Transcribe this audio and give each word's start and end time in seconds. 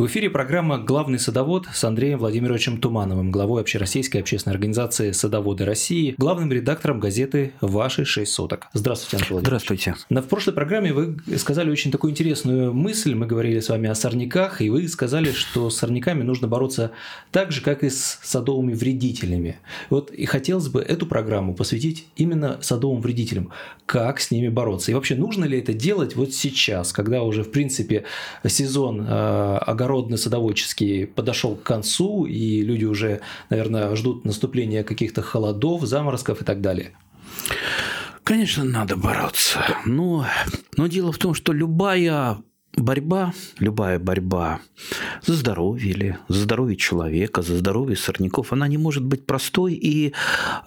В 0.00 0.06
эфире 0.06 0.30
программа 0.30 0.78
«Главный 0.78 1.18
садовод» 1.18 1.66
с 1.70 1.84
Андреем 1.84 2.20
Владимировичем 2.20 2.80
Тумановым, 2.80 3.30
главой 3.30 3.60
Общероссийской 3.60 4.22
общественной 4.22 4.54
организации 4.54 5.12
«Садоводы 5.12 5.66
России», 5.66 6.14
главным 6.16 6.50
редактором 6.50 7.00
газеты 7.00 7.52
«Ваши 7.60 8.06
шесть 8.06 8.32
соток». 8.32 8.68
Здравствуйте, 8.72 9.18
Антон 9.18 9.34
Владимирович. 9.34 9.62
Здравствуйте. 9.62 9.94
На, 10.08 10.22
в 10.22 10.28
прошлой 10.28 10.54
программе 10.54 10.94
вы 10.94 11.18
сказали 11.36 11.70
очень 11.70 11.90
такую 11.90 12.12
интересную 12.12 12.72
мысль. 12.72 13.14
Мы 13.14 13.26
говорили 13.26 13.60
с 13.60 13.68
вами 13.68 13.90
о 13.90 13.94
сорняках, 13.94 14.62
и 14.62 14.70
вы 14.70 14.88
сказали, 14.88 15.32
что 15.32 15.68
с 15.68 15.76
сорняками 15.76 16.22
нужно 16.22 16.48
бороться 16.48 16.92
так 17.30 17.52
же, 17.52 17.60
как 17.60 17.84
и 17.84 17.90
с 17.90 18.20
садовыми 18.22 18.72
вредителями. 18.72 19.58
Вот 19.90 20.10
и 20.12 20.24
хотелось 20.24 20.68
бы 20.68 20.80
эту 20.80 21.06
программу 21.06 21.52
посвятить 21.54 22.06
именно 22.16 22.56
садовым 22.62 23.02
вредителям. 23.02 23.50
Как 23.84 24.20
с 24.20 24.30
ними 24.30 24.48
бороться? 24.48 24.92
И 24.92 24.94
вообще, 24.94 25.14
нужно 25.14 25.44
ли 25.44 25.58
это 25.58 25.74
делать 25.74 26.16
вот 26.16 26.32
сейчас, 26.32 26.94
когда 26.94 27.22
уже, 27.22 27.42
в 27.42 27.50
принципе, 27.50 28.04
сезон 28.46 29.04
э, 29.06 29.58
огород 29.58 29.89
огородно-садоводческий 29.90 31.06
подошел 31.06 31.56
к 31.56 31.62
концу, 31.62 32.26
и 32.26 32.62
люди 32.62 32.84
уже, 32.84 33.20
наверное, 33.50 33.94
ждут 33.96 34.24
наступления 34.24 34.84
каких-то 34.84 35.22
холодов, 35.22 35.82
заморозков 35.82 36.42
и 36.42 36.44
так 36.44 36.60
далее? 36.60 36.92
Конечно, 38.24 38.64
надо 38.64 38.96
бороться. 38.96 39.60
Но, 39.84 40.26
но 40.76 40.86
дело 40.86 41.12
в 41.12 41.18
том, 41.18 41.34
что 41.34 41.52
любая 41.52 42.38
борьба, 42.76 43.32
любая 43.58 43.98
борьба 43.98 44.60
за 45.22 45.34
здоровье 45.34 45.90
или 45.90 46.18
за 46.28 46.40
здоровье 46.42 46.76
человека, 46.76 47.42
за 47.42 47.56
здоровье 47.56 47.96
сорняков, 47.96 48.52
она 48.52 48.68
не 48.68 48.78
может 48.78 49.04
быть 49.04 49.26
простой 49.26 49.74
и 49.74 50.08
э, 50.08 50.12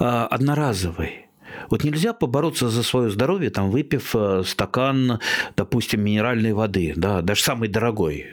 одноразовой. 0.03 1.27
Вот 1.69 1.83
нельзя 1.83 2.13
побороться 2.13 2.69
за 2.69 2.83
свое 2.83 3.09
здоровье, 3.09 3.49
там, 3.49 3.69
выпив 3.69 4.15
э, 4.15 4.43
стакан, 4.45 5.19
допустим, 5.55 6.01
минеральной 6.01 6.53
воды, 6.53 6.93
да, 6.95 7.21
даже 7.21 7.43
самый 7.43 7.69
дорогой, 7.69 8.25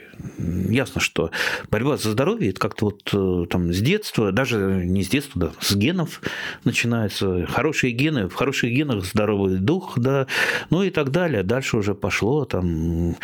ясно, 0.69 1.01
что 1.01 1.31
борьба 1.69 1.97
за 1.97 2.11
здоровье 2.11 2.49
это 2.49 2.59
как-то 2.59 2.85
вот 2.85 3.09
э, 3.13 3.45
там 3.49 3.73
с 3.73 3.79
детства, 3.79 4.31
даже 4.31 4.83
не 4.85 5.03
с 5.03 5.09
детства, 5.09 5.41
да, 5.41 5.51
с 5.59 5.75
генов 5.75 6.21
начинается. 6.63 7.45
Хорошие 7.47 7.93
гены, 7.93 8.27
в 8.27 8.33
хороших 8.33 8.71
генах 8.71 9.05
здоровый 9.05 9.57
дух, 9.57 9.97
да, 9.97 10.27
ну 10.69 10.83
и 10.83 10.89
так 10.89 11.11
далее. 11.11 11.43
Дальше 11.43 11.77
уже 11.77 11.95
пошло 11.95 12.45
там 12.45 13.15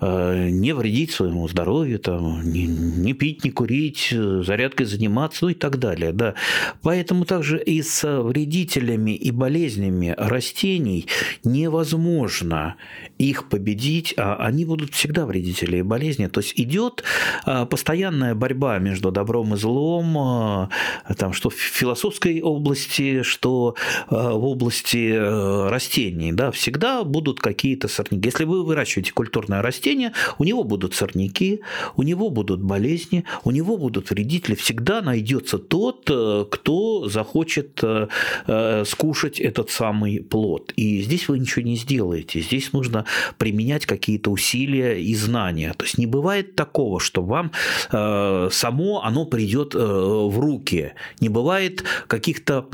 э, 0.00 0.48
не 0.50 0.74
вредить 0.74 1.12
своему 1.12 1.48
здоровью, 1.48 1.98
там, 1.98 2.42
не, 2.42 2.66
не 2.66 3.12
пить, 3.12 3.44
не 3.44 3.50
курить, 3.50 4.08
зарядкой 4.10 4.86
заниматься, 4.86 5.44
ну 5.44 5.50
и 5.50 5.54
так 5.54 5.78
далее, 5.78 6.12
да. 6.12 6.34
Поэтому 6.82 7.24
также 7.24 7.62
и 7.62 7.82
с 7.82 8.04
вредителями 8.22 9.12
и 9.12 9.30
болезнями 9.30 10.14
растений 10.16 11.06
невозможно 11.44 12.76
их 13.18 13.48
победить, 13.48 14.14
а 14.16 14.36
они 14.36 14.64
будут 14.64 14.92
всегда 14.92 15.26
вредители 15.26 15.78
и 15.78 15.82
болезни. 15.82 16.26
То 16.26 16.40
есть 16.44 16.60
идет 16.60 17.02
а, 17.44 17.66
постоянная 17.66 18.34
борьба 18.34 18.78
между 18.78 19.10
добром 19.10 19.54
и 19.54 19.56
злом, 19.56 20.18
а, 20.18 20.68
там, 21.16 21.32
что 21.32 21.50
в 21.50 21.54
философской 21.54 22.40
области, 22.40 23.22
что 23.22 23.74
а, 24.08 24.32
в 24.32 24.44
области 24.44 25.12
э, 25.14 25.68
растений. 25.68 26.32
Да, 26.32 26.50
всегда 26.50 27.04
будут 27.04 27.40
какие-то 27.40 27.88
сорняки. 27.88 28.28
Если 28.28 28.44
вы 28.44 28.64
выращиваете 28.64 29.12
культурное 29.12 29.62
растение, 29.62 30.12
у 30.38 30.44
него 30.44 30.64
будут 30.64 30.94
сорняки, 30.94 31.60
у 31.96 32.02
него 32.02 32.30
будут 32.30 32.60
болезни, 32.60 33.24
у 33.44 33.50
него 33.50 33.76
будут 33.76 34.10
вредители. 34.10 34.54
Всегда 34.54 35.00
найдется 35.00 35.58
тот, 35.58 36.08
э, 36.10 36.44
кто 36.50 37.08
захочет 37.08 37.80
э, 37.82 38.84
скушать 38.86 39.40
этот 39.40 39.70
самый 39.70 40.20
плод. 40.20 40.72
И 40.76 41.02
здесь 41.02 41.28
вы 41.28 41.38
ничего 41.38 41.64
не 41.64 41.76
сделаете. 41.76 42.40
Здесь 42.40 42.72
нужно 42.72 43.04
применять 43.38 43.86
какие-то 43.86 44.30
усилия 44.30 45.00
и 45.00 45.14
знания. 45.14 45.72
То 45.76 45.84
есть 45.84 45.98
не 45.98 46.06
бывает 46.06 46.33
бывает 46.34 46.56
такого, 46.56 47.00
что 47.00 47.22
вам 47.22 47.52
э, 47.92 48.48
само 48.50 49.02
оно 49.04 49.24
придет 49.24 49.74
э, 49.74 49.78
в 49.78 50.38
руки. 50.38 50.92
Не 51.20 51.28
бывает 51.28 51.84
каких-то 52.08 52.66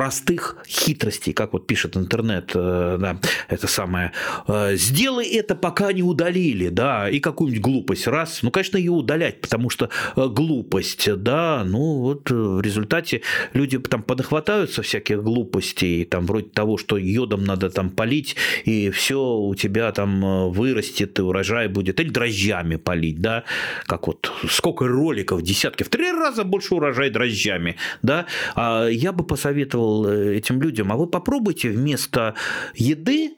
простых 0.00 0.56
хитростей, 0.66 1.34
как 1.34 1.52
вот 1.52 1.66
пишет 1.66 1.94
интернет, 1.94 2.52
э, 2.54 2.96
да, 2.98 3.20
это 3.48 3.66
самое, 3.66 4.12
э, 4.48 4.76
сделай 4.76 5.26
это, 5.26 5.54
пока 5.54 5.92
не 5.92 6.02
удалили, 6.02 6.70
да, 6.70 7.10
и 7.10 7.20
какую-нибудь 7.20 7.62
глупость 7.62 8.06
раз, 8.06 8.38
ну, 8.42 8.50
конечно, 8.50 8.78
ее 8.78 8.92
удалять, 8.92 9.42
потому 9.42 9.68
что 9.68 9.90
э, 10.16 10.26
глупость, 10.26 11.06
да, 11.16 11.64
ну, 11.66 11.98
вот 11.98 12.30
в 12.30 12.62
результате 12.62 13.20
люди 13.52 13.78
там 13.78 14.02
подохватаются 14.02 14.80
всяких 14.80 15.22
глупостей, 15.22 16.06
там, 16.06 16.24
вроде 16.24 16.48
того, 16.48 16.78
что 16.78 16.96
йодом 16.96 17.44
надо 17.44 17.68
там 17.68 17.90
полить, 17.90 18.36
и 18.64 18.88
все 18.88 19.20
у 19.20 19.54
тебя 19.54 19.92
там 19.92 20.50
вырастет, 20.50 21.18
и 21.18 21.22
урожай 21.22 21.68
будет, 21.68 22.00
или 22.00 22.08
дрожжами 22.08 22.76
полить, 22.76 23.20
да, 23.20 23.44
как 23.84 24.06
вот 24.06 24.32
сколько 24.48 24.88
роликов, 24.88 25.42
десятки, 25.42 25.82
в 25.82 25.90
три 25.90 26.10
раза 26.10 26.44
больше 26.44 26.74
урожай 26.74 27.10
дрожжами, 27.10 27.76
да, 28.00 28.24
а 28.54 28.86
я 28.88 29.12
бы 29.12 29.24
посоветовал 29.24 29.89
э, 30.06 30.36
этим 30.36 30.60
людям, 30.60 30.92
а 30.92 30.96
вы 30.96 31.06
попробуйте 31.06 31.70
вместо 31.70 32.34
еды 32.74 33.36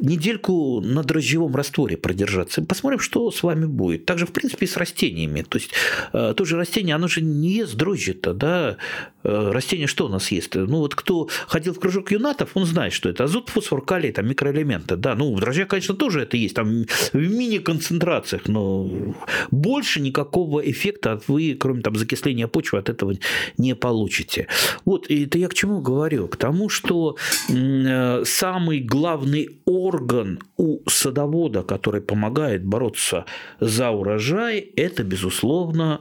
недельку 0.00 0.80
на 0.80 1.02
дрожжевом 1.02 1.54
растворе 1.54 1.96
продержаться. 1.96 2.62
Посмотрим, 2.62 3.00
что 3.00 3.30
с 3.30 3.42
вами 3.42 3.66
будет. 3.66 4.04
Также, 4.04 4.26
в 4.26 4.32
принципе, 4.32 4.66
и 4.66 4.68
с 4.68 4.76
растениями. 4.76 5.42
То 5.42 5.58
есть, 5.58 5.70
э, 6.12 6.34
то 6.36 6.44
же 6.44 6.56
растение, 6.56 6.94
оно 6.94 7.08
же 7.08 7.22
не 7.22 7.50
ест 7.50 7.74
дрожжи-то, 7.74 8.34
да? 8.34 8.76
Э, 9.24 9.50
растение 9.52 9.86
что 9.86 10.06
у 10.06 10.08
нас 10.08 10.30
есть? 10.30 10.54
Ну, 10.54 10.78
вот 10.78 10.94
кто 10.94 11.28
ходил 11.48 11.74
в 11.74 11.80
кружок 11.80 12.12
юнатов, 12.12 12.50
он 12.54 12.66
знает, 12.66 12.92
что 12.92 13.08
это 13.08 13.24
азот, 13.24 13.48
фосфор, 13.48 13.84
калий, 13.84 14.12
там 14.12 14.28
микроэлементы, 14.28 14.96
да. 14.96 15.14
Ну, 15.14 15.34
в 15.34 15.40
дрожжах, 15.40 15.68
конечно, 15.68 15.94
тоже 15.94 16.22
это 16.22 16.36
есть, 16.36 16.54
там 16.54 16.84
в 17.12 17.14
мини-концентрациях, 17.14 18.48
но 18.48 18.88
больше 19.50 20.00
никакого 20.00 20.60
эффекта 20.60 21.20
вы, 21.26 21.56
кроме 21.58 21.82
там 21.82 21.96
закисления 21.96 22.46
почвы, 22.46 22.78
от 22.78 22.88
этого 22.88 23.14
не 23.58 23.74
получите. 23.74 24.48
Вот, 24.84 25.10
и 25.10 25.24
это 25.24 25.38
я 25.38 25.48
к 25.48 25.54
чему 25.54 25.80
говорю? 25.80 26.28
К 26.28 26.36
тому, 26.36 26.68
что 26.68 27.16
э, 27.48 28.22
самый 28.24 28.80
главный 28.80 29.58
орган 29.64 29.85
орган 29.86 30.38
у 30.56 30.78
садовода, 30.88 31.62
который 31.62 32.00
помогает 32.00 32.64
бороться 32.64 33.24
за 33.60 33.90
урожай, 33.90 34.58
это, 34.76 35.04
безусловно, 35.04 36.00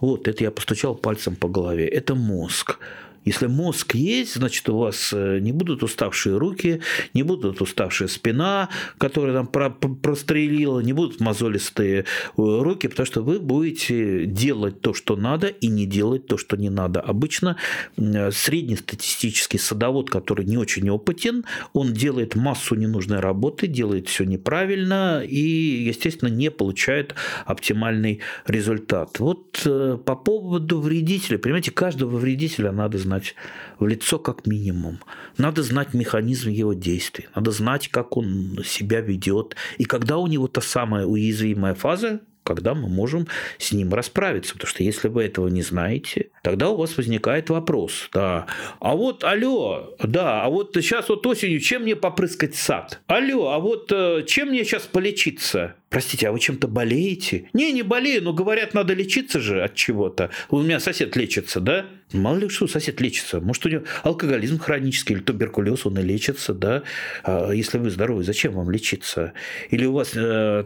вот 0.00 0.28
это 0.28 0.44
я 0.44 0.50
постучал 0.50 0.94
пальцем 0.94 1.36
по 1.36 1.48
голове, 1.48 1.86
это 1.86 2.14
мозг. 2.14 2.78
Если 3.24 3.46
мозг 3.46 3.94
есть, 3.94 4.34
значит, 4.34 4.68
у 4.68 4.78
вас 4.78 5.10
э, 5.12 5.38
не 5.40 5.52
будут 5.52 5.82
уставшие 5.82 6.36
руки, 6.36 6.80
не 7.14 7.22
будут 7.22 7.60
уставшая 7.60 8.08
спина, 8.08 8.68
которая 8.98 9.34
там 9.44 9.46
прострелила, 9.46 10.80
не 10.80 10.92
будут 10.92 11.20
мозолистые 11.20 12.00
э, 12.00 12.04
руки, 12.36 12.88
потому 12.88 13.06
что 13.06 13.22
вы 13.22 13.40
будете 13.40 14.26
делать 14.26 14.80
то, 14.80 14.92
что 14.92 15.16
надо, 15.16 15.46
и 15.46 15.68
не 15.68 15.86
делать 15.86 16.26
то, 16.26 16.36
что 16.36 16.56
не 16.56 16.68
надо. 16.68 17.00
Обычно 17.00 17.56
э, 17.96 18.30
среднестатистический 18.30 19.58
садовод, 19.58 20.10
который 20.10 20.44
не 20.44 20.58
очень 20.58 20.90
опытен, 20.90 21.44
он 21.72 21.92
делает 21.94 22.34
массу 22.34 22.74
ненужной 22.74 23.20
работы, 23.20 23.66
делает 23.66 24.08
все 24.08 24.24
неправильно 24.24 25.22
и, 25.24 25.38
естественно, 25.38 26.28
не 26.28 26.50
получает 26.50 27.14
оптимальный 27.46 28.20
результат. 28.46 29.18
Вот 29.18 29.62
по 29.62 30.16
поводу 30.16 30.80
вредителя, 30.80 31.38
понимаете, 31.38 31.70
каждого 31.70 32.18
вредителя 32.18 32.72
надо 32.72 32.98
знать 32.98 33.13
знать 33.14 33.34
в 33.78 33.86
лицо 33.86 34.18
как 34.18 34.46
минимум. 34.46 34.98
Надо 35.38 35.62
знать 35.62 35.94
механизм 35.94 36.50
его 36.50 36.74
действий. 36.74 37.28
Надо 37.34 37.50
знать, 37.50 37.88
как 37.88 38.16
он 38.16 38.58
себя 38.64 39.00
ведет. 39.00 39.56
И 39.78 39.84
когда 39.84 40.18
у 40.18 40.26
него 40.26 40.48
та 40.48 40.60
самая 40.60 41.06
уязвимая 41.06 41.74
фаза, 41.74 42.20
когда 42.44 42.74
мы 42.74 42.88
можем 42.88 43.26
с 43.58 43.72
ним 43.72 43.92
расправиться. 43.94 44.52
Потому 44.52 44.68
что 44.68 44.84
если 44.84 45.08
вы 45.08 45.24
этого 45.24 45.48
не 45.48 45.62
знаете, 45.62 46.28
тогда 46.42 46.68
у 46.68 46.76
вас 46.76 46.96
возникает 46.96 47.50
вопрос. 47.50 48.10
Да, 48.12 48.46
а 48.80 48.94
вот, 48.94 49.24
алло, 49.24 49.96
да, 50.02 50.42
а 50.42 50.50
вот 50.50 50.72
сейчас 50.74 51.08
вот 51.08 51.26
осенью 51.26 51.58
чем 51.60 51.82
мне 51.82 51.96
попрыскать 51.96 52.54
сад? 52.54 53.00
Алло, 53.06 53.50
а 53.50 53.58
вот 53.58 53.90
э, 53.90 54.24
чем 54.26 54.48
мне 54.48 54.64
сейчас 54.64 54.82
полечиться? 54.82 55.74
Простите, 55.88 56.28
а 56.28 56.32
вы 56.32 56.40
чем-то 56.40 56.68
болеете? 56.68 57.48
Не, 57.52 57.72
не 57.72 57.82
болею, 57.82 58.22
но 58.22 58.32
говорят, 58.32 58.74
надо 58.74 58.94
лечиться 58.94 59.40
же 59.40 59.62
от 59.62 59.74
чего-то. 59.74 60.30
У 60.50 60.60
меня 60.60 60.80
сосед 60.80 61.16
лечится, 61.16 61.60
да? 61.60 61.86
Мало 62.14 62.38
ли 62.38 62.48
что 62.48 62.66
сосед 62.68 63.00
лечится. 63.00 63.40
Может, 63.40 63.66
у 63.66 63.68
него 63.68 63.82
алкоголизм 64.02 64.58
хронический 64.58 65.14
или 65.14 65.20
туберкулез, 65.20 65.84
он 65.84 65.98
и 65.98 66.02
лечится, 66.02 66.54
да? 66.54 66.82
А 67.24 67.50
если 67.50 67.78
вы 67.78 67.90
здоровы, 67.90 68.22
зачем 68.22 68.54
вам 68.54 68.70
лечиться? 68.70 69.32
Или 69.70 69.84
у 69.84 69.92
вас 69.92 70.12
э, 70.14 70.64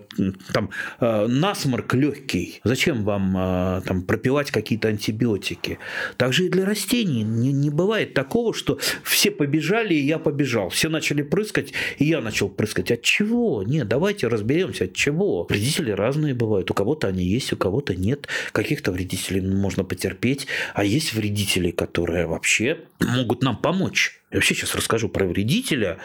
там 0.52 0.70
э, 1.00 1.26
насморк 1.26 1.94
легкий, 1.94 2.60
зачем 2.64 3.04
вам 3.04 3.36
э, 3.36 3.82
там 3.86 4.02
пропивать 4.02 4.50
какие-то 4.50 4.88
антибиотики? 4.88 5.78
Также 6.18 6.46
и 6.46 6.48
для 6.50 6.66
растений 6.66 7.22
не, 7.22 7.52
не 7.52 7.70
бывает 7.70 8.12
такого, 8.12 8.52
что 8.52 8.78
все 9.02 9.30
побежали, 9.30 9.94
и 9.94 10.04
я 10.04 10.18
побежал. 10.18 10.68
Все 10.68 10.90
начали 10.90 11.22
прыскать, 11.22 11.72
и 11.98 12.04
я 12.04 12.20
начал 12.20 12.50
прыскать. 12.50 12.90
От 12.90 13.02
чего? 13.02 13.62
Нет, 13.62 13.88
давайте 13.88 14.28
разберемся, 14.28 14.84
от 14.84 14.92
чего? 14.92 15.46
Вредители 15.48 15.92
разные 15.92 16.34
бывают. 16.34 16.70
У 16.70 16.74
кого-то 16.74 17.08
они 17.08 17.24
есть, 17.24 17.52
у 17.54 17.56
кого-то 17.56 17.94
нет. 17.94 18.28
Каких-то 18.52 18.92
вредителей 18.92 19.40
можно 19.40 19.82
потерпеть. 19.82 20.46
А 20.74 20.84
есть 20.84 21.14
вредители, 21.14 21.37
которые 21.70 22.26
вообще 22.26 22.84
могут 23.00 23.42
нам 23.42 23.56
помочь. 23.56 24.20
Я 24.30 24.38
вообще 24.38 24.54
сейчас 24.54 24.74
расскажу 24.74 25.08
про 25.08 25.26
вредителя, 25.26 25.98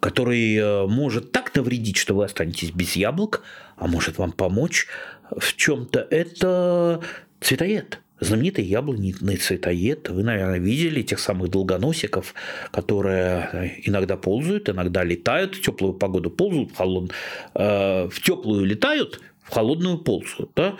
который 0.00 0.56
э, 0.56 0.86
может 0.86 1.32
так 1.32 1.54
навредить, 1.54 1.96
что 1.96 2.14
вы 2.14 2.24
останетесь 2.24 2.70
без 2.70 2.96
яблок, 2.96 3.42
а 3.76 3.86
может 3.86 4.18
вам 4.18 4.32
помочь 4.32 4.86
в 5.30 5.56
чем-то 5.56 6.06
это 6.10 7.00
цветоед 7.40 8.00
знаменитый 8.20 8.64
яблонный 8.64 9.36
цветоед. 9.36 10.08
Вы, 10.08 10.22
наверное, 10.22 10.58
видели 10.58 11.02
тех 11.02 11.18
самых 11.18 11.50
долгоносиков, 11.50 12.34
которые 12.70 13.80
иногда 13.84 14.16
ползают, 14.16 14.68
иногда 14.68 15.04
летают 15.04 15.56
в 15.56 15.60
теплую 15.60 15.94
погоду, 15.94 16.30
ползают 16.30 16.72
в 16.72 16.76
холод, 16.76 17.12
э, 17.54 18.08
в 18.08 18.20
теплую 18.20 18.64
летают, 18.64 19.20
в 19.44 19.50
холодную 19.50 19.98
полосу. 19.98 20.50
Да? 20.56 20.76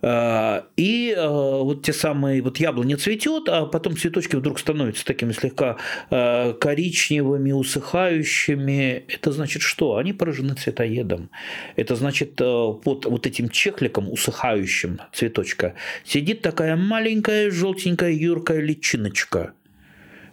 А, 0.00 0.66
и 0.76 1.14
а, 1.16 1.28
вот 1.28 1.82
те 1.82 1.92
самые, 1.92 2.42
вот 2.42 2.58
яблоня 2.58 2.96
цветет, 2.96 3.48
а 3.48 3.66
потом 3.66 3.96
цветочки 3.96 4.36
вдруг 4.36 4.58
становятся 4.58 5.04
такими 5.04 5.32
слегка 5.32 5.76
а, 6.10 6.52
коричневыми, 6.54 7.52
усыхающими. 7.52 9.04
Это 9.08 9.32
значит 9.32 9.62
что? 9.62 9.96
Они 9.96 10.12
поражены 10.12 10.54
цветоедом. 10.54 11.30
Это 11.76 11.96
значит 11.96 12.36
под 12.36 13.04
вот 13.04 13.26
этим 13.26 13.48
чехликом 13.48 14.10
усыхающим 14.10 15.00
цветочка 15.12 15.74
сидит 16.04 16.42
такая 16.42 16.76
маленькая 16.76 17.50
желтенькая 17.50 18.12
юркая 18.12 18.60
личиночка– 18.60 19.52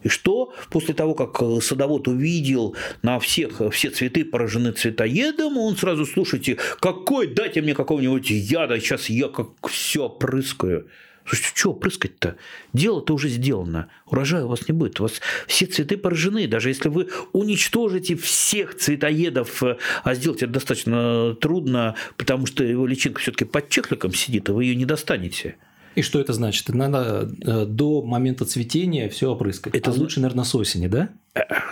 и 0.04 0.10
что 0.10 0.54
после 0.70 0.94
того, 0.94 1.14
как 1.14 1.42
э, 1.42 1.62
садовод 1.62 2.08
увидел 2.08 2.76
на 3.02 3.20
всех 3.20 3.62
все 3.72 3.90
цветы 3.90 4.26
поражены 4.26 4.72
цветоедом, 4.72 5.58
он 5.58 5.76
сразу, 5.76 6.06
слушайте, 6.06 6.58
какой, 6.80 7.28
дайте 7.28 7.62
мне 7.62 7.76
какого-нибудь 7.76 8.30
яда, 8.30 8.80
сейчас 8.80 9.10
я 9.10 9.28
как 9.28 9.50
все 9.68 10.06
опрыскаю. 10.06 10.88
Слушайте, 11.26 11.52
что 11.56 11.74
прыскать-то? 11.74 12.36
Дело-то 12.74 13.14
уже 13.14 13.30
сделано. 13.30 13.90
Урожая 14.08 14.46
у 14.46 14.48
вас 14.48 14.68
не 14.68 14.74
будет. 14.74 15.00
У 15.00 15.04
вас 15.04 15.22
все 15.48 15.66
цветы 15.66 15.96
поражены. 15.96 16.48
Даже 16.48 16.70
если 16.70 16.90
вы 16.90 17.10
уничтожите 17.32 18.16
всех 18.16 18.76
цветоедов, 18.76 19.64
э, 19.64 19.78
а 20.04 20.16
сделать 20.16 20.42
это 20.42 20.54
достаточно 20.54 21.36
трудно, 21.36 21.96
потому 22.18 22.48
что 22.48 22.64
его 22.64 22.88
личинка 22.88 23.20
все-таки 23.22 23.46
под 23.46 23.70
чехликом 23.70 24.14
сидит, 24.14 24.50
и 24.50 24.52
вы 24.52 24.66
ее 24.66 24.76
не 24.76 24.86
достанете. 24.86 25.58
И 25.96 26.02
что 26.02 26.20
это 26.20 26.34
значит? 26.34 26.70
Надо 26.70 27.30
э, 27.42 27.66
до 27.66 28.02
момента 28.02 28.46
цветения 28.46 29.10
все 29.10 29.32
опрыскать. 29.32 29.76
Это 29.76 29.92
а 29.92 29.94
лучше, 29.94 30.22
наверное, 30.22 30.46
с 30.46 30.56
осени, 30.56 30.88
да? 30.88 31.10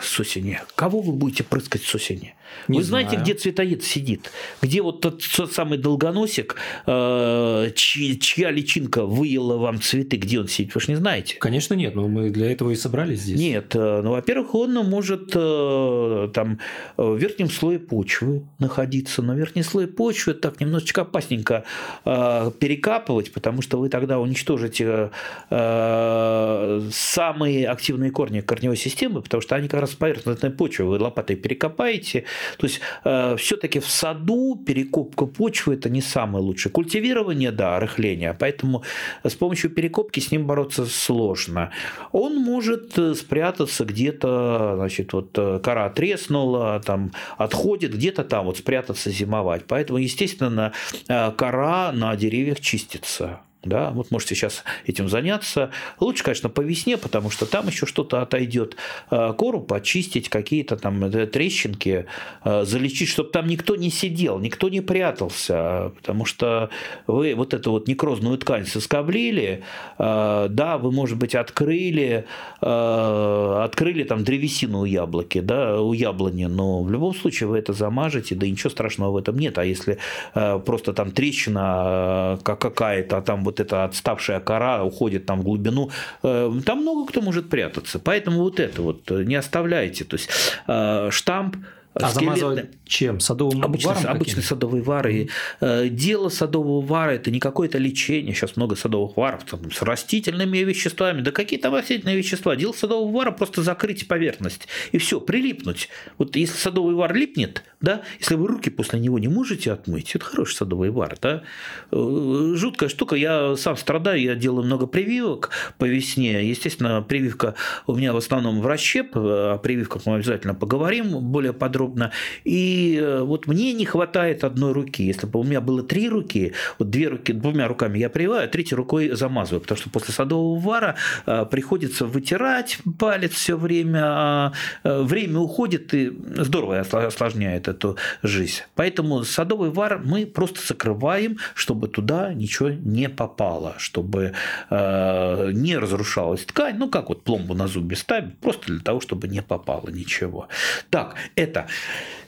С 0.01 0.19
осени. 0.19 0.61
Кого 0.75 1.01
вы 1.01 1.13
будете 1.13 1.43
прыскать 1.43 1.83
с 1.83 1.93
осени? 1.93 2.33
Не 2.67 2.79
вы 2.79 2.83
знаете, 2.83 3.11
знаю. 3.11 3.23
где 3.23 3.33
цветоед 3.33 3.83
сидит? 3.83 4.31
Где 4.61 4.81
вот 4.81 5.01
тот, 5.01 5.21
тот 5.35 5.51
самый 5.51 5.77
долгоносик, 5.77 6.55
э, 6.85 7.71
чья, 7.75 8.15
чья 8.15 8.51
личинка 8.51 9.05
выела 9.05 9.57
вам 9.57 9.81
цветы, 9.81 10.17
где 10.17 10.39
он 10.39 10.47
сидит? 10.47 10.75
Вы 10.75 10.81
же 10.81 10.91
не 10.91 10.95
знаете? 10.95 11.35
Конечно 11.39 11.73
нет, 11.73 11.95
но 11.95 12.07
мы 12.07 12.29
для 12.29 12.51
этого 12.51 12.71
и 12.71 12.75
собрались 12.75 13.21
здесь. 13.21 13.39
Нет, 13.39 13.75
э, 13.75 14.01
ну, 14.01 14.11
во-первых, 14.11 14.55
он 14.55 14.73
может 14.73 15.31
э, 15.35 16.29
там 16.33 16.59
в 16.97 17.17
верхнем 17.17 17.49
слое 17.49 17.79
почвы 17.79 18.45
находиться, 18.59 19.21
но 19.21 19.33
верхний 19.35 19.63
слой 19.63 19.87
почвы 19.87 20.33
так 20.33 20.59
немножечко 20.59 21.01
опасненько 21.01 21.65
э, 22.05 22.51
перекапывать, 22.59 23.33
потому 23.33 23.61
что 23.61 23.77
вы 23.77 23.89
тогда 23.89 24.19
уничтожите 24.19 25.11
э, 25.49 26.81
самые 26.91 27.67
активные 27.67 28.11
корни 28.11 28.41
корневой 28.41 28.77
системы, 28.77 29.21
потому 29.21 29.41
что 29.41 29.48
что 29.49 29.55
они 29.55 29.67
как 29.67 29.81
раз 29.81 29.95
поверхностной 29.95 30.51
почвы 30.51 30.85
вы 30.85 30.99
лопатой 30.99 31.35
перекопаете. 31.35 32.25
То 32.59 32.67
есть 32.67 32.81
э, 33.03 33.35
все-таки 33.37 33.79
в 33.79 33.87
саду 33.87 34.55
перекопка 34.63 35.25
почвы 35.25 35.73
это 35.73 35.89
не 35.89 36.01
самое 36.01 36.43
лучшее. 36.43 36.71
Культивирование, 36.71 37.51
да, 37.51 37.79
рыхление. 37.79 38.35
Поэтому 38.39 38.83
с 39.23 39.33
помощью 39.33 39.71
перекопки 39.71 40.19
с 40.19 40.31
ним 40.31 40.45
бороться 40.45 40.85
сложно. 40.85 41.71
Он 42.11 42.35
может 42.35 42.95
э, 42.99 43.15
спрятаться 43.15 43.85
где-то, 43.85 44.73
значит, 44.75 45.13
вот 45.13 45.35
э, 45.35 45.59
кора 45.63 45.89
треснула, 45.89 46.79
там 46.85 47.11
отходит, 47.39 47.95
где-то 47.95 48.23
там 48.23 48.45
вот 48.45 48.59
спрятаться 48.59 49.09
зимовать. 49.09 49.63
Поэтому, 49.67 49.97
естественно, 49.97 50.73
э, 51.07 51.31
кора 51.31 51.91
на 51.91 52.15
деревьях 52.15 52.59
чистится. 52.59 53.39
Да, 53.63 53.91
вот 53.91 54.09
можете 54.09 54.35
сейчас 54.35 54.63
этим 54.85 55.09
заняться. 55.09 55.71
Лучше, 55.99 56.23
конечно, 56.23 56.47
по 56.47 56.61
весне, 56.61 56.97
потому 56.97 57.29
что 57.29 57.45
там 57.45 57.67
еще 57.67 57.85
что-то 57.85 58.21
отойдет. 58.21 58.77
Э, 59.11 59.33
кору 59.37 59.59
почистить, 59.59 60.29
какие-то 60.29 60.77
там 60.77 61.03
э, 61.03 61.27
трещинки 61.27 62.05
э, 62.45 62.63
залечить, 62.63 63.09
чтобы 63.09 63.31
там 63.31 63.47
никто 63.47 63.75
не 63.75 63.89
сидел, 63.89 64.39
никто 64.39 64.69
не 64.69 64.79
прятался, 64.79 65.91
потому 65.97 66.23
что 66.23 66.69
вы 67.05 67.35
вот 67.35 67.53
эту 67.53 67.71
вот 67.71 67.89
некрозную 67.89 68.37
ткань 68.37 68.65
соскоблили, 68.65 69.63
да, 69.97 70.77
вы, 70.81 70.91
может 70.91 71.17
быть, 71.17 71.35
открыли, 71.35 72.25
открыли 72.61 74.03
там 74.03 74.23
древесину 74.23 74.81
у 74.81 74.85
яблоки, 74.85 75.41
да, 75.41 75.81
у 75.81 75.93
яблони, 75.93 76.45
но 76.45 76.81
в 76.83 76.91
любом 76.91 77.13
случае 77.13 77.49
вы 77.49 77.57
это 77.57 77.73
замажете, 77.73 78.35
да 78.35 78.47
ничего 78.47 78.69
страшного 78.69 79.11
в 79.11 79.17
этом 79.17 79.37
нет. 79.37 79.57
А 79.57 79.65
если 79.65 79.97
просто 80.33 80.93
там 80.93 81.11
трещина 81.11 82.39
какая-то, 82.43 83.17
а 83.17 83.21
там 83.21 83.43
вот 83.49 83.59
эта 83.59 83.83
отставшая 83.83 84.39
кора 84.39 84.83
уходит 84.83 85.25
там 85.25 85.41
в 85.41 85.43
глубину, 85.43 85.89
э, 86.23 86.51
там 86.65 86.81
много 86.81 87.05
кто 87.07 87.21
может 87.21 87.49
прятаться. 87.49 87.99
Поэтому 87.99 88.39
вот 88.39 88.59
это 88.59 88.81
вот 88.81 89.09
не 89.09 89.35
оставляйте. 89.35 90.05
То 90.05 90.15
есть 90.15 90.29
э, 90.67 91.09
штамп 91.11 91.57
а 91.93 92.09
замазывать 92.09 92.69
чем? 92.85 93.19
Садовым 93.19 93.63
обычный, 93.63 93.87
варом? 93.87 94.07
Обычный 94.07 94.43
садовый 94.43 94.81
вар. 94.81 95.07
И, 95.07 95.29
э, 95.59 95.89
дело 95.89 96.29
садового 96.29 96.85
вара– 96.85 97.11
это 97.13 97.31
не 97.31 97.39
какое-то 97.39 97.77
лечение. 97.77 98.33
Сейчас 98.33 98.55
много 98.55 98.75
садовых 98.75 99.17
варов 99.17 99.43
там, 99.43 99.71
с 99.71 99.81
растительными 99.81 100.59
веществами. 100.59 101.21
Да 101.21 101.31
какие 101.31 101.59
там 101.59 101.73
растительные 101.73 102.15
вещества? 102.15 102.55
Дело 102.55 102.73
садового 102.73 103.11
вара– 103.11 103.31
просто 103.37 103.63
закрыть 103.63 104.07
поверхность. 104.07 104.67
И 104.91 104.97
все, 104.97 105.19
прилипнуть. 105.19 105.89
Вот 106.17 106.35
если 106.35 106.57
садовый 106.57 106.95
вар 106.95 107.13
липнет, 107.13 107.63
да, 107.81 108.01
если 108.19 108.35
вы 108.35 108.47
руки 108.47 108.69
после 108.69 108.99
него 108.99 109.19
не 109.19 109.29
можете 109.29 109.71
отмыть, 109.71 110.13
это 110.13 110.25
хороший 110.25 110.55
садовый 110.55 110.89
вар. 110.89 111.17
Да? 111.21 111.43
Э, 111.91 112.53
жуткая 112.55 112.89
штука. 112.89 113.15
Я 113.15 113.55
сам 113.55 113.77
страдаю, 113.77 114.21
я 114.21 114.35
делаю 114.35 114.65
много 114.65 114.85
прививок 114.85 115.51
по 115.77 115.85
весне. 115.85 116.47
Естественно, 116.49 117.01
прививка 117.01 117.55
у 117.87 117.95
меня 117.95 118.11
в 118.11 118.17
основном 118.17 118.59
в 118.59 118.67
расщеп. 118.67 119.11
О 119.15 119.57
прививках 119.59 120.05
мы 120.05 120.15
обязательно 120.15 120.53
поговорим 120.55 121.19
более 121.19 121.53
подробно. 121.53 122.11
И 122.43 122.99
э, 123.01 123.21
вот 123.21 123.47
мне 123.47 123.71
не 123.71 123.85
хватает 123.85 124.43
одной 124.43 124.73
руки. 124.73 125.01
Если 125.01 125.25
бы 125.25 125.39
у 125.39 125.43
меня 125.43 125.61
было 125.61 125.81
три 125.81 126.09
руки, 126.09 126.51
вот 126.79 126.89
две 126.89 127.07
руки, 127.07 127.31
двумя 127.31 127.69
руками 127.69 127.97
я 127.97 128.09
прививаю, 128.09 128.43
а 128.43 128.47
третьей 128.47 128.75
рукой 128.75 129.11
замазываю, 129.15 129.61
потому 129.61 129.79
что 129.79 129.89
после 129.89 130.13
садового 130.13 130.59
вара 130.59 130.95
э, 131.25 131.45
приходится 131.49 132.05
вытирать 132.05 132.79
палец 132.99 133.31
все 133.31 133.55
время, 133.55 134.01
а 134.03 134.53
э, 134.83 135.01
время 135.01 135.39
уходит 135.39 135.93
и 135.93 136.11
здорово 136.35 136.81
осложняет 136.81 137.68
эту 137.69 137.97
жизнь. 138.23 138.61
Поэтому 138.75 139.23
садовый 139.23 139.69
вар 139.69 140.01
мы 140.03 140.25
просто 140.25 140.59
закрываем, 140.65 141.37
чтобы 141.55 141.87
туда 141.87 142.33
ничего 142.33 142.69
не 142.69 143.09
попало, 143.09 143.75
чтобы 143.77 144.33
не 144.69 145.77
разрушалась 145.77 146.45
ткань, 146.45 146.77
ну 146.77 146.89
как 146.89 147.09
вот 147.09 147.23
пломбу 147.23 147.53
на 147.53 147.67
зубе 147.67 147.95
ставим, 147.95 148.31
просто 148.41 148.67
для 148.67 148.81
того, 148.81 148.99
чтобы 148.99 149.27
не 149.27 149.41
попало 149.41 149.89
ничего. 149.89 150.47
Так, 150.89 151.15
это 151.35 151.67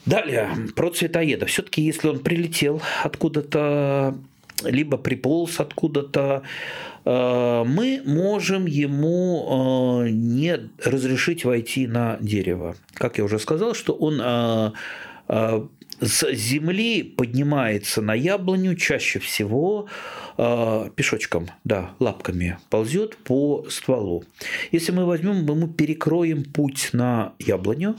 Далее, 0.05 0.49
про 0.75 0.89
цветоеда. 0.89 1.45
Все-таки, 1.45 1.81
если 1.81 2.07
он 2.07 2.19
прилетел 2.19 2.81
откуда-то, 3.03 4.15
либо 4.63 4.97
приполз 4.97 5.59
откуда-то, 5.59 6.41
э, 7.05 7.63
мы 7.65 8.01
можем 8.05 8.65
ему 8.65 10.03
э, 10.03 10.09
не 10.09 10.59
разрешить 10.83 11.45
войти 11.45 11.87
на 11.87 12.17
дерево. 12.19 12.75
Как 12.95 13.19
я 13.19 13.23
уже 13.23 13.37
сказал, 13.37 13.75
что 13.75 13.93
он 13.93 14.19
э, 14.21 14.71
с 15.31 16.33
земли 16.33 17.03
поднимается 17.03 18.01
на 18.01 18.13
яблоню 18.13 18.75
чаще 18.75 19.19
всего 19.19 19.87
пешочком, 20.35 21.47
да, 21.63 21.91
лапками 21.99 22.57
ползет 22.69 23.15
по 23.17 23.65
стволу. 23.69 24.25
Если 24.71 24.91
мы 24.91 25.05
возьмем, 25.05 25.43
мы 25.45 25.53
ему 25.53 25.67
перекроем 25.67 26.43
путь 26.43 26.89
на 26.93 27.33
яблоню, 27.39 27.97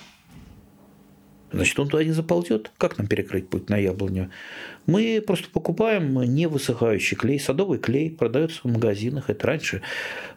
значит, 1.52 1.78
он 1.78 1.88
туда 1.88 2.02
не 2.04 2.12
заползет. 2.12 2.72
Как 2.76 2.98
нам 2.98 3.06
перекрыть 3.06 3.48
путь 3.48 3.68
на 3.70 3.76
яблоню? 3.76 4.30
Мы 4.86 5.22
просто 5.24 5.48
покупаем 5.50 6.20
не 6.22 6.48
высыхающий 6.48 7.16
клей, 7.16 7.38
садовый 7.38 7.78
клей, 7.78 8.10
продается 8.10 8.60
в 8.64 8.72
магазинах. 8.72 9.30
Это 9.30 9.46
раньше 9.46 9.82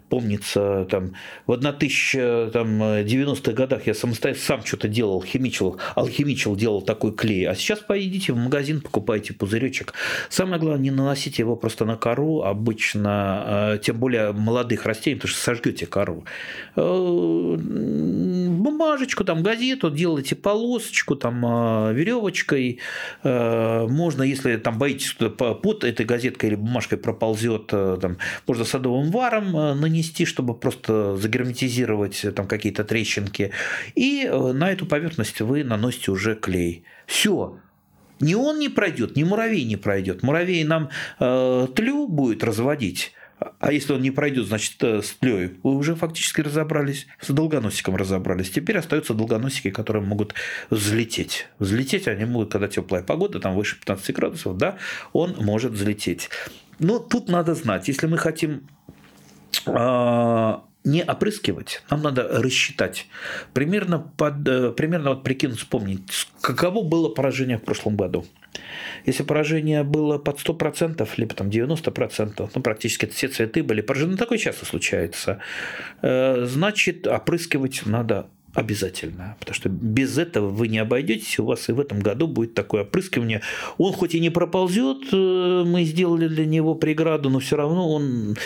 помнится, 0.10 0.88
там, 0.90 1.14
в 1.48 1.52
1090-х 1.52 3.52
годах 3.52 3.88
я 3.88 3.94
самостоятельно 3.94 4.46
сам 4.46 4.66
что-то 4.66 4.88
делал, 4.88 5.24
химичил, 5.24 5.80
алхимичил, 5.96 6.56
делал 6.56 6.82
такой 6.82 7.14
клей. 7.14 7.48
А 7.48 7.56
сейчас 7.56 7.80
поедите 7.80 8.34
в 8.34 8.38
магазин, 8.38 8.82
покупайте 8.82 9.34
пузыречек. 9.34 9.94
Самое 10.30 10.60
главное, 10.60 10.84
не 10.84 10.92
наносите 10.92 11.42
его 11.42 11.56
просто 11.56 11.86
на 11.86 11.98
кору, 11.98 12.44
обычно, 12.44 13.74
э, 13.76 13.80
тем 13.82 13.98
более 13.98 14.32
молодых 14.32 14.86
растений, 14.86 15.16
потому 15.16 15.32
что 15.32 15.42
сожгете 15.42 15.86
кору. 15.86 16.26
Э, 16.76 17.58
бумажечку, 17.58 19.24
там, 19.24 19.44
газету, 19.44 19.90
делайте 19.90 20.36
полосочку, 20.36 21.16
там, 21.16 21.46
э, 21.46 21.94
веревочкой. 21.94 22.80
Можно, 23.24 24.24
если 24.24 24.58
там 24.58 24.78
боитесь, 24.78 25.08
что 25.08 25.30
под 25.30 25.84
этой 25.84 26.06
газеткой 26.06 26.50
или 26.50 26.56
бумажкой 26.56 26.98
проползет, 26.98 27.68
там, 27.68 28.18
можно 28.48 28.66
садовым 28.66 29.12
варом 29.12 29.52
нанести 29.52 29.95
нанести, 29.96 30.26
чтобы 30.26 30.54
просто 30.54 31.16
загерметизировать 31.16 32.26
э, 32.26 32.32
там 32.32 32.48
какие-то 32.48 32.84
трещинки. 32.84 33.52
И 33.96 34.28
э, 34.30 34.52
на 34.54 34.72
эту 34.72 34.86
поверхность 34.86 35.42
вы 35.42 35.64
наносите 35.64 36.12
уже 36.12 36.36
клей. 36.36 36.84
Все. 37.06 37.60
Ни 38.20 38.34
он 38.34 38.60
не 38.60 38.70
пройдет, 38.70 39.16
ни 39.16 39.24
муравей 39.24 39.64
не 39.64 39.78
пройдет. 39.78 40.24
Муравей 40.24 40.64
нам 40.64 40.90
э, 41.20 41.68
тлю 41.76 42.08
будет 42.08 42.44
разводить, 42.44 43.14
а 43.60 43.72
если 43.74 43.94
он 43.94 44.02
не 44.02 44.12
пройдет, 44.12 44.48
значит, 44.48 44.82
э, 44.84 45.02
с 45.02 45.12
тлей, 45.12 45.58
вы 45.64 45.76
уже 45.76 45.96
фактически 45.96 46.42
разобрались, 46.42 47.08
с 47.20 47.30
долгоносиком 47.32 47.96
разобрались. 47.96 48.50
Теперь 48.50 48.78
остаются 48.78 49.14
долгоносики, 49.14 49.72
которые 49.72 50.04
могут 50.04 50.34
взлететь. 50.70 51.48
Взлететь 51.60 52.08
они 52.08 52.26
могут, 52.26 52.52
когда 52.52 52.68
теплая 52.68 53.04
погода, 53.04 53.40
там 53.40 53.56
выше 53.56 53.78
15 53.80 54.16
градусов, 54.16 54.58
да, 54.58 54.78
он 55.12 55.36
может 55.40 55.74
взлететь. 55.74 56.30
Но 56.80 57.00
тут 57.00 57.30
надо 57.30 57.56
знать, 57.56 57.88
если 57.88 58.08
мы 58.08 58.18
хотим 58.18 58.68
не 60.86 61.04
опрыскивать, 61.04 61.84
нам 61.90 62.04
надо 62.04 62.28
рассчитать. 62.28 63.08
Примерно, 63.54 64.00
под, 64.00 64.48
э, 64.48 64.72
примерно 64.72 65.10
вот 65.10 65.24
прикинуть, 65.24 65.58
вспомнить, 65.58 66.28
каково 66.42 66.84
было 66.84 67.10
поражение 67.10 67.58
в 67.58 67.64
прошлом 67.64 67.98
году. 67.98 68.24
Если 69.06 69.24
поражение 69.24 69.84
было 69.84 70.20
под 70.20 70.40
100%, 70.40 71.10
либо 71.18 71.34
там 71.34 71.50
90%, 71.50 72.52
ну, 72.54 72.62
практически 72.62 73.08
все 73.08 73.28
цветы 73.28 73.64
были 73.64 73.82
поражены, 73.82 74.12
ну, 74.12 74.18
такое 74.18 74.38
часто 74.38 74.66
случается, 74.66 75.40
э, 76.04 76.46
значит, 76.46 77.08
опрыскивать 77.08 77.82
надо 77.86 78.28
обязательно, 78.56 79.36
потому 79.40 79.54
что 79.54 79.70
без 79.70 80.18
этого 80.18 80.48
вы 80.48 80.70
не 80.70 80.80
обойдетесь, 80.80 81.38
у 81.40 81.46
вас 81.46 81.68
и 81.68 81.74
в 81.74 81.80
этом 81.80 82.00
году 82.00 82.26
будет 82.28 82.54
такое 82.54 82.84
опрыскивание. 82.84 83.42
Он 83.78 83.92
хоть 83.92 84.16
и 84.16 84.20
не 84.22 84.30
проползет, 84.30 85.10
э, 85.12 85.64
мы 85.66 85.84
сделали 85.84 86.30
для 86.30 86.46
него 86.46 86.74
преграду, 86.74 87.30
но 87.30 87.40
все 87.40 87.58
равно 87.58 87.90
он 87.92 88.38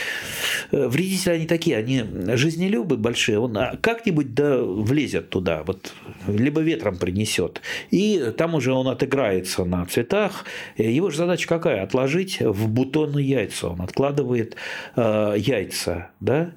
э, 0.72 0.88
вредители 0.88 1.34
они 1.34 1.46
такие, 1.46 1.78
они 1.78 2.04
жизнелюбы 2.36 2.98
большие, 2.98 3.40
он 3.40 3.56
а, 3.58 3.78
как-нибудь 3.80 4.34
да 4.34 4.58
влезет 4.64 5.30
туда, 5.30 5.64
вот 5.64 5.94
либо 6.28 6.62
ветром 6.62 6.98
принесет, 6.98 7.62
и 7.92 8.34
там 8.36 8.56
уже 8.56 8.74
он 8.74 8.88
отыграется 8.88 9.64
на 9.64 9.86
цветах. 9.86 10.46
Его 10.76 11.12
же 11.12 11.18
задача 11.18 11.48
какая? 11.48 11.84
Отложить 11.84 12.40
в 12.40 12.68
бутоны 12.68 13.20
яйца. 13.20 13.70
Он 13.70 13.82
откладывает 13.82 14.56
э, 14.96 15.36
яйца, 15.38 16.10
да, 16.20 16.54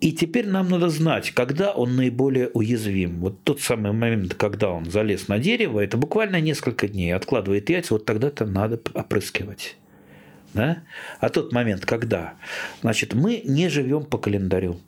и 0.00 0.12
теперь 0.12 0.46
нам 0.46 0.68
надо 0.68 0.90
знать, 0.90 1.32
когда 1.32 1.72
он 1.72 1.96
наиболее 1.96 2.48
уязвим. 2.50 3.18
Вот 3.18 3.42
тот 3.42 3.60
самый 3.60 3.90
момент, 3.92 4.34
когда 4.34 4.70
он 4.70 4.88
залез 4.88 5.26
на 5.26 5.38
дерево, 5.38 5.80
это 5.80 5.96
буквально 5.96 6.40
несколько 6.40 6.86
дней, 6.86 7.12
откладывает 7.12 7.68
яйца, 7.68 7.94
вот 7.94 8.04
тогда-то 8.04 8.46
надо 8.46 8.80
опрыскивать. 8.94 9.76
Да? 10.54 10.84
А 11.18 11.28
тот 11.30 11.52
момент, 11.52 11.84
когда, 11.84 12.34
значит, 12.80 13.14
мы 13.14 13.42
не 13.44 13.68
живем 13.68 14.04
по 14.04 14.18
календарю. 14.18 14.78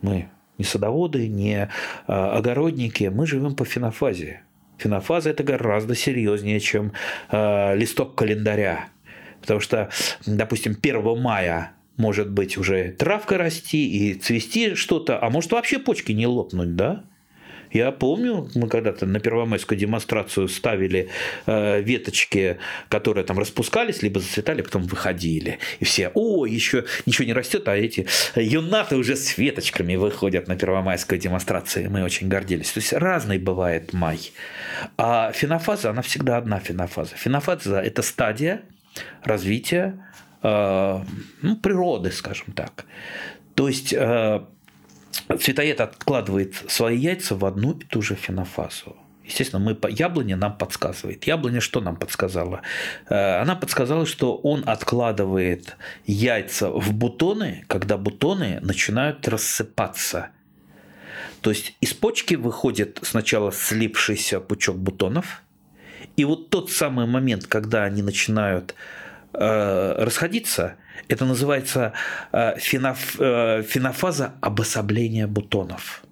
Мы 0.00 0.30
не 0.56 0.64
садоводы, 0.64 1.28
не 1.28 1.68
а, 2.06 2.36
огородники, 2.38 3.04
мы 3.04 3.26
живем 3.26 3.54
по 3.54 3.66
фенофазе. 3.66 4.42
Фенофаза 4.78 5.30
это 5.30 5.42
гораздо 5.42 5.94
серьезнее, 5.94 6.60
чем 6.60 6.92
а, 7.28 7.74
листок 7.74 8.14
календаря. 8.14 8.88
Потому 9.42 9.60
что, 9.60 9.90
допустим, 10.24 10.76
1 10.82 11.20
мая 11.20 11.75
может 11.96 12.30
быть 12.30 12.56
уже 12.58 12.92
травка 12.92 13.38
расти 13.38 13.88
и 13.88 14.14
цвести 14.14 14.74
что-то, 14.74 15.22
а 15.22 15.30
может 15.30 15.52
вообще 15.52 15.78
почки 15.78 16.12
не 16.12 16.26
лопнуть, 16.26 16.76
да? 16.76 17.04
Я 17.72 17.90
помню, 17.92 18.48
мы 18.54 18.68
когда-то 18.68 19.06
на 19.06 19.20
первомайскую 19.20 19.78
демонстрацию 19.78 20.48
ставили 20.48 21.08
э, 21.46 21.82
веточки, 21.82 22.58
которые 22.88 23.24
там 23.24 23.38
распускались, 23.38 24.02
либо 24.02 24.20
зацветали, 24.20 24.62
потом 24.62 24.84
выходили. 24.84 25.58
И 25.80 25.84
все, 25.84 26.10
о, 26.14 26.46
еще 26.46 26.84
ничего 27.06 27.26
не 27.26 27.32
растет, 27.32 27.68
а 27.68 27.76
эти 27.76 28.06
юнаты 28.34 28.96
уже 28.96 29.16
с 29.16 29.36
веточками 29.36 29.96
выходят 29.96 30.48
на 30.48 30.56
первомайской 30.56 31.18
демонстрации. 31.18 31.88
Мы 31.88 32.02
очень 32.02 32.28
гордились. 32.28 32.70
То 32.70 32.80
есть 32.80 32.92
разный 32.92 33.38
бывает 33.38 33.92
май. 33.92 34.20
А 34.96 35.32
фенофаза, 35.32 35.90
она 35.90 36.02
всегда 36.02 36.36
одна 36.36 36.60
фенофаза. 36.60 37.16
Фенофаза– 37.16 37.80
это 37.82 38.02
стадия 38.02 38.62
развития 39.22 39.98
ну, 41.42 41.56
природы, 41.56 42.12
скажем 42.12 42.52
так. 42.52 42.86
То 43.54 43.68
есть 43.68 43.92
э, 43.92 44.42
цветоед 45.40 45.80
откладывает 45.80 46.54
свои 46.68 46.96
яйца 46.96 47.34
в 47.34 47.44
одну 47.44 47.72
и 47.72 47.84
ту 47.84 48.02
же 48.02 48.14
фенофазу. 48.14 48.96
Естественно, 49.24 49.60
мы, 49.64 49.76
яблоня 49.90 50.36
нам 50.36 50.56
подсказывает. 50.56 51.24
Яблоня 51.24 51.60
что 51.60 51.80
нам 51.80 51.96
подсказала? 51.96 52.60
Э, 53.08 53.40
она 53.40 53.56
подсказала, 53.56 54.06
что 54.06 54.36
он 54.36 54.62
откладывает 54.66 55.76
яйца 56.06 56.70
в 56.70 56.92
бутоны, 56.92 57.64
когда 57.66 57.96
бутоны 57.96 58.60
начинают 58.60 59.26
рассыпаться. 59.26 60.28
То 61.40 61.50
есть 61.50 61.76
из 61.80 61.94
почки 61.94 62.34
выходит 62.34 63.00
сначала 63.02 63.52
слипшийся 63.52 64.40
пучок 64.40 64.76
бутонов, 64.76 65.42
и 66.16 66.24
вот 66.24 66.50
тот 66.50 66.70
самый 66.70 67.06
момент, 67.06 67.46
когда 67.46 67.84
они 67.84 68.02
начинают 68.02 68.74
Э, 68.74 68.96
расходиться, 69.38 70.76
это 71.08 71.24
называется 71.24 71.92
э, 72.32 72.58
феноф, 72.58 73.16
э, 73.18 73.62
фенофаза 73.62 74.34
обособления 74.40 75.26
бутонов. 75.26 76.02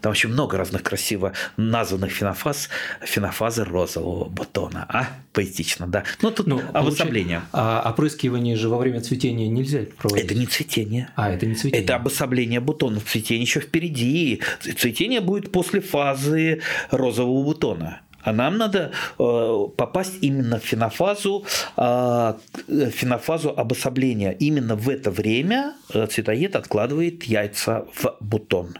Там 0.00 0.12
очень 0.12 0.28
много 0.28 0.56
разных 0.56 0.84
красиво 0.84 1.32
названных 1.56 2.12
фенофаз, 2.12 2.68
фенофазы 3.02 3.64
розового 3.64 4.28
бутона. 4.28 4.86
А, 4.88 5.08
поэтично, 5.32 5.88
да. 5.88 6.04
Ну, 6.22 6.30
тут 6.30 6.46
ну, 6.46 6.62
обособление. 6.72 7.42
А 7.52 7.90
опрыскивание 7.90 8.54
же 8.54 8.68
во 8.68 8.78
время 8.78 9.00
цветения 9.00 9.48
нельзя 9.48 9.80
проводить? 9.96 10.26
Это 10.26 10.34
не 10.36 10.46
цветение. 10.46 11.08
А, 11.16 11.30
это 11.30 11.46
не 11.46 11.56
цветение. 11.56 11.82
Это 11.82 11.96
обособление 11.96 12.60
бутонов. 12.60 13.04
Цветение 13.04 13.42
еще 13.42 13.58
впереди. 13.58 14.40
Цветение 14.60 15.20
будет 15.20 15.50
после 15.50 15.80
фазы 15.80 16.62
розового 16.92 17.42
бутона. 17.42 18.02
А 18.28 18.32
нам 18.32 18.58
надо 18.58 18.92
э, 19.18 19.66
попасть 19.76 20.18
именно 20.20 20.58
в 20.58 20.62
фенофазу, 20.62 21.46
э, 21.78 22.34
фенофазу 22.66 23.54
обособления. 23.56 24.32
Именно 24.32 24.76
в 24.76 24.90
это 24.90 25.10
время 25.10 25.72
э, 25.94 26.06
цветоед 26.06 26.54
откладывает 26.54 27.24
яйца 27.24 27.86
в 27.94 28.18
бутон. 28.20 28.76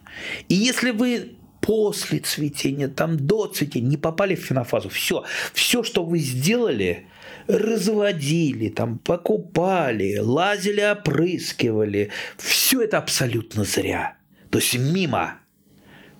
И 0.51 0.55
если 0.55 0.91
вы 0.91 1.37
после 1.63 2.19
цветения, 2.19 2.89
там 2.89 3.17
до 3.17 3.47
цветения 3.47 3.89
не 3.89 3.97
попали 3.97 4.35
в 4.35 4.41
фенофазу, 4.41 4.91
все, 4.91 5.25
все, 5.55 5.83
что 5.83 6.05
вы 6.05 6.19
сделали, 6.19 7.07
разводили, 7.47 8.69
там 8.69 8.99
покупали, 8.99 10.19
лазили, 10.19 10.83
опрыскивали, 10.83 12.11
все 12.37 12.83
это 12.83 12.99
абсолютно 12.99 13.65
зря. 13.65 14.19
То 14.51 14.59
есть 14.59 14.79
мимо. 14.79 15.39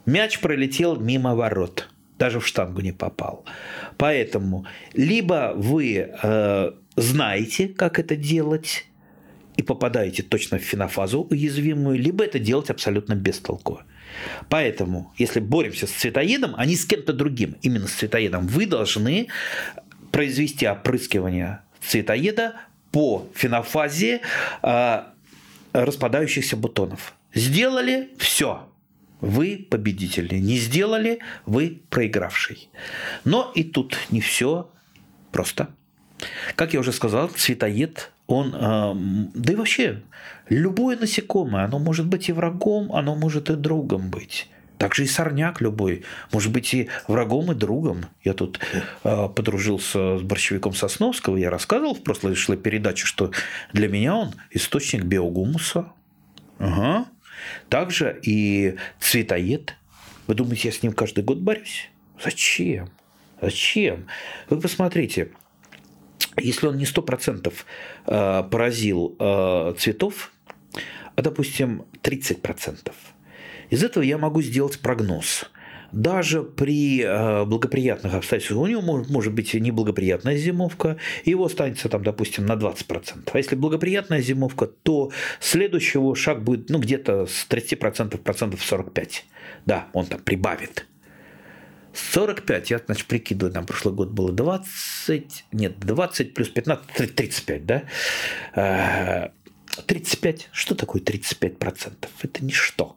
Мяч 0.07 0.41
пролетел 0.41 0.97
мимо 0.97 1.35
ворот 1.35 1.89
даже 2.19 2.41
в 2.41 2.47
штангу 2.47 2.81
не 2.81 2.93
попал. 2.93 3.45
Поэтому 3.97 4.67
либо 4.95 5.53
вы 5.55 6.11
э, 6.23 6.73
знаете, 6.97 7.69
как 7.69 7.99
это 7.99 8.17
делать, 8.17 8.85
и 9.57 9.63
попадаете 9.63 10.23
точно 10.23 10.59
в 10.59 10.63
фенофазу 10.63 11.27
уязвимую, 11.31 11.99
либо 11.99 12.25
это 12.25 12.39
делать 12.39 12.71
абсолютно 12.71 13.15
бестолково. 13.15 13.83
Поэтому, 14.49 15.13
если 15.19 15.41
боремся 15.41 15.89
с 15.89 15.91
цветоедом, 15.91 16.55
а 16.57 16.65
не 16.65 16.77
с 16.77 16.87
кем-то 16.87 17.13
другим, 17.13 17.57
именно 17.63 17.89
с 17.89 17.93
цветоедом, 17.93 18.47
вы 18.47 18.67
должны 18.67 19.27
произвести 20.13 20.67
опрыскивание 20.67 21.63
цветоеда 21.81 22.55
по 22.93 23.27
фенофазе 23.35 24.21
э, 24.63 25.03
распадающихся 25.73 26.57
бутонов. 26.57 27.15
Сделали– 27.35 28.11
все 28.19 28.68
вы 29.21 29.67
победители. 29.71 30.37
Не 30.37 30.57
сделали, 30.57 31.21
вы 31.47 31.81
проигравший. 31.91 32.69
Но 33.25 33.53
и 33.55 33.65
тут 33.65 33.97
не 34.11 34.21
все 34.21 34.71
просто. 35.33 35.69
Как 36.57 36.75
я 36.75 36.81
уже 36.81 36.93
сказал, 36.93 37.29
цветоед, 37.29 38.11
он, 38.27 38.55
э, 38.55 38.93
да 39.35 39.53
и 39.53 39.57
вообще, 39.57 40.03
любое 40.49 40.97
насекомое, 40.97 41.65
оно 41.65 41.79
может 41.79 42.07
быть 42.07 42.29
и 42.29 42.33
врагом, 42.33 42.93
оно 42.93 43.15
может 43.15 43.51
и 43.51 43.55
другом 43.55 44.11
быть. 44.11 44.49
Также 44.79 45.05
и 45.05 45.07
сорняк 45.07 45.61
любой, 45.61 46.05
может 46.33 46.53
быть 46.53 46.73
и 46.73 46.89
врагом, 47.09 47.51
и 47.51 47.55
другом. 47.55 48.07
Я 48.23 48.33
тут 48.33 48.61
э, 49.03 49.29
подружился 49.29 50.19
с 50.19 50.23
борщевиком 50.23 50.73
Сосновского, 50.73 51.37
я 51.37 51.51
рассказывал 51.51 51.95
в 51.95 52.03
прошлой 52.03 52.57
передаче, 52.57 53.07
что 53.07 53.33
для 53.73 53.89
меня 53.89 54.15
он 54.15 54.35
источник 54.51 55.05
биогумуса. 55.05 55.93
Ага. 56.59 57.07
Также 57.69 58.19
и 58.23 58.77
цветоед. 59.01 59.75
Вы 60.27 60.35
думаете, 60.35 60.69
я 60.69 60.73
с 60.73 60.83
ним 60.83 60.93
каждый 60.93 61.25
год 61.25 61.39
борюсь? 61.39 61.91
Зачем? 62.23 62.91
Зачем? 63.41 64.07
Вы 64.49 64.61
посмотрите, 64.61 65.31
если 66.37 66.67
он 66.67 66.77
не 66.77 66.85
100% 66.85 67.53
э, 68.07 68.43
поразил 68.51 69.17
э, 69.19 69.75
цветов, 69.79 70.33
а, 71.17 71.23
допустим, 71.23 71.85
30%, 72.03 72.93
из 73.71 73.83
этого 73.83 74.03
я 74.03 74.19
могу 74.19 74.43
сделать 74.43 74.81
прогноз– 74.81 75.45
даже 75.93 76.43
при 76.43 77.03
э, 77.03 77.45
благоприятных 77.45 78.15
обстоятельствах, 78.15 78.61
у 78.61 78.67
него 78.67 78.83
может, 78.83 79.11
может 79.11 79.33
быть 79.33 79.55
неблагоприятная 79.55 80.37
зимовка, 80.37 80.97
его 81.25 81.47
останется 81.47 81.89
там, 81.89 82.03
допустим, 82.03 82.47
на 82.47 82.53
20%. 82.53 83.31
А 83.33 83.39
если 83.39 83.57
благоприятная 83.57 84.21
зимовка, 84.21 84.67
то 84.67 85.11
следующего 85.41 86.15
шаг 86.15 86.43
будет 86.43 86.69
ну, 86.71 86.79
где-то 86.79 87.27
с 87.27 87.47
30% 87.49 88.19
процентов 88.19 88.61
45%. 88.61 89.09
Да, 89.67 89.89
он 89.93 90.07
там 90.07 90.21
прибавит. 90.21 90.87
45, 91.95 92.71
я, 92.71 92.81
значит, 92.85 93.07
прикидываю, 93.07 93.53
там 93.53 93.67
прошлый 93.67 93.95
год 93.95 94.11
было 94.11 94.31
20, 94.31 95.47
нет, 95.53 95.81
20 95.81 96.35
плюс 96.35 96.49
15, 96.49 96.87
35, 96.95 97.67
да? 97.67 99.33
35, 99.87 100.37
э, 100.37 100.45
что 100.53 100.75
такое 100.75 101.03
35 101.03 101.59
процентов? 101.59 102.11
Это 102.23 102.45
ничто. 102.45 102.95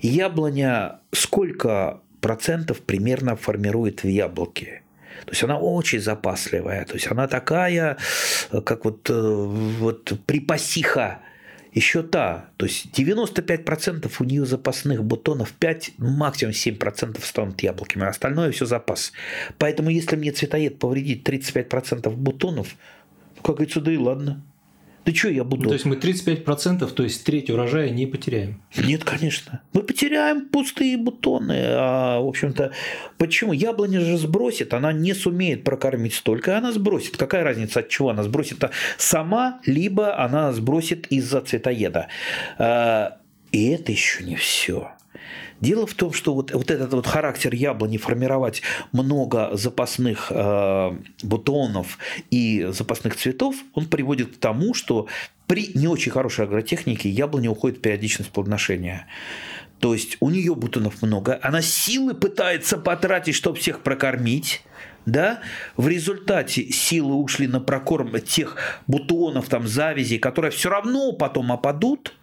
Яблоня 0.00 1.00
сколько 1.12 2.00
процентов 2.20 2.80
примерно 2.80 3.36
формирует 3.36 4.02
в 4.02 4.08
яблоке? 4.08 4.82
То 5.24 5.32
есть 5.32 5.42
она 5.42 5.58
очень 5.58 6.00
запасливая, 6.00 6.84
то 6.84 6.94
есть 6.94 7.10
она 7.10 7.26
такая, 7.26 7.96
как 8.50 8.84
вот, 8.84 9.10
э, 9.10 9.14
вот 9.14 10.12
припасиха 10.26 11.20
еще 11.72 12.02
та. 12.02 12.50
То 12.56 12.66
есть 12.66 12.86
95% 12.98 14.10
у 14.20 14.24
нее 14.24 14.46
запасных 14.46 15.04
бутонов, 15.04 15.52
5, 15.52 15.92
максимум 15.98 16.52
7% 16.52 17.24
станут 17.24 17.62
яблоками, 17.62 18.04
а 18.04 18.08
остальное 18.08 18.52
все 18.52 18.66
запас. 18.66 19.12
Поэтому 19.58 19.90
если 19.90 20.16
мне 20.16 20.32
цветоед 20.32 20.78
повредит 20.78 21.28
35% 21.28 22.10
бутонов, 22.10 22.76
ну, 23.36 23.42
как 23.42 23.56
говорится, 23.56 23.80
да 23.80 23.92
и 23.92 23.96
ладно. 23.96 24.42
Да 25.08 25.14
что 25.14 25.30
я 25.30 25.42
буду... 25.42 25.62
Ну, 25.62 25.68
то 25.70 25.72
есть 25.72 25.86
мы 25.86 25.96
35%, 25.96 26.86
то 26.86 27.02
есть 27.02 27.24
треть 27.24 27.48
урожая 27.48 27.88
не 27.88 28.04
потеряем? 28.04 28.60
Нет, 28.76 29.04
конечно. 29.04 29.62
Мы 29.72 29.82
потеряем 29.82 30.50
пустые 30.50 30.98
бутоны. 30.98 31.56
А, 31.58 32.20
в 32.20 32.26
общем-то, 32.26 32.72
почему? 33.16 33.54
Яблоня 33.54 34.00
же 34.00 34.18
сбросит, 34.18 34.74
она 34.74 34.92
не 34.92 35.14
сумеет 35.14 35.64
прокормить 35.64 36.12
столько, 36.12 36.58
она 36.58 36.72
сбросит. 36.72 37.16
Какая 37.16 37.42
разница 37.42 37.80
от 37.80 37.88
чего 37.88 38.10
она 38.10 38.22
сбросит? 38.22 38.62
Сама, 38.98 39.60
либо 39.64 40.22
она 40.22 40.52
сбросит 40.52 41.06
из-за 41.06 41.40
цветоеда. 41.40 42.08
А, 42.58 43.16
и 43.50 43.70
это 43.70 43.92
еще 43.92 44.24
не 44.24 44.36
все. 44.36 44.90
Дело 45.60 45.86
в 45.86 45.94
том, 45.94 46.12
что 46.12 46.34
вот, 46.34 46.52
вот 46.52 46.70
этот 46.70 46.92
вот 46.92 47.06
характер 47.06 47.52
яблони 47.54 47.96
формировать 47.96 48.62
много 48.92 49.50
запасных 49.54 50.30
э, 50.30 50.96
бутонов 51.22 51.98
и 52.30 52.68
запасных 52.70 53.16
цветов, 53.16 53.56
он 53.74 53.86
приводит 53.86 54.36
к 54.36 54.38
тому, 54.38 54.72
что 54.74 55.08
при 55.46 55.72
не 55.74 55.88
очень 55.88 56.12
хорошей 56.12 56.44
агротехнике 56.44 57.08
яблоня 57.08 57.50
уходит 57.50 57.78
в 57.78 57.80
периодичность 57.80 58.30
плодоношения. 58.30 59.06
То 59.80 59.94
есть 59.94 60.16
у 60.20 60.30
нее 60.30 60.54
бутонов 60.54 61.02
много, 61.02 61.38
она 61.42 61.62
силы 61.62 62.14
пытается 62.14 62.78
потратить, 62.78 63.34
чтобы 63.34 63.58
всех 63.58 63.82
прокормить, 63.82 64.62
да, 65.06 65.40
в 65.76 65.88
результате 65.88 66.70
силы 66.70 67.14
ушли 67.14 67.46
на 67.46 67.60
прокорм 67.60 68.20
тех 68.20 68.56
бутонов, 68.86 69.48
там, 69.48 69.66
завязей, 69.66 70.18
которые 70.18 70.50
все 70.50 70.68
равно 70.68 71.12
потом 71.12 71.52
опадут, 71.52 72.14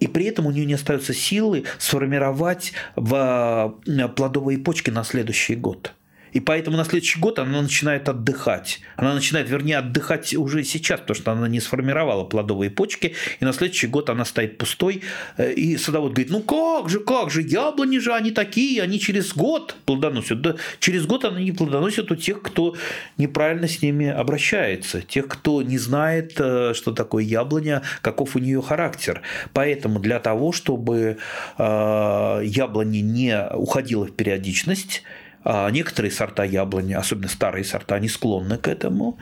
и 0.00 0.06
при 0.06 0.26
этом 0.26 0.46
у 0.46 0.50
нее 0.50 0.66
не 0.66 0.74
остается 0.74 1.14
силы 1.14 1.64
сформировать 1.78 2.72
в 2.96 3.80
э, 3.86 4.08
плодовые 4.08 4.58
почки 4.58 4.90
на 4.90 5.04
следующий 5.04 5.56
год. 5.56 5.92
И 6.32 6.40
поэтому 6.40 6.76
на 6.76 6.84
следующий 6.84 7.18
год 7.18 7.38
она 7.38 7.62
начинает 7.62 8.08
отдыхать. 8.08 8.80
Она 8.96 9.14
начинает, 9.14 9.48
вернее, 9.48 9.78
отдыхать 9.78 10.34
уже 10.34 10.64
сейчас, 10.64 11.00
потому 11.00 11.16
что 11.16 11.32
она 11.32 11.48
не 11.48 11.60
сформировала 11.60 12.24
плодовые 12.24 12.70
почки, 12.70 13.14
и 13.40 13.44
на 13.44 13.52
следующий 13.52 13.86
год 13.86 14.10
она 14.10 14.24
стоит 14.24 14.58
пустой. 14.58 15.02
Э, 15.36 15.52
и 15.52 15.76
садовод 15.76 16.12
говорит, 16.12 16.30
ну 16.30 16.40
как 16.40 16.88
же, 16.88 17.00
как 17.00 17.30
же, 17.30 17.42
яблони 17.42 17.98
же, 17.98 18.12
они 18.12 18.30
такие, 18.32 18.82
они 18.82 19.00
через 19.00 19.34
год 19.34 19.76
плодоносят. 19.86 20.40
Да, 20.40 20.56
через 20.80 21.06
год 21.06 21.24
они 21.24 21.44
не 21.44 21.52
плодоносят 21.52 22.10
у 22.10 22.16
тех, 22.16 22.42
кто 22.42 22.76
неправильно 23.16 23.68
с 23.68 23.82
ними 23.82 24.08
обращается, 24.08 25.00
тех, 25.00 25.28
кто 25.28 25.62
не 25.62 25.78
знает, 25.78 26.34
э, 26.38 26.74
что 26.74 26.92
такое 26.92 27.24
яблоня, 27.24 27.82
каков 28.02 28.36
у 28.36 28.38
нее 28.38 28.60
характер. 28.62 29.22
Поэтому 29.52 30.00
для 30.00 30.18
того, 30.20 30.52
чтобы 30.52 31.18
э, 31.58 32.40
яблони 32.44 32.98
не 32.98 33.46
уходила 33.54 34.06
в 34.06 34.12
периодичность, 34.12 35.02
а 35.48 35.70
некоторые 35.70 36.10
сорта 36.10 36.42
яблони, 36.42 36.92
особенно 36.92 37.28
старые 37.28 37.64
сорта, 37.64 37.94
они 37.94 38.08
склонны 38.08 38.58
к 38.58 38.66
этому. 38.66 39.16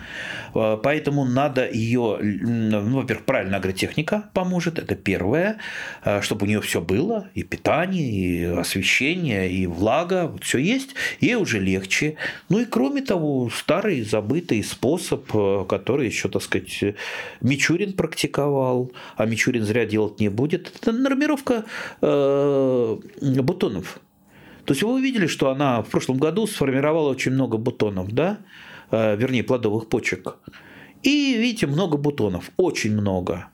А, 0.54 0.78
поэтому 0.78 1.26
надо 1.26 1.70
ее, 1.70 2.18
ну, 2.18 2.96
во-первых, 3.00 3.26
правильная 3.26 3.58
агротехника 3.58 4.30
поможет, 4.32 4.78
это 4.78 4.94
первое, 4.94 5.58
а, 6.02 6.22
чтобы 6.22 6.46
у 6.46 6.48
нее 6.48 6.62
все 6.62 6.80
было, 6.80 7.28
и 7.34 7.42
питание, 7.42 8.10
и 8.10 8.44
освещение, 8.44 9.52
и 9.52 9.66
влага, 9.66 10.28
вот 10.28 10.44
все 10.44 10.56
есть, 10.56 10.94
ей 11.20 11.34
уже 11.34 11.60
легче. 11.60 12.16
Ну 12.48 12.60
и 12.60 12.64
кроме 12.64 13.02
того, 13.02 13.50
старый 13.50 14.00
забытый 14.00 14.64
способ, 14.64 15.26
который 15.68 16.06
еще, 16.06 16.30
так 16.30 16.42
сказать, 16.42 16.96
Мичурин 17.42 17.92
практиковал, 17.92 18.92
а 19.16 19.26
Мичурин 19.26 19.64
зря 19.64 19.84
делать 19.84 20.20
не 20.20 20.30
будет, 20.30 20.72
это 20.74 20.92
нормировка 20.92 21.64
бутонов. 23.20 24.00
То 24.64 24.72
есть 24.72 24.82
вы 24.82 24.94
увидели, 24.94 25.26
что 25.26 25.50
она 25.50 25.82
в 25.82 25.88
прошлом 25.88 26.18
году 26.18 26.46
сформировала 26.46 27.10
очень 27.10 27.32
много 27.32 27.58
бутонов, 27.58 28.12
да? 28.12 28.38
Э, 28.90 29.16
вернее, 29.16 29.44
плодовых 29.44 29.88
почек. 29.88 30.36
И 31.02 31.36
видите, 31.36 31.66
много 31.66 31.98
бутонов, 31.98 32.50
очень 32.56 32.92
много. 32.92 33.48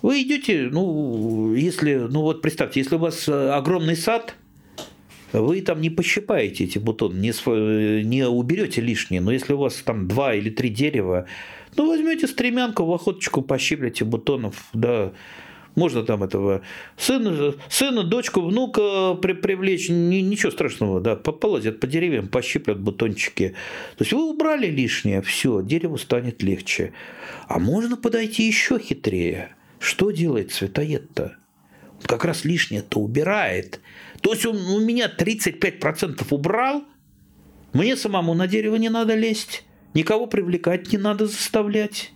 Вы 0.00 0.22
идете, 0.22 0.68
ну, 0.70 1.54
если, 1.54 1.94
ну 1.94 2.22
вот 2.22 2.42
представьте, 2.42 2.80
если 2.80 2.96
у 2.96 2.98
вас 2.98 3.28
э, 3.28 3.50
огромный 3.50 3.96
сад, 3.96 4.36
вы 5.32 5.60
там 5.62 5.80
не 5.80 5.90
пощипаете 5.90 6.64
эти 6.64 6.78
бутоны, 6.78 7.18
не, 7.18 8.04
не 8.04 8.28
уберете 8.28 8.80
лишние. 8.80 9.20
Но 9.20 9.32
если 9.32 9.52
у 9.52 9.58
вас 9.58 9.76
там 9.84 10.06
два 10.06 10.34
или 10.34 10.48
три 10.50 10.68
дерева, 10.68 11.26
ну, 11.76 11.88
возьмете 11.88 12.26
стремянку, 12.26 12.84
в 12.84 12.92
охоточку 12.92 13.42
пощиплете 13.42 14.04
бутонов, 14.04 14.68
да, 14.72 15.12
можно 15.74 16.02
там 16.02 16.22
этого 16.22 16.62
сына, 16.96 17.54
сына 17.68 18.04
дочку, 18.04 18.40
внука 18.40 19.14
при, 19.14 19.32
привлечь, 19.32 19.88
ничего 19.88 20.52
страшного, 20.52 21.00
да, 21.00 21.16
полазят 21.16 21.80
по 21.80 21.86
деревьям, 21.86 22.28
пощиплят 22.28 22.80
бутончики. 22.80 23.54
То 23.96 24.04
есть 24.04 24.12
вы 24.12 24.30
убрали 24.30 24.66
лишнее, 24.66 25.22
все, 25.22 25.62
дереву 25.62 25.98
станет 25.98 26.42
легче. 26.42 26.92
А 27.48 27.58
можно 27.58 27.96
подойти 27.96 28.46
еще 28.46 28.78
хитрее. 28.78 29.54
Что 29.78 30.10
делает 30.10 30.52
цветоед-то? 30.52 31.36
Как 32.04 32.24
раз 32.24 32.44
лишнее-то 32.44 33.00
убирает. 33.00 33.80
То 34.20 34.32
есть 34.32 34.46
он 34.46 34.56
у 34.56 34.80
меня 34.80 35.10
35% 35.14 36.26
убрал, 36.30 36.84
мне 37.72 37.96
самому 37.96 38.34
на 38.34 38.46
дерево 38.46 38.76
не 38.76 38.88
надо 38.88 39.14
лезть, 39.14 39.64
никого 39.94 40.26
привлекать 40.26 40.92
не 40.92 40.98
надо 40.98 41.26
заставлять. 41.26 42.12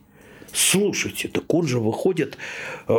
Слушайте, 0.52 1.28
так 1.28 1.52
он 1.52 1.66
же 1.66 1.78
выходит 1.78 2.38
э, 2.86 2.94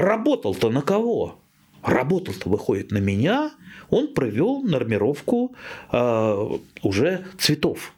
Работал-то 0.00 0.70
на 0.70 0.80
кого? 0.80 1.38
Работал-то 1.82 2.48
выходит 2.48 2.90
на 2.90 2.98
меня, 2.98 3.52
он 3.90 4.14
провел 4.14 4.62
нормировку 4.62 5.54
э, 5.92 6.48
уже 6.82 7.26
цветов. 7.38 7.92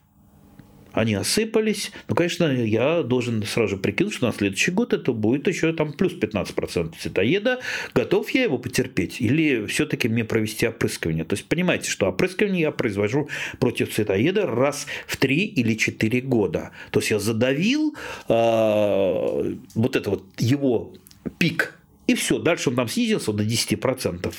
Они 0.92 1.14
осыпались. 1.14 1.92
Ну, 2.08 2.16
конечно, 2.16 2.44
я 2.44 3.04
должен 3.04 3.44
сразу 3.44 3.76
же 3.76 3.76
прикинуть, 3.76 4.14
что 4.14 4.26
на 4.26 4.32
следующий 4.32 4.72
год 4.72 4.92
это 4.92 5.12
будет 5.12 5.46
еще 5.46 5.72
там 5.72 5.92
плюс 5.92 6.12
15% 6.12 6.94
цветоеда. 6.98 7.60
Готов 7.94 8.28
я 8.30 8.42
его 8.42 8.58
потерпеть? 8.58 9.20
Или 9.20 9.66
все-таки 9.66 10.08
мне 10.08 10.24
провести 10.24 10.66
опрыскивание? 10.66 11.24
То 11.24 11.34
есть, 11.34 11.46
понимаете, 11.46 11.88
что 11.88 12.08
опрыскивание 12.08 12.62
я 12.62 12.72
произвожу 12.72 13.28
против 13.60 13.94
цветоеда 13.94 14.46
раз 14.46 14.88
в 15.06 15.16
3 15.18 15.36
или 15.36 15.74
4 15.74 16.20
года. 16.22 16.72
То 16.90 16.98
есть, 16.98 17.12
я 17.12 17.20
задавил 17.20 17.94
э, 18.28 19.54
вот 19.74 19.96
это 19.96 20.10
вот 20.10 20.24
его 20.38 20.92
пик 21.38 21.78
и 22.06 22.14
все, 22.14 22.38
дальше 22.38 22.70
он 22.70 22.76
там 22.76 22.88
снизился 22.88 23.32
до 23.32 23.44
10%. 23.44 24.34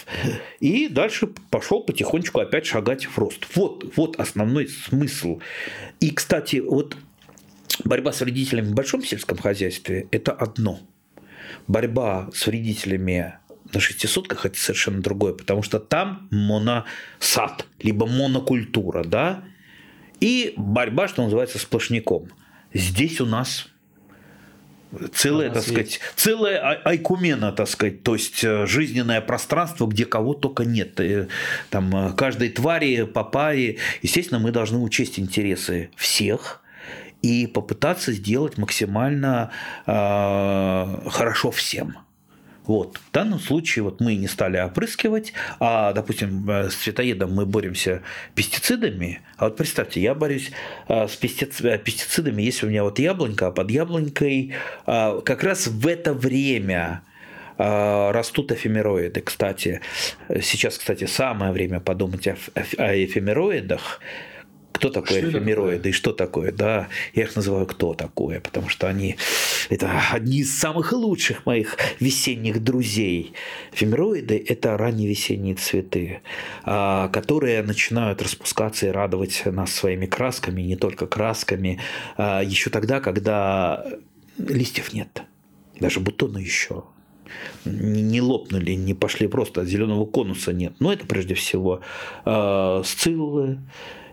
И 0.59 0.87
дальше 0.89 1.27
пошел 1.49 1.81
потихонечку 1.83 2.39
опять 2.39 2.65
шагать 2.65 3.05
в 3.05 3.17
рост. 3.17 3.45
Вот, 3.55 3.93
вот 3.95 4.19
основной 4.19 4.67
смысл. 4.67 5.39
И, 5.99 6.11
кстати, 6.11 6.57
вот 6.57 6.97
борьба 7.85 8.11
с 8.11 8.19
вредителями 8.19 8.67
в 8.67 8.73
большом 8.73 9.03
сельском 9.03 9.37
хозяйстве– 9.37 10.07
это 10.11 10.33
одно. 10.33 10.79
Борьба 11.67 12.29
с 12.33 12.47
вредителями 12.47 13.35
на 13.73 13.79
шестисотках– 13.79 14.45
это 14.45 14.57
совершенно 14.57 15.01
другое, 15.01 15.33
потому 15.33 15.63
что 15.63 15.79
там 15.79 16.27
моносад, 16.31 17.65
либо 17.81 18.05
монокультура, 18.05 19.03
да, 19.03 19.45
и 20.19 20.53
борьба, 20.57 21.07
что 21.07 21.23
называется, 21.23 21.59
сплошняком. 21.59 22.29
Здесь 22.73 23.21
у 23.21 23.25
нас 23.25 23.72
целая, 25.13 25.49
так 25.49 25.63
сказать, 25.63 25.99
целая 26.15 26.59
айкумена, 26.83 27.51
так 27.51 27.67
сказать, 27.67 28.03
то 28.03 28.13
есть 28.13 28.43
э, 28.43 28.65
жизненное 28.65 29.21
пространство, 29.21 29.87
где 29.87 30.05
кого 30.05 30.33
только 30.33 30.65
нет. 30.65 30.99
Э, 30.99 31.27
там 31.69 31.95
э, 31.95 32.13
каждой 32.13 32.49
твари 32.49 33.03
по 33.03 33.23
паре. 33.23 33.77
Естественно, 34.01 34.39
мы 34.39 34.51
должны 34.51 34.79
учесть 34.79 35.19
интересы 35.19 35.89
всех 35.95 36.61
и 37.21 37.47
попытаться 37.47 38.11
сделать 38.11 38.57
максимально 38.57 39.51
э, 39.85 41.09
хорошо 41.09 41.51
всем. 41.51 41.97
Вот. 42.65 42.97
В 42.97 43.11
данном 43.11 43.39
случае 43.39 43.83
вот 43.83 43.99
мы 43.99 44.15
не 44.15 44.27
стали 44.27 44.57
опрыскивать, 44.57 45.33
а, 45.59 45.91
допустим, 45.93 46.49
э, 46.49 46.69
с 46.69 46.75
цветоедом 46.75 47.33
мы 47.33 47.45
боремся 47.45 48.01
пестицидами. 48.35 49.21
А 49.37 49.45
вот 49.45 49.57
представьте, 49.57 50.01
я 50.01 50.15
борюсь 50.15 50.51
э, 50.87 51.07
с 51.07 51.17
э, 51.21 51.77
пестицидами, 51.77 52.41
если 52.41 52.65
у 52.65 52.69
меня 52.69 52.83
вот 52.83 52.99
яблонька, 52.99 53.47
а 53.47 53.51
под 53.51 53.69
яблонькой 53.69 54.53
как 54.85 55.43
раз 55.43 55.67
в 55.67 55.87
это 55.87 56.13
время 56.13 57.01
а, 57.57 58.11
растут 58.11 58.51
эфемероиды. 58.51 59.21
Кстати, 59.21 59.81
сейчас, 60.41 60.77
кстати, 60.77 61.05
самое 61.05 61.51
время 61.51 61.79
подумать 61.79 62.27
о 62.27 62.35
эфемероидах, 63.05 63.99
кто 64.73 64.89
такой 64.89 65.19
что 65.19 65.29
эфемероиды 65.29 65.77
такое? 65.77 65.89
и 65.89 65.93
что 65.93 66.11
такое, 66.11 66.51
да, 66.51 66.89
я 67.13 67.23
их 67.23 67.35
называю 67.35 67.65
кто 67.65 67.93
такое, 67.93 68.41
потому 68.41 68.69
что 68.69 68.87
они 68.87 69.15
это 69.69 69.89
одни 70.11 70.39
из 70.39 70.57
самых 70.57 70.91
лучших 70.91 71.45
моих 71.45 71.77
весенних 71.99 72.61
друзей. 72.63 73.33
Эфемероиды– 73.71 74.43
это 74.47 74.75
ранние 74.77 75.07
весенние 75.07 75.55
цветы, 75.55 76.21
а, 76.63 77.07
которые 77.09 77.61
начинают 77.63 78.21
распускаться 78.21 78.87
и 78.87 78.89
радовать 78.89 79.43
нас 79.45 79.71
своими 79.71 80.05
красками, 80.05 80.61
не 80.61 80.75
только 80.75 81.07
красками, 81.07 81.79
а, 82.17 82.41
еще 82.41 82.69
тогда, 82.69 82.99
когда 82.99 83.85
листьев 84.37 84.93
нет, 84.93 85.23
даже 85.79 85.99
бутона 85.99 86.39
еще 86.39 86.83
не 87.65 88.21
лопнули, 88.21 88.73
не 88.73 88.93
пошли 88.93 89.27
просто, 89.27 89.65
зеленого 89.65 90.05
конуса 90.05 90.53
нет. 90.53 90.73
Но 90.79 90.91
это 90.91 91.05
прежде 91.05 91.33
всего 91.33 91.81
э, 92.25 92.81
сциллы, 92.85 93.59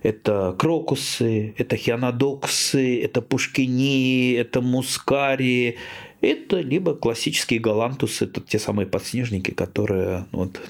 это 0.02 0.54
крокусы, 0.58 1.54
это 1.56 1.76
хианодоксы, 1.76 3.02
это 3.02 3.22
пушкини, 3.22 4.34
это 4.34 4.60
мускари, 4.60 5.78
это 6.20 6.60
либо 6.60 6.94
классические 6.94 7.60
галантусы, 7.60 8.24
это 8.26 8.40
те 8.40 8.58
самые 8.58 8.86
подснежники, 8.86 9.52
которые 9.52 10.26
ну, 10.32 10.40
вот, 10.40 10.60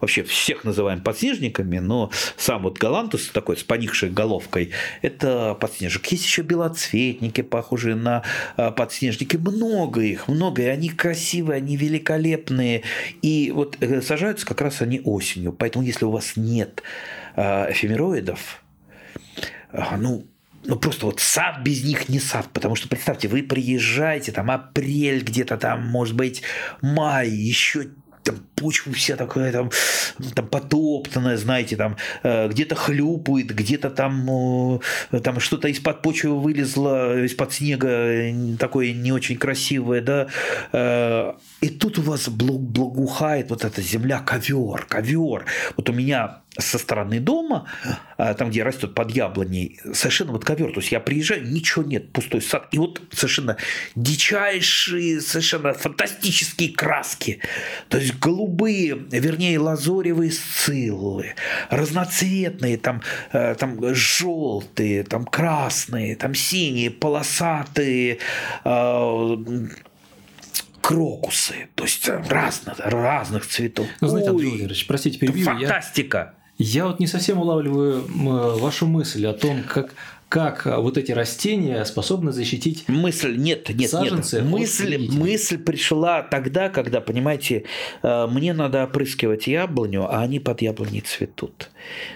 вообще 0.00 0.22
всех 0.22 0.64
называем 0.64 1.00
подснежниками, 1.00 1.78
но 1.78 2.10
сам 2.36 2.62
вот 2.62 2.78
галантус 2.78 3.28
такой 3.28 3.56
с 3.56 3.64
поникшей 3.64 4.10
головкой, 4.10 4.70
это 5.02 5.56
подснежник. 5.60 6.06
Есть 6.06 6.24
еще 6.24 6.42
белоцветники, 6.42 7.40
похожие 7.40 7.96
на 7.96 8.22
а, 8.56 8.70
подснежники, 8.70 9.36
много 9.36 10.00
их, 10.02 10.28
много, 10.28 10.62
и 10.62 10.66
они 10.66 10.88
красивые, 10.88 11.56
они 11.56 11.76
великолепные, 11.76 12.82
и 13.22 13.50
вот 13.52 13.76
э, 13.80 14.00
сажаются 14.02 14.46
как 14.46 14.60
раз 14.60 14.82
они 14.82 15.00
осенью, 15.04 15.52
поэтому 15.52 15.84
если 15.84 16.04
у 16.04 16.10
вас 16.10 16.36
нет 16.36 16.82
а, 17.34 17.66
эфемероидов, 17.70 18.61
ну, 19.98 20.26
ну 20.64 20.76
просто 20.76 21.06
вот 21.06 21.20
сад 21.20 21.62
без 21.62 21.84
них 21.84 22.08
не 22.08 22.20
сад, 22.20 22.48
потому 22.52 22.74
что 22.74 22.88
представьте, 22.88 23.28
вы 23.28 23.42
приезжаете, 23.42 24.32
там 24.32 24.50
апрель 24.50 25.22
где-то 25.22 25.56
там, 25.56 25.86
может 25.86 26.14
быть, 26.14 26.42
май, 26.80 27.28
еще 27.28 27.86
там 28.22 28.36
почва 28.54 28.92
вся 28.92 29.16
такая 29.16 29.52
там, 29.52 29.70
там 30.34 30.46
потоптанная, 30.46 31.36
знаете, 31.36 31.76
там 31.76 31.96
э, 32.22 32.48
где-то 32.48 32.74
хлюпает, 32.74 33.54
где-то 33.54 33.90
там, 33.90 34.80
э, 35.10 35.20
там 35.20 35.40
что-то 35.40 35.68
из-под 35.68 36.02
почвы 36.02 36.38
вылезло, 36.40 37.24
из-под 37.24 37.52
снега 37.52 38.32
такое 38.58 38.92
не 38.92 39.12
очень 39.12 39.36
красивое, 39.36 40.00
да, 40.00 40.28
э, 40.72 41.32
и 41.60 41.68
тут 41.68 41.98
у 41.98 42.02
вас 42.02 42.28
благоухает 42.28 43.50
вот 43.50 43.64
эта 43.64 43.82
земля, 43.82 44.20
ковер, 44.20 44.86
ковер. 44.88 45.46
Вот 45.76 45.88
у 45.88 45.92
меня 45.92 46.41
со 46.58 46.78
стороны 46.78 47.18
дома, 47.18 47.66
а, 48.18 48.34
там, 48.34 48.50
где 48.50 48.62
растет 48.62 48.94
под 48.94 49.10
яблоней, 49.10 49.80
совершенно 49.94 50.32
вот 50.32 50.44
ковер. 50.44 50.72
То 50.72 50.80
есть 50.80 50.92
я 50.92 51.00
приезжаю, 51.00 51.50
ничего 51.50 51.82
нет, 51.82 52.12
пустой 52.12 52.42
сад. 52.42 52.68
И 52.72 52.78
вот 52.78 53.00
совершенно 53.10 53.56
дичайшие, 53.94 55.20
совершенно 55.20 55.72
фантастические 55.72 56.72
краски. 56.72 57.40
То 57.88 57.98
есть 57.98 58.18
голубые, 58.18 58.98
вернее, 59.10 59.58
лазоревые 59.58 60.30
сциллы, 60.30 61.34
разноцветные, 61.70 62.76
там, 62.76 63.02
э, 63.32 63.54
там 63.54 63.94
желтые, 63.94 65.04
там 65.04 65.24
красные, 65.24 66.16
там 66.16 66.34
синие, 66.34 66.90
полосатые, 66.90 68.18
а, 68.64 69.36
крокусы, 70.82 71.68
то 71.76 71.84
есть 71.84 72.06
разных, 72.08 72.78
разных 72.80 73.46
цветов. 73.46 73.86
Ну, 74.00 74.08
знаете, 74.08 74.30
Андрей 74.30 74.48
Владимирович, 74.48 74.86
простите, 74.86 75.18
перебью. 75.18 75.44
Фантастика. 75.44 76.34
Я, 76.34 76.41
я 76.62 76.86
вот 76.86 77.00
не 77.00 77.06
совсем 77.06 77.38
улавливаю 77.38 78.04
вашу 78.58 78.86
мысль 78.86 79.26
о 79.26 79.32
том, 79.32 79.62
как 79.68 79.94
как 80.32 80.64
вот 80.64 80.96
эти 80.96 81.12
растения 81.12 81.84
способны 81.84 82.32
защитить 82.32 82.88
мысль. 82.88 83.36
Нет 83.36 83.68
нет 83.68 83.90
саженцы 83.90 84.36
нет 84.36 84.46
мысль 84.46 85.08
мысль 85.10 85.58
пришла 85.58 86.22
тогда 86.22 86.70
когда 86.70 87.02
понимаете 87.02 87.64
э, 88.02 88.26
мне 88.28 88.54
надо 88.54 88.84
опрыскивать 88.84 89.46
яблоню 89.46 90.06
а 90.10 90.22
они 90.22 90.40
под 90.40 90.62
яблоней 90.62 91.02
цветут. 91.02 91.68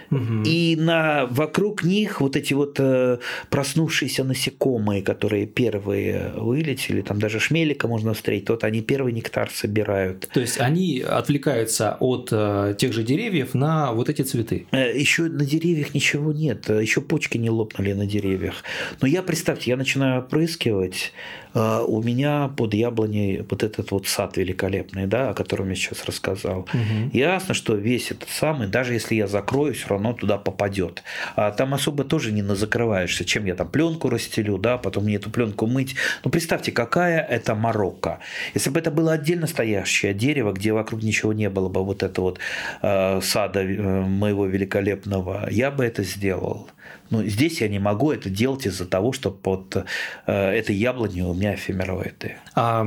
Угу. 0.09 0.43
и 0.45 0.77
на 0.77 1.25
вокруг 1.25 1.83
них 1.83 2.21
вот 2.21 2.37
эти 2.37 2.53
вот 2.53 2.77
э, 2.79 3.19
проснувшиеся 3.49 4.23
насекомые 4.23 5.03
которые 5.03 5.45
первые 5.45 6.31
вылетели 6.37 7.01
там 7.01 7.19
даже 7.19 7.39
шмелика 7.39 7.87
можно 7.87 8.13
встретить 8.13 8.49
вот 8.49 8.63
они 8.63 8.81
первый 8.81 9.13
нектар 9.13 9.51
собирают. 9.51 10.27
То 10.33 10.39
есть 10.39 10.59
они 10.59 11.01
отвлекаются 11.01 11.97
от 11.99 12.29
э, 12.31 12.75
тех 12.79 12.93
же 12.93 13.03
деревьев 13.03 13.53
на 13.53 13.91
вот 13.91 14.09
эти 14.09 14.23
цветы? 14.23 14.65
Еще 14.71 15.23
на 15.23 15.45
деревьях 15.45 15.93
ничего 15.93 16.31
нет. 16.33 16.69
Еще 16.69 17.01
почки 17.01 17.37
не 17.37 17.49
лопнули 17.49 17.93
на 17.93 18.06
деревьях. 18.07 18.63
Но 19.01 19.07
я, 19.07 19.21
представьте, 19.21 19.71
я 19.71 19.77
начинаю 19.77 20.21
опрыскивать, 20.21 21.13
а, 21.53 21.83
у 21.83 22.03
меня 22.03 22.49
под 22.55 22.73
яблоней 22.73 23.43
вот 23.49 23.63
этот 23.63 23.91
вот 23.91 24.07
сад 24.07 24.37
великолепный, 24.37 25.07
да, 25.07 25.31
о 25.31 25.33
котором 25.33 25.69
я 25.69 25.75
сейчас 25.75 26.05
рассказал. 26.05 26.61
Угу. 26.61 27.17
Ясно, 27.17 27.53
что 27.53 27.75
весь 27.75 28.11
этот 28.11 28.29
самый, 28.29 28.67
даже 28.67 28.93
если 28.93 29.15
я 29.15 29.27
закрою, 29.27 29.73
все 29.73 29.87
равно 29.87 30.13
туда 30.13 30.37
попадет. 30.37 31.03
А 31.35 31.51
там 31.51 31.73
особо 31.73 32.03
тоже 32.03 32.31
не 32.31 32.43
закрываешься, 32.55 33.25
чем 33.25 33.45
я 33.45 33.55
там 33.55 33.67
пленку 33.69 34.09
расстелю, 34.09 34.57
да, 34.57 34.77
потом 34.77 35.05
мне 35.05 35.15
эту 35.15 35.29
пленку 35.31 35.65
мыть. 35.67 35.95
Ну, 36.23 36.31
представьте, 36.31 36.71
какая 36.71 37.21
это 37.21 37.55
Марокко. 37.55 38.19
Если 38.53 38.69
бы 38.69 38.79
это 38.79 38.91
было 38.91 39.13
отдельно 39.13 39.47
стоящее 39.47 40.13
дерево, 40.13 40.51
где 40.51 40.73
вокруг 40.73 41.01
ничего 41.01 41.33
не 41.33 41.49
было 41.49 41.69
бы 41.69 41.83
вот 41.83 42.03
это 42.03 42.21
вот 42.21 42.39
э, 42.81 43.21
сада 43.21 43.63
э, 43.63 44.01
моего 44.05 44.45
великолепного, 44.45 45.47
я 45.49 45.71
бы 45.71 45.83
это 45.85 46.03
сделал. 46.03 46.69
Но 47.09 47.23
здесь 47.23 47.61
я 47.61 47.67
не 47.67 47.79
могу 47.79 48.11
это 48.11 48.29
делать 48.29 48.65
из-за 48.65 48.85
того, 48.85 49.13
что 49.13 49.31
под 49.31 49.75
э, 49.75 50.31
этой 50.31 50.75
яблонью 50.75 51.29
у 51.29 51.33
меня 51.33 51.55
эфемероиды. 51.55 52.35
А, 52.55 52.85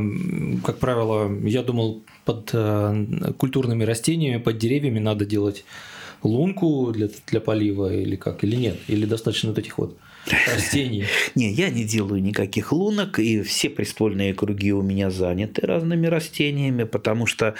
как 0.64 0.78
правило, 0.78 1.30
я 1.42 1.62
думал, 1.62 2.02
под 2.24 2.50
э, 2.52 3.32
культурными 3.38 3.84
растениями, 3.84 4.40
под 4.40 4.58
деревьями 4.58 4.98
надо 4.98 5.24
делать 5.24 5.64
лунку 6.22 6.92
для, 6.92 7.08
для 7.26 7.40
полива 7.40 7.92
или 7.92 8.16
как, 8.16 8.44
или 8.44 8.56
нет? 8.56 8.76
Или 8.88 9.06
достаточно 9.06 9.50
вот 9.50 9.58
этих 9.58 9.78
вот 9.78 9.96
растений. 10.46 11.06
Не, 11.34 11.52
я 11.52 11.70
не 11.70 11.84
делаю 11.84 12.22
никаких 12.22 12.72
лунок, 12.72 13.18
и 13.18 13.42
все 13.42 13.68
приствольные 13.68 14.34
круги 14.34 14.72
у 14.72 14.82
меня 14.82 15.10
заняты 15.10 15.66
разными 15.66 16.06
растениями, 16.06 16.84
потому 16.84 17.26
что, 17.26 17.54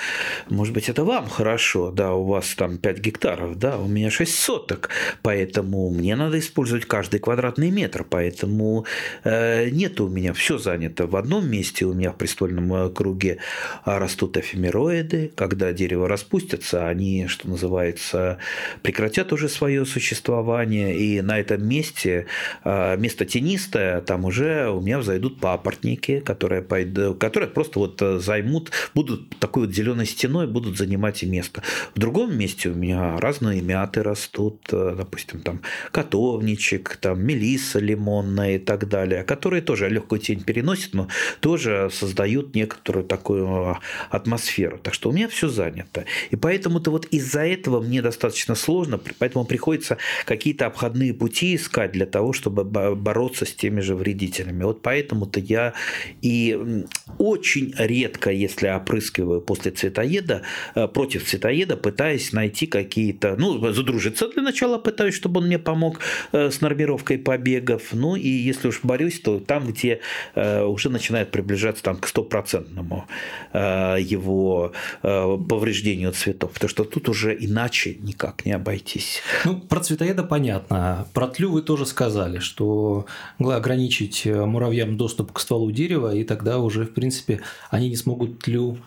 может 0.49 0.75
быть, 0.75 0.89
это 0.89 1.05
вам 1.05 1.29
хорошо, 1.29 1.91
да, 1.91 2.15
у 2.15 2.25
вас 2.25 2.55
там 2.55 2.79
5 2.79 2.99
гектаров, 2.99 3.59
да, 3.59 3.79
у 3.79 3.87
меня 3.87 4.11
6 4.11 4.35
соток, 4.35 4.91
поэтому 5.23 5.91
мне 5.91 6.17
надо 6.17 6.39
использовать 6.39 6.85
каждый 6.85 7.21
квадратный 7.21 7.71
метр, 7.71 8.05
поэтому 8.09 8.85
э, 9.25 9.71
нет 9.71 10.01
у 10.01 10.09
меня, 10.09 10.33
все 10.33 10.59
занято 10.59 11.07
в 11.07 11.17
одном 11.17 11.49
месте, 11.49 11.85
у 11.87 11.95
меня 11.95 12.13
в 12.13 12.17
приствольном 12.17 12.73
э, 12.75 12.91
круге 12.91 13.39
растут 13.85 14.37
эфемероиды, 14.37 15.33
когда 15.35 15.73
дерево 15.73 16.09
распустится, 16.09 16.89
они, 16.89 17.27
что 17.27 17.49
называется, 17.49 18.39
прекратят 18.83 19.33
уже 19.33 19.49
свое 19.49 19.85
существование, 19.87 20.97
и 20.97 21.21
на 21.21 21.39
этом 21.39 21.67
месте 21.67 22.27
а, 22.60 22.60
место 22.65 23.25
тенистое, 23.25 24.01
там 24.01 24.25
уже 24.25 24.69
у 24.71 24.81
меня 24.81 24.99
взойдут 24.99 25.41
папоротники, 25.41 26.21
которые, 26.21 26.63
пойдут, 26.63 27.19
которые 27.19 27.49
просто 27.49 27.79
вот 27.79 28.01
э, 28.03 28.19
займут, 28.19 28.71
будут 28.95 29.39
такой 29.39 29.67
вот 29.67 29.75
зеленой 29.75 30.07
стеной, 30.07 30.47
будут 30.47 30.77
занимать 30.77 31.23
и 31.23 31.27
место. 31.27 31.63
В 31.95 31.99
другом 31.99 32.37
месте 32.37 32.69
у 32.69 32.75
меня 32.75 33.19
разные 33.19 33.61
мяты 33.63 34.03
растут, 34.03 34.61
э, 34.73 34.95
допустим, 34.97 35.41
там 35.41 35.61
котовничек, 35.91 36.97
там 36.97 37.23
мелиса 37.25 37.79
лимонная 37.79 38.57
и 38.57 38.59
так 38.59 38.89
далее, 38.89 39.23
которые 39.25 39.63
тоже 39.63 39.89
легкую 39.89 40.21
тень 40.21 40.43
переносят, 40.43 40.95
но 40.95 41.09
тоже 41.41 41.89
создают 41.93 42.55
некоторую 42.55 43.05
такую 43.05 43.79
атмосферу. 44.11 44.79
Так 44.83 44.95
что 44.95 45.11
у 45.11 45.13
меня 45.13 45.29
все 45.29 45.49
занято. 45.49 46.05
И 46.31 46.37
поэтому-то 46.37 46.91
вот 46.91 47.07
из-за 47.07 47.47
этого 47.47 47.81
мне 47.81 48.03
достаточно 48.03 48.55
сложно, 48.55 49.01
поэтому 49.19 49.45
приходится 49.45 49.97
какие-то 50.25 50.67
обходные 50.67 51.15
пути 51.15 51.57
искать 51.57 51.93
для 51.93 52.07
того, 52.07 52.33
чтобы 52.41 52.65
бороться 52.65 53.45
с 53.45 53.53
теми 53.53 53.81
же 53.81 53.95
вредителями. 53.95 54.65
Вот 54.65 54.83
поэтому-то 54.83 55.41
я 55.41 55.75
и 56.23 56.85
очень 57.19 57.75
редко, 57.79 58.31
если 58.31 58.69
опрыскиваю 58.69 59.41
после 59.41 59.71
цветоеда, 59.71 60.43
э, 60.75 60.89
против 60.89 61.25
цветоеда, 61.25 61.77
пытаюсь 61.77 62.33
найти 62.33 62.67
какие-то, 62.67 63.37
ну, 63.39 63.73
задружиться 63.73 64.29
для 64.29 64.43
начала 64.43 64.79
пытаюсь, 64.79 65.15
чтобы 65.15 65.41
он 65.41 65.47
мне 65.47 65.59
помог 65.59 66.01
э, 66.33 66.51
с 66.51 66.61
нормировкой 66.61 67.19
побегов. 67.19 67.93
Ну, 67.93 68.17
и 68.17 68.29
если 68.29 68.69
уж 68.69 68.81
борюсь, 68.83 69.21
то 69.21 69.39
там, 69.39 69.67
где 69.67 70.01
э, 70.35 70.63
уже 70.65 70.89
начинает 70.89 71.31
приближаться 71.31 71.83
там, 71.83 71.97
к 71.97 72.07
стопроцентному 72.07 73.07
его 73.53 74.73
повреждению 75.03 76.13
цветов. 76.13 76.53
Потому 76.53 76.69
что 76.69 76.85
тут 76.85 77.09
уже 77.09 77.37
иначе 77.39 77.97
никак 78.01 78.47
не 78.47 78.53
обойтись. 78.53 79.23
Ну, 79.45 79.61
про 79.61 79.81
цветоеда 79.81 80.23
понятно. 80.23 81.07
Про 81.13 81.27
тлю 81.27 81.51
вы 81.51 81.63
тоже 81.63 81.87
сказали 81.87 82.30
сказали, 82.31 82.39
что 82.39 83.07
ограничить 83.39 84.27
муравьям 84.27 84.97
доступ 84.97 85.33
к 85.33 85.41
стволу 85.41 85.71
дерева, 85.71 86.15
и 86.15 86.25
тогда 86.25 86.59
уже, 86.59 86.85
в 86.85 86.95
принципе, 86.95 87.41
они 87.71 87.89
не 87.89 87.97
смогут 87.97 88.39
тлю 88.39 88.79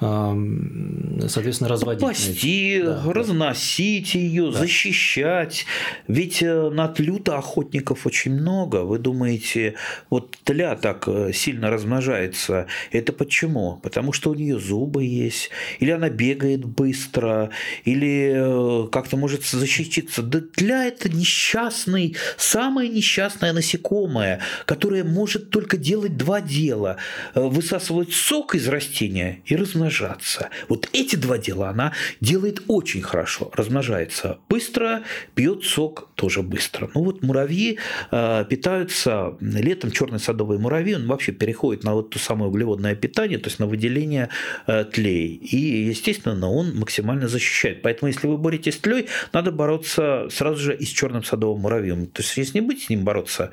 соответственно, 0.00 1.68
разводить. 1.68 2.02
Пасти, 2.02 2.82
да, 2.82 3.02
разносить 3.12 4.12
да. 4.12 4.18
ее, 4.18 4.52
да. 4.52 4.58
защищать. 4.60 5.66
Ведь 6.06 6.40
э, 6.42 6.70
на 6.70 6.86
тлю-то 6.86 7.36
охотников 7.36 8.06
очень 8.06 8.32
много. 8.32 8.84
Вы 8.84 8.98
думаете, 8.98 9.74
вот 10.08 10.36
тля 10.44 10.76
так 10.76 11.08
э, 11.08 11.32
сильно 11.32 11.70
размножается. 11.70 12.66
Это 12.92 13.12
почему? 13.12 13.80
Потому 13.82 14.12
что 14.12 14.30
у 14.30 14.34
нее 14.34 14.60
зубы 14.60 15.04
есть, 15.04 15.50
или 15.80 15.90
она 15.90 16.10
бегает 16.10 16.64
быстро, 16.64 17.50
или 17.84 18.84
э, 18.86 18.88
как-то 18.90 19.16
может 19.16 19.44
защититься. 19.44 20.22
Да 20.22 20.40
тля– 20.40 20.84
это 20.86 21.08
несчастный, 21.08 22.16
самое 22.36 22.88
несчастное 22.88 23.52
насекомое, 23.52 24.40
которое 24.64 25.02
может 25.02 25.50
только 25.50 25.76
делать 25.76 26.16
два 26.16 26.40
дела– 26.40 26.98
высасывать 27.34 28.12
сок 28.12 28.54
из 28.54 28.68
растения 28.68 29.42
и 29.44 29.56
размножаться 29.56 29.87
размножаться. 29.88 30.50
Вот 30.68 30.88
эти 30.92 31.16
два 31.16 31.38
дела 31.38 31.70
она 31.70 31.92
делает 32.20 32.62
очень 32.68 33.02
хорошо. 33.02 33.50
Размножается 33.54 34.38
быстро, 34.48 35.02
пьет 35.34 35.64
сок 35.64 36.08
тоже 36.14 36.42
быстро. 36.42 36.90
Ну 36.94 37.04
вот 37.04 37.22
муравьи 37.22 37.78
э, 38.10 38.44
питаются 38.48 39.36
летом, 39.40 39.90
черный 39.90 40.20
садовый 40.20 40.58
муравей, 40.58 40.96
он 40.96 41.06
вообще 41.06 41.32
переходит 41.32 41.84
на 41.84 41.94
вот 41.94 42.10
то 42.10 42.18
самое 42.18 42.50
углеводное 42.50 42.94
питание, 42.94 43.38
то 43.38 43.48
есть 43.48 43.58
на 43.58 43.66
выделение 43.66 44.28
э, 44.66 44.84
тлей. 44.84 45.34
И, 45.36 45.56
естественно, 45.56 46.50
он 46.50 46.76
максимально 46.76 47.28
защищает. 47.28 47.82
Поэтому, 47.82 48.08
если 48.08 48.26
вы 48.26 48.36
боретесь 48.36 48.74
с 48.74 48.78
тлей, 48.78 49.08
надо 49.32 49.52
бороться 49.52 50.28
сразу 50.30 50.58
же 50.58 50.76
и 50.76 50.84
с 50.84 50.88
черным 50.88 51.24
садовым 51.24 51.60
муравьем. 51.60 52.06
То 52.06 52.22
есть, 52.22 52.36
если 52.36 52.60
не 52.60 52.66
быть 52.66 52.82
с 52.82 52.90
ним 52.90 53.04
бороться, 53.04 53.50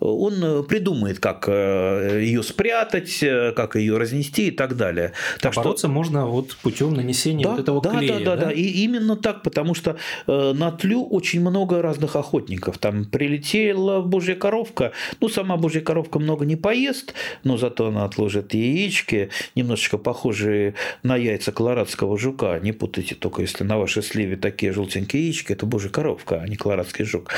он 0.00 0.64
придумает, 0.66 1.18
как 1.18 1.48
э, 1.48 2.20
ее 2.22 2.42
спрятать, 2.42 3.22
э, 3.22 3.52
как 3.52 3.76
ее 3.76 3.96
разнести 3.96 4.48
и 4.48 4.50
так 4.50 4.76
далее. 4.76 5.12
Так 5.40 5.56
а 5.56 5.60
что 5.60 5.77
бороться 5.78 5.88
можно 5.88 6.26
вот 6.26 6.56
путем 6.56 6.94
нанесения 6.94 7.44
да, 7.44 7.50
вот 7.50 7.60
этого 7.60 7.82
да, 7.82 7.90
клея. 7.90 8.18
Да, 8.18 8.18
да, 8.18 8.36
да, 8.36 8.44
да. 8.46 8.52
И 8.52 8.62
именно 8.62 9.16
так, 9.16 9.42
потому 9.42 9.74
что 9.74 9.96
э, 10.26 10.52
на 10.54 10.70
тлю 10.70 11.04
очень 11.04 11.40
много 11.40 11.82
разных 11.82 12.16
охотников. 12.16 12.78
Там 12.78 13.04
прилетела 13.04 14.00
божья 14.00 14.34
коровка. 14.34 14.92
Ну, 15.20 15.28
сама 15.28 15.56
божья 15.56 15.80
коровка 15.80 16.18
много 16.18 16.44
не 16.44 16.56
поест, 16.56 17.14
но 17.44 17.56
зато 17.56 17.86
она 17.86 18.04
отложит 18.04 18.54
яички, 18.54 19.30
немножечко 19.54 19.98
похожие 19.98 20.74
на 21.02 21.16
яйца 21.16 21.52
колорадского 21.52 22.18
жука. 22.18 22.58
Не 22.62 22.72
путайте 22.72 23.14
только, 23.14 23.42
если 23.42 23.64
на 23.64 23.78
вашей 23.78 24.02
сливе 24.02 24.36
такие 24.36 24.72
желтенькие 24.72 25.22
яички, 25.22 25.52
это 25.52 25.66
божья 25.66 25.90
коровка, 25.90 26.40
а 26.42 26.48
не 26.48 26.56
колорадский 26.56 27.04
жук. 27.04 27.30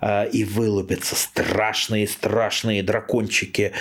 А, 0.00 0.24
и 0.24 0.44
вылупятся 0.44 1.16
страшные-страшные 1.16 2.82
дракончики. 2.82 3.72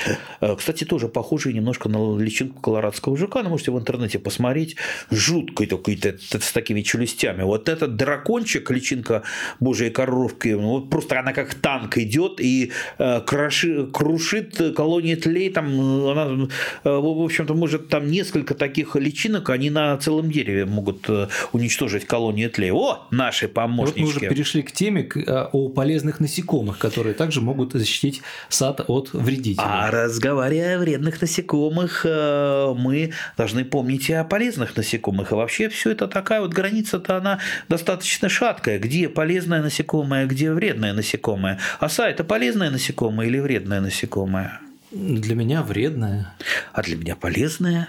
Э, 0.42 0.56
кстати, 0.56 0.84
тоже 0.86 1.08
похожие 1.08 1.54
немножко 1.54 1.90
на 1.90 2.18
личинку 2.20 2.62
колорадского 2.62 3.18
жука. 3.18 3.44
Но 3.44 3.50
можете 3.50 3.72
в 3.72 3.78
интернете 3.78 4.07
интернете 4.08 4.20
посмотреть, 4.20 4.76
жуткой 5.12 5.68
такой 5.68 6.00
с 6.00 6.52
такими 6.52 6.82
челюстями. 6.82 7.44
Вот 7.44 7.70
этот 7.70 7.96
дракончик, 7.96 8.72
личинка 8.72 9.24
божьей 9.60 9.90
коровки, 9.90 10.50
ну, 10.50 10.70
вот 10.70 10.90
просто 10.90 11.20
она 11.20 11.34
как 11.34 11.54
танк 11.56 11.98
идет 11.98 12.40
и 12.40 12.72
э, 12.98 13.22
кроши, 13.22 13.88
крушит 13.94 14.76
колонии 14.76 15.16
тлей, 15.16 15.50
там 15.50 15.68
она, 16.08 16.48
э, 16.84 16.90
в 16.90 17.24
общем-то, 17.24 17.54
может 17.54 17.90
там 17.90 18.10
несколько 18.10 18.54
таких 18.54 18.96
личинок, 18.96 19.50
они 19.50 19.70
на 19.70 19.98
целом 19.98 20.32
дереве 20.32 20.66
могут 20.66 21.10
э, 21.10 21.28
уничтожить 21.54 22.06
колонии 22.06 22.48
тлей. 22.48 22.72
О, 22.72 23.08
наши 23.12 23.48
помощники. 23.48 24.00
Вот 24.00 24.06
мы 24.06 24.10
уже 24.10 24.20
перешли 24.20 24.62
к 24.62 24.72
теме 24.72 25.04
к, 25.04 25.18
э, 25.18 25.50
о 25.52 25.70
полезных 25.70 26.20
насекомых, 26.20 26.78
которые 26.78 27.14
также 27.14 27.42
могут 27.42 27.74
защитить 27.74 28.22
сад 28.50 28.82
от 28.88 29.14
вредителей. 29.14 29.66
А 29.68 29.92
разговаривая 29.92 30.78
о 30.78 30.80
вредных 30.80 31.22
насекомых, 31.22 32.06
э, 32.06 32.74
мы 32.78 33.12
должны 33.38 33.66
помнить 33.66 33.97
помните 33.98 34.18
о 34.18 34.24
полезных 34.24 34.76
насекомых. 34.78 35.32
И 35.32 35.36
вообще 35.36 35.70
все 35.70 35.92
это 35.92 36.08
такая 36.08 36.42
вот 36.42 36.54
граница-то 36.54 37.18
она 37.18 37.40
достаточно 37.70 38.30
шаткая. 38.30 38.80
Где 38.80 39.10
полезное 39.10 39.62
насекомое, 39.62 40.26
где 40.26 40.52
вредное 40.52 40.94
насекомое. 40.94 41.60
Оса– 41.80 42.08
это 42.10 42.24
полезное 42.24 42.70
насекомое 42.70 43.28
или 43.28 43.40
вредное 43.40 43.82
насекомое? 43.82 44.60
Для 44.92 45.36
меня 45.36 45.64
вредное. 45.64 46.34
А 46.74 46.84
для 46.84 46.96
меня 46.96 47.16
полезное? 47.16 47.88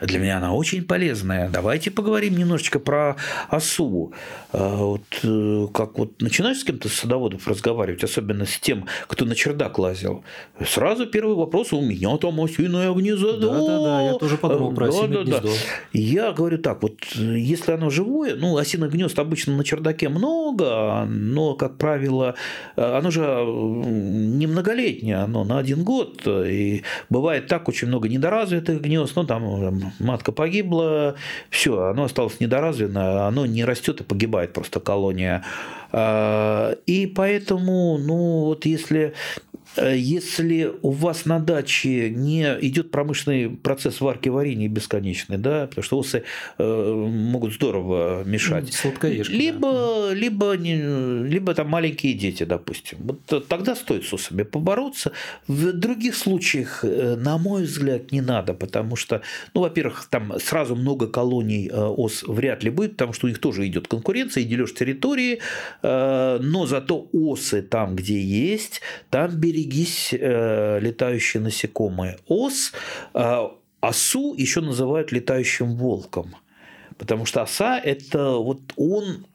Для 0.00 0.18
меня 0.18 0.38
она 0.38 0.52
очень 0.52 0.84
полезная. 0.84 1.48
Давайте 1.48 1.90
поговорим 1.90 2.36
немножечко 2.36 2.78
про 2.78 3.16
осу. 3.48 4.12
А, 4.52 4.76
вот 4.76 5.02
э, 5.22 5.66
как 5.72 5.98
вот 5.98 6.20
начинаешь 6.20 6.58
с 6.58 6.64
кем-то 6.64 6.88
с 6.88 6.94
садоводов 6.94 7.46
разговаривать, 7.46 8.02
особенно 8.02 8.46
с 8.46 8.58
тем, 8.58 8.86
кто 9.06 9.24
на 9.24 9.34
чердак 9.34 9.78
лазил, 9.78 10.24
сразу 10.66 11.06
первый 11.06 11.36
вопрос 11.36 11.72
у 11.72 11.80
меня 11.80 12.16
там 12.16 12.40
осиное 12.40 12.92
гнездо. 12.92 13.36
Да, 13.36 13.60
да, 13.60 13.82
да, 13.82 14.02
я 14.02 14.14
тоже 14.14 14.36
подумал 14.36 14.74
про 14.74 14.88
осиное 14.88 15.08
да, 15.18 15.22
гнездо. 15.22 15.48
Да. 15.48 15.54
Я 15.92 16.32
говорю 16.32 16.58
так, 16.58 16.82
вот 16.82 17.04
если 17.14 17.72
оно 17.72 17.90
живое, 17.90 18.36
ну, 18.36 18.56
осиных 18.56 18.92
гнезд 18.92 19.18
обычно 19.18 19.56
на 19.56 19.64
чердаке 19.64 20.08
много, 20.08 21.04
но, 21.08 21.54
как 21.54 21.78
правило, 21.78 22.34
оно 22.76 23.10
же 23.10 23.22
не 23.22 24.46
многолетнее, 24.46 25.16
оно 25.16 25.44
на 25.44 25.58
один 25.58 25.84
год, 25.84 26.26
и 26.26 26.82
бывает 27.08 27.46
так 27.46 27.68
очень 27.68 27.88
много 27.88 28.08
недоразвитых 28.08 28.80
гнезд, 28.80 29.14
ну, 29.16 29.24
там 29.24 29.89
матка 29.98 30.32
погибла, 30.32 31.16
все, 31.50 31.84
оно 31.84 32.04
осталось 32.04 32.40
недоразвито, 32.40 33.26
оно 33.26 33.46
не 33.46 33.64
растет 33.64 34.00
и 34.00 34.04
погибает 34.04 34.52
просто 34.52 34.80
колония. 34.80 35.44
А, 35.92 36.76
и 36.86 37.06
поэтому, 37.06 37.98
ну 37.98 38.44
вот 38.44 38.64
если 38.66 39.14
если 39.76 40.72
у 40.82 40.90
вас 40.90 41.26
на 41.26 41.38
даче 41.38 42.10
не 42.10 42.42
идет 42.60 42.90
промышленный 42.90 43.50
процесс 43.50 44.00
варки 44.00 44.28
варенья 44.28 44.68
бесконечный, 44.68 45.38
да, 45.38 45.66
потому 45.68 45.84
что 45.84 45.98
осы 45.98 46.24
э, 46.58 46.92
могут 46.92 47.54
здорово 47.54 48.24
мешать. 48.24 48.72
Сладкоежки. 48.72 49.32
Либо, 49.32 50.08
да. 50.08 50.14
либо, 50.14 50.54
либо 50.54 51.54
там 51.54 51.68
маленькие 51.68 52.14
дети, 52.14 52.42
допустим. 52.42 52.98
Вот 53.00 53.48
тогда 53.48 53.76
стоит 53.76 54.04
с 54.04 54.12
усами 54.12 54.42
побороться. 54.42 55.12
В 55.46 55.72
других 55.72 56.16
случаях, 56.16 56.84
э, 56.84 57.14
на 57.16 57.38
мой 57.38 57.62
взгляд, 57.62 58.10
не 58.10 58.20
надо, 58.20 58.54
потому 58.54 58.96
что, 58.96 59.22
ну, 59.54 59.60
во-первых, 59.60 60.06
там 60.10 60.32
сразу 60.40 60.74
много 60.74 61.06
колоний 61.06 61.70
ос 61.70 62.24
вряд 62.26 62.64
ли 62.64 62.70
будет, 62.70 62.92
потому 62.92 63.12
что 63.12 63.26
у 63.26 63.28
них 63.28 63.38
тоже 63.38 63.66
идет 63.66 63.86
конкуренция 63.86 64.42
и 64.42 64.46
дележ 64.46 64.74
территории, 64.74 65.40
но 65.82 66.66
зато 66.66 67.08
осы 67.12 67.62
там, 67.62 67.94
где 67.96 68.20
есть, 68.20 68.80
там 69.10 69.30
бери 69.30 69.59
берегись 69.60 70.12
э, 70.12 70.78
летающие 70.80 71.42
насекомые. 71.42 72.18
Ос, 72.28 72.72
э, 73.14 73.48
осу 73.80 74.34
еще 74.34 74.60
называют 74.60 75.12
летающим 75.12 75.76
волком, 75.76 76.36
потому 76.98 77.26
что 77.26 77.42
оса 77.42 77.78
это 77.78 78.32
вот 78.32 78.60
он, 78.76 79.26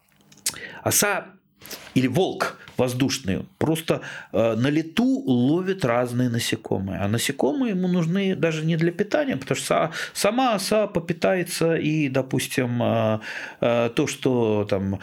оса 0.83 1.27
или 1.93 2.07
волк 2.07 2.59
воздушный, 2.77 3.45
просто 3.57 4.01
э, 4.31 4.55
на 4.55 4.67
лету 4.67 5.23
ловит 5.25 5.85
разные 5.85 6.29
насекомые. 6.29 6.99
А 6.99 7.07
насекомые 7.07 7.71
ему 7.71 7.87
нужны 7.87 8.35
даже 8.35 8.65
не 8.65 8.75
для 8.75 8.91
питания, 8.91 9.37
потому 9.37 9.57
что 9.57 9.91
сама 10.13 10.55
оса 10.55 10.87
попитается 10.87 11.75
и, 11.75 12.09
допустим, 12.09 12.81
э, 12.81 13.19
э, 13.61 13.89
то, 13.95 14.07
что 14.07 14.65
там 14.69 14.99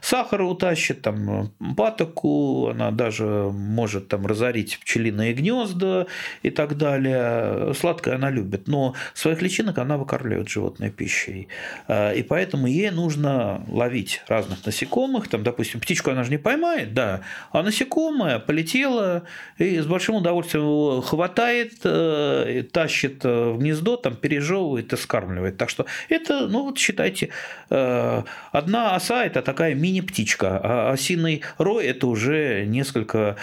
сахар 0.00 0.42
утащит, 0.42 1.02
там 1.02 1.52
патоку, 1.76 2.68
она 2.68 2.90
даже 2.90 3.24
может 3.24 4.08
там 4.08 4.26
разорить 4.26 4.78
пчелиные 4.80 5.32
гнезда 5.32 6.06
и 6.42 6.50
так 6.50 6.76
далее. 6.76 7.74
Сладкое 7.74 8.16
она 8.16 8.30
любит, 8.30 8.68
но 8.68 8.94
своих 9.14 9.42
личинок 9.42 9.78
она 9.78 9.96
выкармливает 9.96 10.48
животной 10.48 10.90
пищей. 10.90 11.48
И 11.88 12.24
поэтому 12.28 12.66
ей 12.66 12.90
нужно 12.90 13.64
ловить 13.68 14.22
разных 14.28 14.64
насекомых, 14.66 15.28
там, 15.28 15.42
допустим, 15.42 15.80
птичку 15.80 16.10
она 16.10 16.24
же 16.24 16.30
не 16.30 16.38
поймает, 16.38 16.89
да, 16.92 17.20
а 17.52 17.62
насекомое 17.62 18.38
полетело 18.38 19.24
и 19.58 19.78
с 19.78 19.86
большим 19.86 20.16
удовольствием 20.16 20.64
его 20.64 21.00
хватает, 21.00 21.74
э, 21.84 22.64
тащит 22.72 23.24
в 23.24 23.58
гнездо, 23.58 23.96
там 23.96 24.16
пережевывает 24.16 24.92
и 24.92 24.96
скармливает. 24.96 25.56
Так 25.56 25.70
что 25.70 25.86
это, 26.08 26.48
ну 26.48 26.64
вот 26.64 26.78
считайте, 26.78 27.30
э, 27.70 28.22
одна 28.52 28.94
оса– 28.94 29.24
это 29.26 29.42
такая 29.42 29.74
мини-птичка, 29.74 30.60
а 30.62 30.92
осиный 30.92 31.42
рой– 31.58 31.86
это 31.86 32.06
уже 32.06 32.64
несколько, 32.66 33.36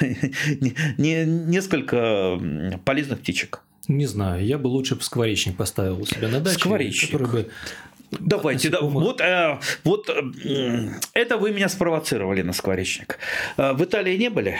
несколько 0.98 2.38
полезных 2.84 3.20
птичек. 3.20 3.62
Не 3.88 4.06
знаю, 4.06 4.44
я 4.44 4.56
бы 4.56 4.68
лучше 4.68 4.96
скворечник 5.00 5.56
поставил 5.56 6.00
у 6.00 6.06
себя 6.06 6.28
на 6.28 6.40
даче. 6.40 6.58
Скворечник. 6.58 7.10
Который 7.10 7.28
бы 7.28 7.50
Давайте, 8.18 8.70
да, 8.70 8.80
вот, 8.80 9.20
э, 9.20 9.58
вот 9.84 10.10
э, 10.10 10.88
это 11.14 11.36
вы 11.36 11.52
меня 11.52 11.68
спровоцировали 11.68 12.42
на 12.42 12.52
скворечник. 12.52 13.18
Э, 13.56 13.72
в 13.72 13.84
Италии 13.84 14.16
не 14.16 14.30
были? 14.30 14.56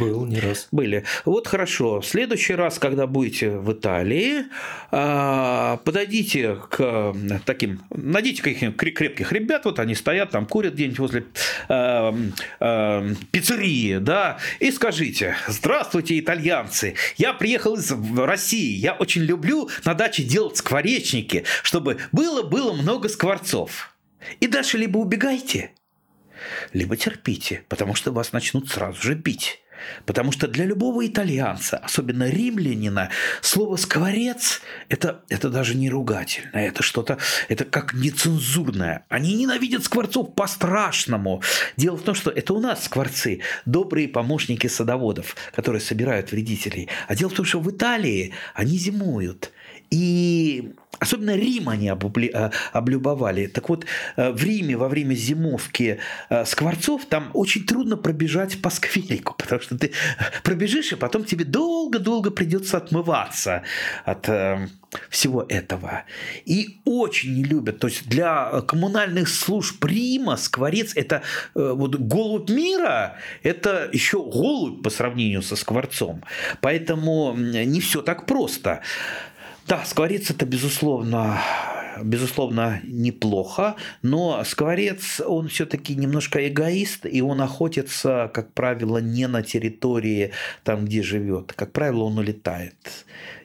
Был 0.00 0.26
не 0.26 0.40
раз. 0.40 0.68
Были. 0.72 1.04
Вот 1.24 1.46
хорошо. 1.46 2.00
В 2.00 2.06
следующий 2.06 2.54
раз, 2.54 2.78
когда 2.78 3.06
будете 3.06 3.50
в 3.50 3.72
Италии, 3.72 4.46
э, 4.90 5.78
подойдите 5.84 6.56
к 6.70 7.14
таким, 7.44 7.82
найдите 7.90 8.42
каких-нибудь 8.42 8.76
крепких 8.76 9.32
ребят, 9.32 9.64
вот 9.64 9.78
они 9.78 9.94
стоят 9.94 10.30
там, 10.30 10.44
курят 10.46 10.74
где-нибудь 10.74 10.98
возле 10.98 11.24
э, 11.68 12.12
э, 12.60 13.14
пиццерии, 13.30 13.98
да, 13.98 14.38
и 14.58 14.72
скажите, 14.72 15.36
здравствуйте, 15.46 16.18
итальянцы, 16.18 16.94
я 17.16 17.32
приехал 17.32 17.76
из 17.76 17.92
России, 18.16 18.76
я 18.76 18.94
очень 18.94 19.22
люблю 19.22 19.68
на 19.84 19.94
даче 19.94 20.24
делать 20.24 20.56
скворечники, 20.56 21.44
чтобы 21.62 21.98
было-было 22.10 22.72
много 22.72 22.87
много 22.88 23.10
скворцов. 23.10 23.94
И 24.40 24.46
дальше 24.46 24.78
либо 24.78 24.96
убегайте, 24.96 25.72
либо 26.72 26.96
терпите, 26.96 27.64
потому 27.68 27.94
что 27.94 28.12
вас 28.12 28.32
начнут 28.32 28.70
сразу 28.70 29.02
же 29.02 29.14
бить. 29.14 29.60
Потому 30.06 30.32
что 30.32 30.48
для 30.48 30.64
любого 30.64 31.06
итальянца, 31.06 31.76
особенно 31.76 32.30
римлянина, 32.30 33.10
слово 33.42 33.76
«скворец» 33.76 34.62
это,– 34.88 35.22
это 35.28 35.50
даже 35.50 35.76
не 35.76 35.90
ругательное, 35.90 36.68
это 36.68 36.82
что-то, 36.82 37.18
это 37.48 37.66
как 37.66 37.92
нецензурное. 37.92 39.04
Они 39.10 39.34
ненавидят 39.34 39.84
скворцов 39.84 40.34
по-страшному. 40.34 41.42
Дело 41.76 41.96
в 41.96 42.02
том, 42.02 42.14
что 42.14 42.30
это 42.30 42.54
у 42.54 42.60
нас 42.60 42.86
скворцы, 42.86 43.42
добрые 43.66 44.08
помощники 44.08 44.66
садоводов, 44.66 45.36
которые 45.54 45.82
собирают 45.82 46.32
вредителей. 46.32 46.88
А 47.06 47.14
дело 47.14 47.28
в 47.28 47.34
том, 47.34 47.44
что 47.44 47.60
в 47.60 47.70
Италии 47.70 48.32
они 48.54 48.78
зимуют. 48.78 49.52
И 49.90 50.74
особенно 50.98 51.36
Рим 51.36 51.68
они 51.68 51.88
э, 51.88 52.50
облюбовали. 52.72 53.46
Так 53.46 53.68
вот, 53.68 53.86
э, 54.16 54.30
в 54.30 54.42
Риме 54.42 54.76
во 54.76 54.88
время 54.88 55.14
зимовки 55.14 55.98
э, 56.28 56.44
скворцов 56.44 57.04
там 57.06 57.30
очень 57.34 57.64
трудно 57.64 57.96
пробежать 57.96 58.60
по 58.60 58.70
скверику, 58.70 59.34
потому 59.38 59.60
что 59.60 59.78
ты 59.78 59.92
пробежишь, 60.42 60.92
и 60.92 60.96
потом 60.96 61.24
тебе 61.24 61.44
долго-долго 61.44 62.30
придется 62.30 62.76
отмываться 62.76 63.62
от 64.04 64.28
всего 65.10 65.44
этого. 65.48 66.04
И 66.46 66.80
очень 66.84 67.34
не 67.34 67.44
любят. 67.44 67.78
То 67.78 67.88
есть 67.88 68.08
для 68.08 68.62
коммунальных 68.62 69.28
служб 69.28 69.84
Рима 69.84 70.36
скворец– 70.36 70.92
это 70.94 71.22
вот 71.54 71.96
голубь 71.96 72.48
мира, 72.48 73.16
это 73.42 73.90
еще 73.92 74.18
голубь 74.18 74.82
по 74.82 74.90
сравнению 74.90 75.42
со 75.42 75.56
скворцом. 75.56 76.24
Поэтому 76.62 77.34
не 77.36 77.80
все 77.80 78.00
так 78.00 78.26
просто. 78.26 78.80
Да, 79.68 79.84
скворец 79.84 80.30
это 80.30 80.46
безусловно 80.46 81.38
безусловно, 82.02 82.80
неплохо, 82.84 83.74
но 84.02 84.42
скворец, 84.44 85.20
он 85.20 85.48
все-таки 85.48 85.96
немножко 85.96 86.46
эгоист, 86.46 87.06
и 87.06 87.20
он 87.20 87.40
охотится, 87.40 88.30
как 88.32 88.52
правило, 88.52 88.98
не 88.98 89.26
на 89.26 89.42
территории, 89.42 90.30
там, 90.64 90.84
где 90.84 91.02
живет. 91.02 91.52
Как 91.54 91.72
правило, 91.72 92.04
он 92.04 92.18
улетает 92.18 92.76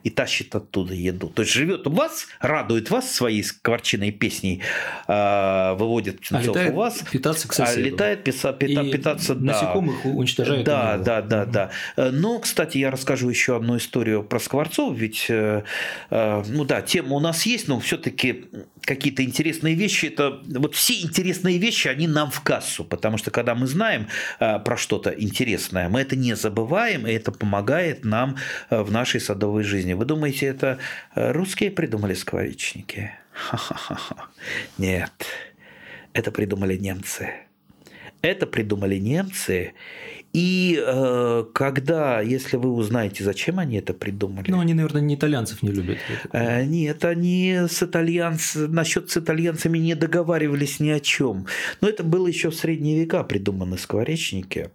и 0.03 0.09
тащит 0.09 0.55
оттуда 0.55 0.93
еду. 0.93 1.27
То 1.27 1.41
есть 1.41 1.53
живет 1.53 1.87
у 1.87 1.91
вас, 1.91 2.27
радует 2.39 2.89
вас 2.89 3.11
своей 3.11 3.43
скворчиной 3.43 4.11
песней, 4.11 4.61
а, 5.07 5.75
выводит 5.75 6.19
птенцов 6.19 6.57
а 6.57 6.69
у 6.69 6.75
вас, 6.75 7.03
питаться 7.11 7.47
к 7.47 7.53
соседу. 7.53 7.79
а 7.79 7.89
летает 7.89 8.23
пита, 8.23 8.53
пита, 8.53 8.83
питаться, 8.83 9.35
да. 9.35 9.53
Насекомых 9.53 10.05
уничтожает. 10.05 10.65
Да, 10.65 10.97
да, 10.97 11.21
да, 11.21 11.45
да. 11.45 11.71
Но, 11.97 12.39
кстати, 12.39 12.77
я 12.77 12.91
расскажу 12.91 13.29
еще 13.29 13.55
одну 13.55 13.77
историю 13.77 14.23
про 14.23 14.39
скворцов, 14.39 14.95
ведь, 14.97 15.25
э, 15.29 15.63
э, 16.09 16.43
ну 16.47 16.65
да, 16.65 16.81
тема 16.81 17.15
у 17.15 17.19
нас 17.19 17.45
есть, 17.45 17.67
но 17.67 17.79
все-таки 17.79 18.45
какие-то 18.81 19.23
интересные 19.23 19.75
вещи, 19.75 20.07
это 20.07 20.41
вот 20.45 20.75
все 20.75 21.01
интересные 21.01 21.57
вещи, 21.57 21.87
они 21.87 22.07
нам 22.07 22.29
в 22.31 22.41
кассу, 22.41 22.83
потому 22.83 23.17
что 23.17 23.31
когда 23.31 23.55
мы 23.55 23.67
знаем 23.67 24.07
э, 24.39 24.59
про 24.59 24.77
что-то 24.77 25.11
интересное, 25.11 25.87
мы 25.89 26.01
это 26.01 26.15
не 26.15 26.35
забываем, 26.35 27.07
и 27.07 27.13
это 27.13 27.31
помогает 27.31 28.03
нам 28.03 28.37
в 28.69 28.91
нашей 28.91 29.21
садовой 29.21 29.63
жизни. 29.63 29.92
Вы 29.95 30.05
думаете, 30.05 30.47
это 30.47 30.79
э, 31.15 31.31
русские 31.31 31.71
придумали 31.71 32.13
скворечники? 32.13 33.11
Ха-ха-ха. 33.31 34.27
Нет, 34.77 35.11
это 36.13 36.31
придумали 36.31 36.77
немцы. 36.77 37.29
Это 38.21 38.47
придумали 38.47 38.97
немцы. 38.97 39.73
И 40.33 40.81
э, 40.83 41.45
когда, 41.53 42.21
если 42.21 42.57
вы 42.57 42.71
узнаете, 42.71 43.23
зачем 43.23 43.59
они 43.59 43.77
это 43.77 43.93
придумали. 43.93 44.49
Ну, 44.49 44.59
они, 44.59 44.73
наверное, 44.73 45.01
не 45.01 45.15
итальянцев 45.15 45.61
не 45.61 45.69
любят. 45.69 45.97
Э, 46.31 46.63
нет, 46.63 47.05
они 47.05 47.53
с 47.67 47.83
итальянц... 47.83 48.55
насчет 48.55 49.11
с 49.11 49.17
итальянцами 49.17 49.77
не 49.77 49.93
договаривались 49.93 50.79
ни 50.79 50.89
о 50.89 50.99
чем. 50.99 51.45
Но 51.81 51.89
это 51.89 52.03
было 52.03 52.27
еще 52.27 52.49
в 52.49 52.55
средние 52.55 52.99
века 52.99 53.23
придуманы 53.23 53.77
скворечники 53.77 54.71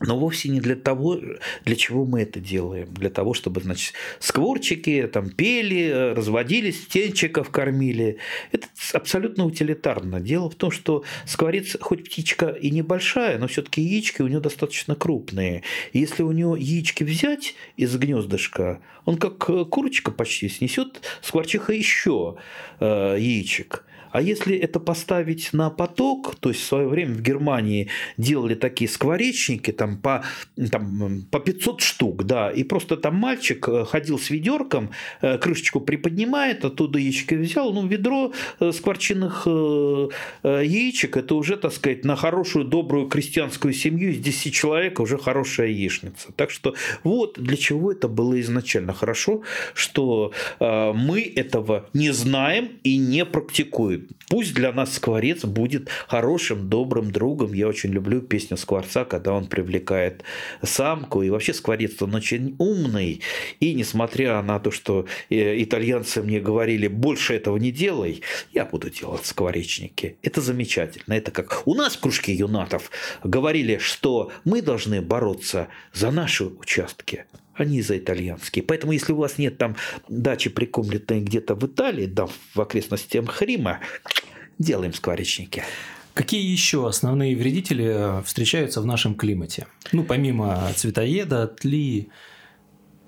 но 0.00 0.18
вовсе 0.18 0.48
не 0.48 0.60
для 0.60 0.76
того, 0.76 1.18
для 1.64 1.76
чего 1.76 2.04
мы 2.04 2.22
это 2.22 2.40
делаем. 2.40 2.92
Для 2.94 3.10
того, 3.10 3.34
чтобы, 3.34 3.60
значит, 3.60 3.94
скворчики 4.20 5.08
там 5.12 5.30
пели, 5.30 6.12
разводились, 6.14 6.76
птенчиков 6.76 7.50
кормили. 7.50 8.18
Это 8.52 8.68
абсолютно 8.92 9.44
утилитарно. 9.44 10.20
Дело 10.20 10.50
в 10.50 10.54
том, 10.54 10.70
что 10.70 11.04
скворец, 11.26 11.76
хоть 11.80 12.04
птичка 12.04 12.48
и 12.48 12.70
небольшая, 12.70 13.38
но 13.38 13.48
все-таки 13.48 13.82
яички 13.82 14.22
у 14.22 14.28
него 14.28 14.40
достаточно 14.40 14.94
крупные. 14.94 15.62
И 15.92 15.98
если 15.98 16.22
у 16.22 16.32
него 16.32 16.56
яички 16.56 17.02
взять 17.04 17.54
из 17.76 17.96
гнездышка, 17.96 18.80
он 19.04 19.16
как 19.16 19.38
курочка 19.70 20.10
почти 20.10 20.48
снесет 20.48 21.00
скворчиха 21.22 21.72
еще 21.72 22.36
э, 22.80 23.16
яичек. 23.18 23.84
А 24.18 24.20
если 24.20 24.56
это 24.56 24.80
поставить 24.80 25.52
на 25.52 25.70
поток, 25.70 26.34
то 26.40 26.48
есть 26.48 26.62
в 26.62 26.66
свое 26.66 26.88
время 26.88 27.14
в 27.14 27.22
Германии 27.22 27.88
делали 28.16 28.56
такие 28.56 28.90
скворечники 28.90 29.70
там 29.70 29.96
по, 29.96 30.24
там, 30.72 31.24
по 31.30 31.38
500 31.38 31.80
штук, 31.80 32.24
да, 32.24 32.50
и 32.50 32.64
просто 32.64 32.96
там 32.96 33.14
мальчик 33.14 33.68
э, 33.68 33.84
ходил 33.84 34.18
с 34.18 34.30
ведерком, 34.30 34.90
э, 35.22 35.38
крышечку 35.38 35.80
приподнимает, 35.80 36.64
оттуда 36.64 36.98
яички 36.98 37.36
взял, 37.36 37.72
ну, 37.72 37.86
ведро 37.86 38.32
э, 38.58 38.72
скворчиных 38.72 39.46
яичек, 40.42 41.16
это 41.16 41.36
уже, 41.36 41.56
так 41.56 41.72
сказать, 41.72 42.04
на 42.04 42.16
хорошую, 42.16 42.64
добрую 42.64 43.06
крестьянскую 43.06 43.72
семью 43.72 44.10
из 44.10 44.18
10 44.18 44.52
человек 44.52 44.98
уже 44.98 45.16
хорошая 45.16 45.68
яичница. 45.68 46.32
Так 46.34 46.50
что 46.50 46.74
вот 47.04 47.38
для 47.38 47.56
чего 47.56 47.92
это 47.92 48.08
было 48.08 48.40
изначально. 48.40 48.94
Хорошо, 48.94 49.42
что 49.74 50.32
мы 50.58 51.32
этого 51.36 51.88
не 51.94 52.12
знаем 52.12 52.70
и 52.82 52.96
не 52.98 53.24
практикуем. 53.24 54.07
Пусть 54.28 54.54
для 54.54 54.72
нас 54.72 54.94
скворец 54.94 55.44
будет 55.44 55.88
хорошим, 56.06 56.68
добрым 56.68 57.10
другом. 57.10 57.52
Я 57.52 57.68
очень 57.68 57.90
люблю 57.90 58.20
песню 58.20 58.56
скворца, 58.56 59.04
когда 59.04 59.32
он 59.32 59.46
привлекает 59.46 60.22
самку. 60.62 61.22
И 61.22 61.30
вообще 61.30 61.54
скворец, 61.54 62.00
он 62.02 62.14
очень 62.14 62.54
умный. 62.58 63.22
И 63.60 63.74
несмотря 63.74 64.42
на 64.42 64.60
то, 64.60 64.70
что 64.70 65.06
э, 65.30 65.62
итальянцы 65.62 66.22
мне 66.22 66.40
говорили, 66.40 66.88
больше 66.88 67.34
этого 67.34 67.56
не 67.56 67.72
делай, 67.72 68.22
я 68.52 68.64
буду 68.66 68.90
делать 68.90 69.24
скворечники. 69.24 70.18
Это 70.22 70.40
замечательно. 70.40 71.14
Это 71.14 71.30
как 71.30 71.62
у 71.66 71.74
нас 71.74 71.96
в 71.96 72.00
кружке 72.00 72.34
юнатов 72.34 72.90
говорили, 73.24 73.78
что 73.78 74.30
мы 74.44 74.60
должны 74.60 75.00
бороться 75.00 75.68
за 75.94 76.10
наши 76.10 76.44
участки, 76.44 77.24
они 77.60 77.82
за 77.82 77.98
итальянские. 77.98 78.64
Поэтому, 78.64 78.92
если 78.92 79.12
у 79.12 79.16
вас 79.16 79.38
нет 79.38 79.58
там 79.58 79.76
дачи 80.08 80.50
прикомленной 80.50 81.20
где-то 81.20 81.54
в 81.54 81.66
Италии, 81.66 82.06
да, 82.06 82.26
в 82.54 82.60
окрестностях 82.60 83.42
Рима, 83.42 83.80
делаем 84.58 84.92
скворечники. 84.92 85.62
Какие 86.14 86.50
еще 86.50 86.88
основные 86.88 87.36
вредители 87.36 88.22
встречаются 88.24 88.80
в 88.80 88.86
нашем 88.86 89.14
климате? 89.14 89.66
Ну, 89.92 90.02
помимо 90.02 90.68
цветоеда, 90.74 91.46
тли 91.46 92.08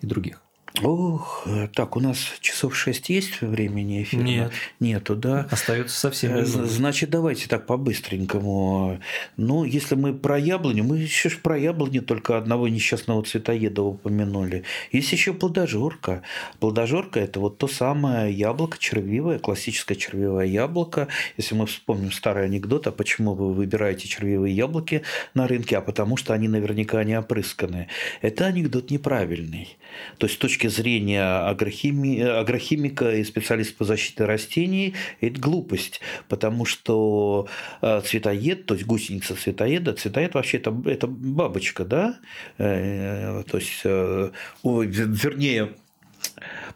и 0.01 0.07
других. 0.07 0.43
Ох, 0.83 1.47
так, 1.75 1.97
у 1.97 2.01
нас 2.01 2.19
часов 2.41 2.77
6 2.77 3.09
есть 3.11 3.41
времени 3.41 4.03
эфира? 4.03 4.23
Нет. 4.23 4.53
Нету, 4.79 5.17
да? 5.17 5.47
Остается 5.51 5.99
совсем 5.99 6.37
э, 6.37 6.43
немного. 6.43 6.67
Значит, 6.67 7.11
давайте 7.11 7.49
так 7.49 7.67
по-быстренькому. 7.67 9.01
Ну, 9.37 9.65
если 9.65 9.95
мы 9.95 10.15
про 10.15 10.39
яблоню, 10.39 10.85
мы 10.85 10.99
еще 10.99 11.29
ж 11.29 11.39
про 11.39 11.59
яблоню 11.59 12.03
только 12.03 12.39
одного 12.39 12.69
несчастного 12.69 13.23
цветоеда 13.25 13.83
упомянули. 13.83 14.65
Есть 14.93 15.13
еще 15.13 15.33
плодожорка. 15.33 16.23
Плодожорка– 16.61 17.21
это 17.21 17.41
вот 17.41 17.59
то 17.59 17.67
самое 17.67 18.33
яблоко 18.33 18.79
червивое, 18.79 19.39
классическое 19.39 19.97
червивое 19.97 20.47
яблоко. 20.47 21.09
Если 21.37 21.55
мы 21.55 21.67
вспомним 21.67 22.13
старый 22.13 22.45
анекдот, 22.45 22.87
а 22.87 22.93
почему 22.93 23.35
вы 23.35 23.53
выбираете 23.53 24.09
червивые 24.09 24.55
яблоки 24.55 25.03
на 25.35 25.47
рынке, 25.47 25.77
а 25.77 25.81
потому 25.81 26.17
что 26.17 26.33
они 26.33 26.49
наверняка 26.49 27.03
не 27.05 27.19
опрысканы. 27.19 27.89
Это 28.23 28.47
анекдот 28.47 28.91
неправильный. 28.91 29.77
То 30.19 30.27
есть, 30.27 30.37
с 30.37 30.39
точки 30.39 30.67
зрения 30.69 31.23
агрохими... 31.23 32.21
агрохимика 32.21 33.15
и 33.15 33.25
специалиста 33.25 33.77
по 33.77 33.85
защите 33.85 34.25
растений, 34.25 34.95
это 35.21 35.41
глупость, 35.41 36.01
потому 36.29 36.65
что 36.65 37.49
э, 37.83 38.01
цветоед, 38.05 38.67
то 38.67 38.75
есть 38.75 38.87
гусеница 38.87 39.35
цветоеда, 39.35 39.95
цветоед 39.95 40.35
вообще 40.35 40.59
это, 40.59 40.75
это 40.87 41.07
бабочка, 41.07 41.85
да, 41.85 42.19
э, 42.59 43.43
то 43.51 43.59
есть, 43.59 43.81
э, 43.85 44.31
вернее, 44.65 45.71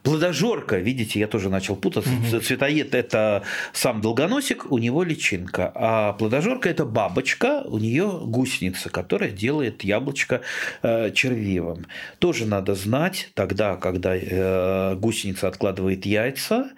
Плодожорка, 0.04 0.76
видите, 0.76 1.18
я 1.18 1.26
тоже 1.26 1.48
начал 1.48 1.76
путаться. 1.76 2.10
Угу. 2.10 2.40
Цветоед– 2.40 2.94
это 2.96 3.42
сам 3.72 4.02
долгоносик, 4.02 4.70
у 4.70 4.76
него 4.76 5.02
личинка. 5.02 5.72
А 5.74 6.12
плодожорка– 6.12 6.68
это 6.70 6.84
бабочка, 6.84 7.62
у 7.64 7.78
нее 7.78 8.20
гусеница, 8.22 8.90
которая 8.90 9.30
делает 9.30 9.82
яблочко 9.82 10.42
э, 10.82 11.10
червивым. 11.12 11.86
Тоже 12.18 12.44
надо 12.44 12.74
знать 12.74 13.30
тогда, 13.32 13.76
когда 13.76 14.14
э, 14.14 14.94
гусеница 14.96 15.48
откладывает 15.48 16.04
яйца, 16.04 16.70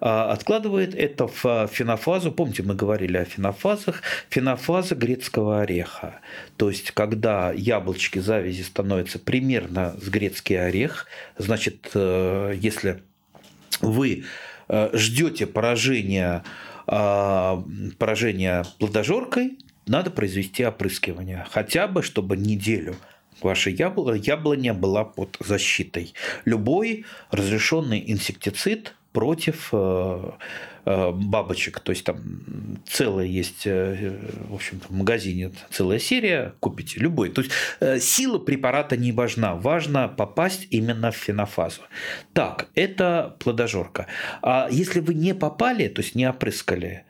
а 0.00 0.32
откладывает 0.32 0.94
это 0.94 1.26
в 1.26 1.68
фенофазу. 1.70 2.32
Помните, 2.32 2.62
мы 2.62 2.74
говорили 2.74 3.18
о 3.18 3.24
фенофазах. 3.26 4.02
Фенофаза 4.30 4.94
грецкого 4.94 5.60
ореха. 5.60 6.20
То 6.56 6.70
есть, 6.70 6.92
когда 6.92 7.52
яблочки 7.52 8.18
завязи 8.18 8.62
становятся 8.62 9.18
примерно 9.18 9.94
с 10.00 10.08
грецкий 10.08 10.58
орех, 10.58 11.06
значит, 11.36 11.90
э, 11.94 12.54
если 12.70 13.02
вы 13.80 14.24
э, 14.68 14.90
ждете 14.92 15.46
поражения, 15.46 16.44
а, 16.86 17.62
поражения 17.98 18.64
плодожоркой, 18.78 19.58
надо 19.86 20.10
произвести 20.10 20.64
опрыскивание. 20.64 21.46
Хотя 21.50 21.88
бы, 21.88 22.02
чтобы 22.02 22.36
неделю 22.36 22.96
ваша 23.42 23.70
яблоня 23.70 24.74
была 24.74 25.04
под 25.04 25.36
защитой. 25.40 26.14
Любой 26.44 27.04
разрешенный 27.30 28.02
инсектицид 28.06 28.94
против 29.12 29.70
э, 29.72 29.76
э, 29.76 30.30
бабочек. 30.84 31.80
То 31.80 31.92
есть 31.92 32.04
там 32.04 32.80
целая 32.86 33.26
есть, 33.26 33.66
э, 33.66 34.18
в 34.48 34.54
общем 34.54 34.80
в 34.80 34.94
магазине 34.94 35.52
целая 35.70 35.98
серия, 35.98 36.54
купите 36.60 37.00
любой. 37.00 37.30
То 37.30 37.42
есть 37.42 38.04
сила 38.04 38.38
препарата 38.38 38.96
не 38.96 39.12
важна, 39.12 39.54
важно 39.54 40.08
попасть 40.08 40.66
именно 40.70 41.10
в 41.10 41.16
фенофазу. 41.16 41.82
Так, 42.32 42.68
это 42.74 43.36
плодожорка. 43.38 44.06
А 44.42 44.68
если 44.70 45.00
вы 45.00 45.14
не 45.14 45.34
попали, 45.34 45.88
то 45.88 46.02
есть 46.02 46.14
не 46.14 46.28
опрыскали, 46.28 47.04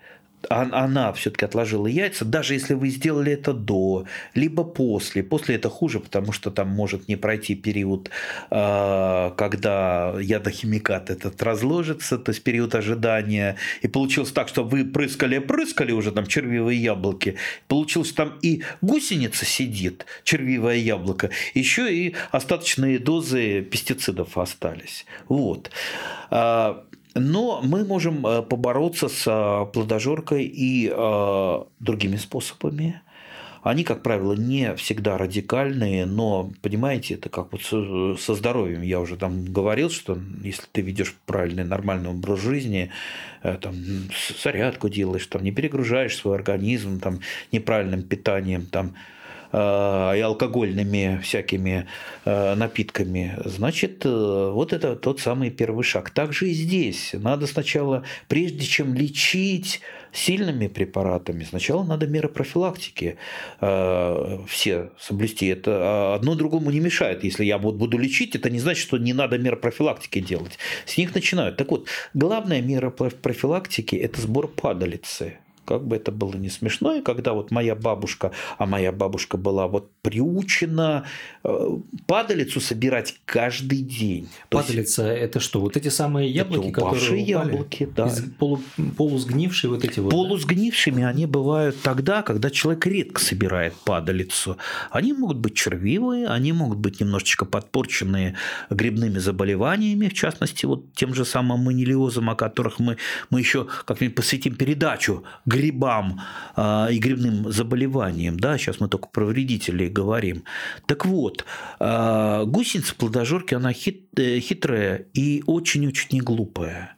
она 0.48 1.12
все-таки 1.12 1.44
отложила 1.44 1.86
яйца, 1.86 2.24
даже 2.24 2.54
если 2.54 2.74
вы 2.74 2.88
сделали 2.88 3.32
это 3.32 3.52
до, 3.52 4.06
либо 4.34 4.64
после. 4.64 5.22
После 5.22 5.56
это 5.56 5.68
хуже, 5.68 6.00
потому 6.00 6.32
что 6.32 6.50
там 6.50 6.68
может 6.68 7.08
не 7.08 7.16
пройти 7.16 7.54
период, 7.54 8.10
а, 8.50 9.30
когда 9.36 10.14
ядохимикат 10.20 11.10
этот 11.10 11.42
разложится, 11.42 12.18
то 12.18 12.30
есть 12.30 12.42
период 12.42 12.74
ожидания. 12.74 13.56
И 13.82 13.88
получилось 13.88 14.32
так, 14.32 14.48
что 14.48 14.64
вы 14.64 14.84
прыскали-прыскали 14.84 15.92
уже 15.92 16.12
там 16.12 16.26
червивые 16.26 16.82
яблоки. 16.82 17.36
Получилось 17.68 18.12
там 18.12 18.38
и 18.42 18.62
гусеница 18.80 19.44
сидит, 19.44 20.06
червивое 20.24 20.76
яблоко, 20.76 21.30
еще 21.54 21.92
и 21.94 22.14
остаточные 22.30 22.98
дозы 22.98 23.62
пестицидов 23.62 24.38
остались. 24.38 25.04
Вот. 25.28 25.70
А, 26.30 26.84
но 27.14 27.60
мы 27.62 27.84
можем 27.84 28.26
э, 28.26 28.42
побороться 28.42 29.08
с 29.08 29.26
э, 29.26 29.72
плодожоркой 29.72 30.44
и 30.44 30.90
э, 30.92 31.62
другими 31.80 32.16
способами. 32.16 33.00
Они, 33.62 33.84
как 33.84 34.02
правило, 34.02 34.32
не 34.32 34.74
всегда 34.76 35.18
радикальные, 35.18 36.06
но, 36.06 36.50
понимаете, 36.62 37.14
это 37.14 37.28
как 37.28 37.52
вот 37.52 37.60
со 37.62 38.34
здоровьем. 38.34 38.80
Я 38.80 39.00
уже 39.00 39.18
там 39.18 39.44
говорил, 39.44 39.90
что 39.90 40.18
если 40.42 40.64
ты 40.72 40.80
ведешь 40.80 41.14
правильный, 41.26 41.64
нормальный 41.64 42.08
образ 42.08 42.40
жизни, 42.40 42.90
там, 43.42 43.74
зарядку 44.42 44.88
делаешь, 44.88 45.26
там, 45.26 45.44
не 45.44 45.52
перегружаешь 45.52 46.16
свой 46.16 46.36
организм 46.36 47.00
там, 47.00 47.20
неправильным 47.52 48.02
питанием, 48.02 48.64
там, 48.64 48.94
и 49.52 50.20
алкогольными 50.20 51.20
всякими 51.22 51.86
э, 52.24 52.54
напитками, 52.54 53.36
значит, 53.44 54.04
э, 54.04 54.50
вот 54.52 54.72
это 54.72 54.94
тот 54.94 55.20
самый 55.20 55.50
первый 55.50 55.82
шаг. 55.82 56.10
Также 56.10 56.50
и 56.50 56.52
здесь. 56.52 57.10
Надо 57.14 57.46
сначала, 57.46 58.04
прежде 58.28 58.64
чем 58.64 58.94
лечить 58.94 59.80
сильными 60.12 60.68
препаратами, 60.68 61.44
сначала 61.44 61.84
надо 61.84 62.06
меры 62.06 62.28
профилактики 62.28 63.16
все 63.58 64.90
соблюсти. 64.98 65.46
Это 65.46 65.70
а, 65.80 66.14
одно 66.14 66.34
другому 66.34 66.70
не 66.70 66.80
мешает. 66.80 67.24
Если 67.24 67.44
я 67.44 67.58
вот 67.58 67.76
буду 67.76 67.98
лечить, 67.98 68.34
это 68.34 68.50
не 68.50 68.58
значит, 68.58 68.82
что 68.82 68.98
не 68.98 69.12
надо 69.12 69.38
меры 69.38 69.56
профилактики 69.56 70.20
делать. 70.20 70.58
С 70.86 70.96
них 70.96 71.14
начинают. 71.14 71.56
Так 71.56 71.70
вот, 71.70 71.86
главная 72.14 72.60
мера 72.60 72.90
профилактики– 72.90 73.96
это 73.96 74.20
сбор 74.20 74.48
падалицы 74.48 75.38
как 75.70 75.86
бы 75.86 75.94
это 75.94 76.10
было 76.10 76.36
не 76.36 76.50
смешно, 76.50 76.94
и 76.94 77.00
когда 77.00 77.32
вот 77.32 77.52
моя 77.52 77.76
бабушка, 77.76 78.32
а 78.58 78.66
моя 78.66 78.90
бабушка 78.90 79.36
была 79.36 79.68
вот 79.68 79.88
приучена 80.02 81.04
э, 81.44 81.78
падалицу 82.06 82.60
собирать 82.60 83.14
каждый 83.24 83.78
день. 83.78 84.28
Падалица 84.48 85.06
есть, 85.06 85.22
это 85.22 85.38
что? 85.38 85.60
Вот 85.60 85.76
эти 85.76 85.86
самые 85.86 86.28
яблоки, 86.28 86.70
это 86.70 86.80
которые 86.80 87.22
яблоки, 87.22 87.88
да. 87.94 88.08
Из 88.08 88.20
полу, 88.38 88.60
полусгнившие 88.96 89.70
вот 89.70 89.84
эти 89.84 90.00
вот. 90.00 90.10
Полусгнившими 90.10 91.02
да? 91.02 91.08
они 91.10 91.26
бывают 91.26 91.80
тогда, 91.82 92.22
когда 92.22 92.50
человек 92.50 92.84
редко 92.86 93.20
собирает 93.20 93.74
падалицу. 93.84 94.56
Они 94.90 95.12
могут 95.12 95.36
быть 95.36 95.54
червивые, 95.54 96.26
они 96.26 96.52
могут 96.52 96.78
быть 96.78 96.98
немножечко 96.98 97.44
подпорченные 97.44 98.34
грибными 98.70 99.18
заболеваниями, 99.18 100.08
в 100.08 100.14
частности 100.14 100.66
вот 100.66 100.92
тем 100.94 101.14
же 101.14 101.24
самым 101.24 101.60
манилиозом, 101.60 102.28
о 102.28 102.34
которых 102.34 102.80
мы 102.80 102.96
мы 103.30 103.38
еще 103.38 103.68
как-нибудь 103.84 104.16
посвятим 104.16 104.56
передачу 104.56 105.22
грибам 105.60 106.20
а, 106.56 106.88
и 106.90 106.98
грибным 106.98 107.52
заболеваниям, 107.52 108.38
да, 108.38 108.58
сейчас 108.58 108.80
мы 108.80 108.88
только 108.88 109.08
про 109.08 109.24
вредителей 109.24 109.88
говорим. 109.88 110.44
Так 110.86 111.06
вот, 111.06 111.44
а, 111.78 112.44
гусеница 112.44 112.94
плодожорки, 112.94 113.54
она 113.54 113.72
хит, 113.72 114.18
э, 114.18 114.40
хитрая 114.40 115.06
и 115.12 115.42
очень-очень 115.46 116.08
не 116.12 116.20
глупая. 116.20 116.96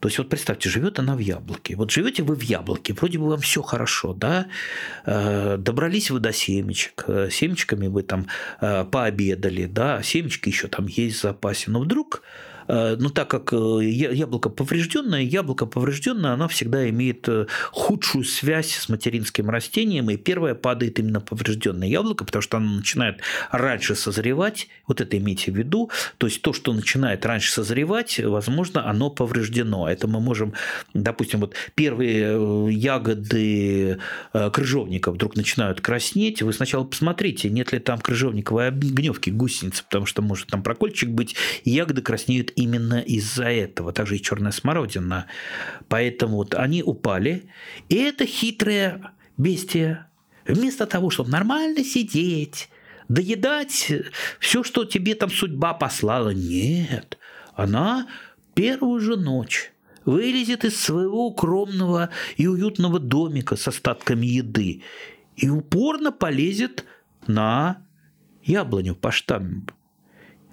То 0.00 0.08
есть 0.08 0.16
вот 0.16 0.30
представьте, 0.30 0.70
живет 0.70 0.98
она 0.98 1.14
в 1.14 1.18
яблоке. 1.18 1.76
Вот 1.76 1.90
живете 1.90 2.22
вы 2.22 2.34
в 2.34 2.42
яблоке, 2.42 2.94
вроде 2.94 3.18
бы 3.18 3.28
вам 3.28 3.40
все 3.40 3.60
хорошо, 3.60 4.14
да? 4.14 4.46
А, 5.04 5.58
добрались 5.58 6.10
вы 6.10 6.20
до 6.20 6.32
семечек, 6.32 7.04
семечками 7.30 7.86
вы 7.88 8.02
там 8.02 8.26
пообедали, 8.58 9.66
да, 9.66 10.02
семечки 10.02 10.48
еще 10.48 10.68
там 10.68 10.86
есть 10.86 11.18
в 11.18 11.22
запасе, 11.22 11.70
но 11.70 11.80
вдруг 11.80 12.22
Э, 12.22 12.49
но 12.70 13.08
так 13.08 13.28
как 13.28 13.52
э, 13.52 13.80
яблоко 13.82 14.48
поврежденное, 14.48 15.22
яблоко 15.22 15.66
поврежденное, 15.66 16.32
оно 16.32 16.46
всегда 16.46 16.88
имеет 16.88 17.28
э, 17.28 17.46
худшую 17.72 18.24
связь 18.24 18.70
с 18.70 18.88
материнским 18.88 19.50
растением, 19.50 20.08
и 20.10 20.16
первое 20.16 20.54
падает 20.54 21.00
именно 21.00 21.20
поврежденное 21.20 21.88
яблоко, 21.88 22.24
потому 22.24 22.42
что 22.42 22.58
оно 22.58 22.76
начинает 22.76 23.22
раньше 23.50 23.96
созревать, 23.96 24.68
вот 24.86 25.00
это 25.00 25.18
имейте 25.18 25.50
в 25.50 25.56
виду, 25.56 25.90
то 26.18 26.28
есть 26.28 26.42
то, 26.42 26.52
что 26.52 26.72
начинает 26.72 27.26
раньше 27.26 27.50
созревать, 27.50 28.20
возможно, 28.20 28.88
оно 28.88 29.10
повреждено. 29.10 29.88
Это 29.88 30.06
мы 30.06 30.20
можем, 30.20 30.52
допустим, 30.94 31.40
вот 31.40 31.54
первые 31.74 32.70
ягоды 32.72 33.98
крыжовника 34.32 35.10
вдруг 35.10 35.34
начинают 35.34 35.80
краснеть, 35.80 36.42
вы 36.42 36.52
сначала 36.52 36.84
посмотрите, 36.84 37.50
нет 37.50 37.72
ли 37.72 37.80
там 37.80 37.98
крыжовниковой 37.98 38.68
огневки 38.68 39.30
гусеницы, 39.30 39.82
потому 39.82 40.06
что 40.06 40.22
может 40.22 40.46
там 40.48 40.62
прокольчик 40.62 41.08
быть, 41.08 41.34
ягоды 41.64 42.02
краснеют 42.02 42.52
именно 42.60 43.00
из-за 43.00 43.44
этого. 43.44 43.92
Также 43.92 44.16
и 44.16 44.22
черная 44.22 44.52
смородина. 44.52 45.26
Поэтому 45.88 46.36
вот 46.36 46.54
они 46.54 46.82
упали. 46.82 47.50
И 47.88 47.96
это 47.96 48.26
хитрое 48.26 49.12
бестия, 49.36 50.10
вместо 50.46 50.86
того, 50.86 51.10
чтобы 51.10 51.30
нормально 51.30 51.84
сидеть, 51.84 52.68
доедать 53.08 53.92
все, 54.38 54.62
что 54.62 54.84
тебе 54.84 55.14
там 55.14 55.30
судьба 55.30 55.74
послала, 55.74 56.30
нет. 56.30 57.18
Она 57.54 58.06
первую 58.54 59.00
же 59.00 59.16
ночь 59.16 59.72
вылезет 60.04 60.64
из 60.64 60.80
своего 60.80 61.26
укромного 61.26 62.10
и 62.36 62.46
уютного 62.46 62.98
домика 62.98 63.56
с 63.56 63.68
остатками 63.68 64.26
еды 64.26 64.82
и 65.36 65.48
упорно 65.48 66.12
полезет 66.12 66.84
на 67.26 67.86
яблоню 68.42 68.94
по 68.94 69.10
штамбу. 69.10 69.72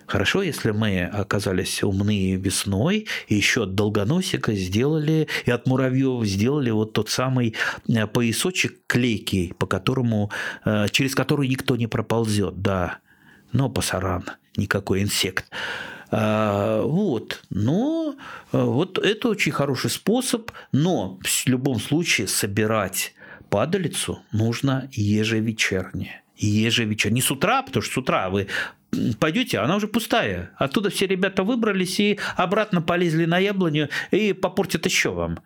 Хорошо, 0.08 0.41
если 0.41 0.72
мы 0.72 1.03
оказались 1.03 1.84
умные 1.84 2.38
весной, 2.38 3.08
и 3.28 3.36
еще 3.36 3.64
от 3.64 3.76
долгоносика 3.76 4.53
сделали, 4.53 5.28
и 5.45 5.51
от 5.51 5.68
муравьев 5.68 6.26
сделали 6.26 6.70
вот 6.70 6.93
тот 6.93 7.10
самый 7.10 7.55
э, 7.89 8.08
поясочек 8.08 8.80
клейкий, 8.88 9.53
по 9.58 9.68
которому, 9.68 10.32
э, 10.64 10.88
через 10.91 11.14
который 11.14 11.49
никто 11.49 11.76
не 11.76 11.88
проползет, 11.88 12.62
да. 12.62 12.99
Но 13.51 13.70
пасаран, 13.70 14.24
никакой 14.55 15.01
инсект. 15.01 15.45
А, 16.10 16.82
вот. 16.84 17.43
Но 17.49 18.16
э, 18.53 18.64
вот 18.64 18.97
это 18.97 19.28
очень 19.28 19.51
хороший 19.51 19.89
способ, 19.89 20.51
но 20.72 21.20
в 21.22 21.47
любом 21.47 21.82
случае 21.82 22.28
собирать 22.28 23.14
падалицу 23.49 24.20
нужно 24.32 24.89
ежевечерне 24.93 26.24
ежевечерне. 26.38 27.16
Не 27.16 27.22
с 27.22 27.32
утра, 27.32 27.62
потому 27.64 27.82
что 27.82 27.93
с 27.93 27.97
утра 27.97 28.30
вы 28.30 28.47
пойдете, 29.19 29.59
она 29.59 29.75
уже 29.75 29.88
пустая. 29.88 30.51
Оттуда 30.57 30.89
все 30.89 31.07
ребята 31.07 31.43
выбрались 31.43 31.99
и 31.99 32.19
обратно 32.35 32.81
полезли 32.81 33.25
на 33.25 33.38
яблоню 33.38 33.89
и 34.11 34.33
попортят 34.33 34.85
еще 34.85 35.11
вам. 35.11 35.39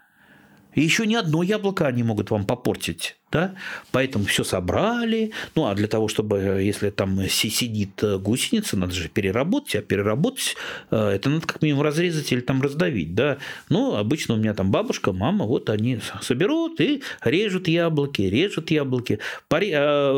Еще 0.76 1.06
ни 1.06 1.16
одно 1.16 1.44
яблоко 1.44 1.88
они 1.88 2.04
могут 2.04 2.32
вам 2.32 2.46
попортить. 2.46 3.21
Да, 3.32 3.56
поэтому 3.92 4.26
все 4.26 4.44
собрали, 4.44 5.32
ну, 5.56 5.68
а 5.68 5.76
для 5.76 5.88
того, 5.88 6.08
чтобы, 6.08 6.62
если 6.62 6.90
там 6.90 7.22
сидит 7.28 8.04
гусеница, 8.20 8.78
надо 8.78 8.94
же 8.94 9.10
переработать, 9.10 9.76
а 9.76 9.82
переработать 9.82 10.56
это 10.90 11.30
надо 11.30 11.48
как 11.48 11.62
минимум 11.62 11.84
разрезать 11.84 12.32
или 12.32 12.42
там 12.42 12.62
раздавить, 12.62 13.16
да, 13.16 13.38
ну, 13.70 13.96
обычно 13.96 14.36
у 14.36 14.38
меня 14.38 14.54
там 14.54 14.72
бабушка, 14.72 15.14
мама, 15.14 15.46
вот 15.46 15.70
они 15.70 16.00
соберут 16.22 16.80
и 16.82 17.02
режут 17.24 17.68
яблоки, 17.68 18.22
режут 18.24 18.72
яблоки, 18.72 19.20
Пари... 19.48 19.72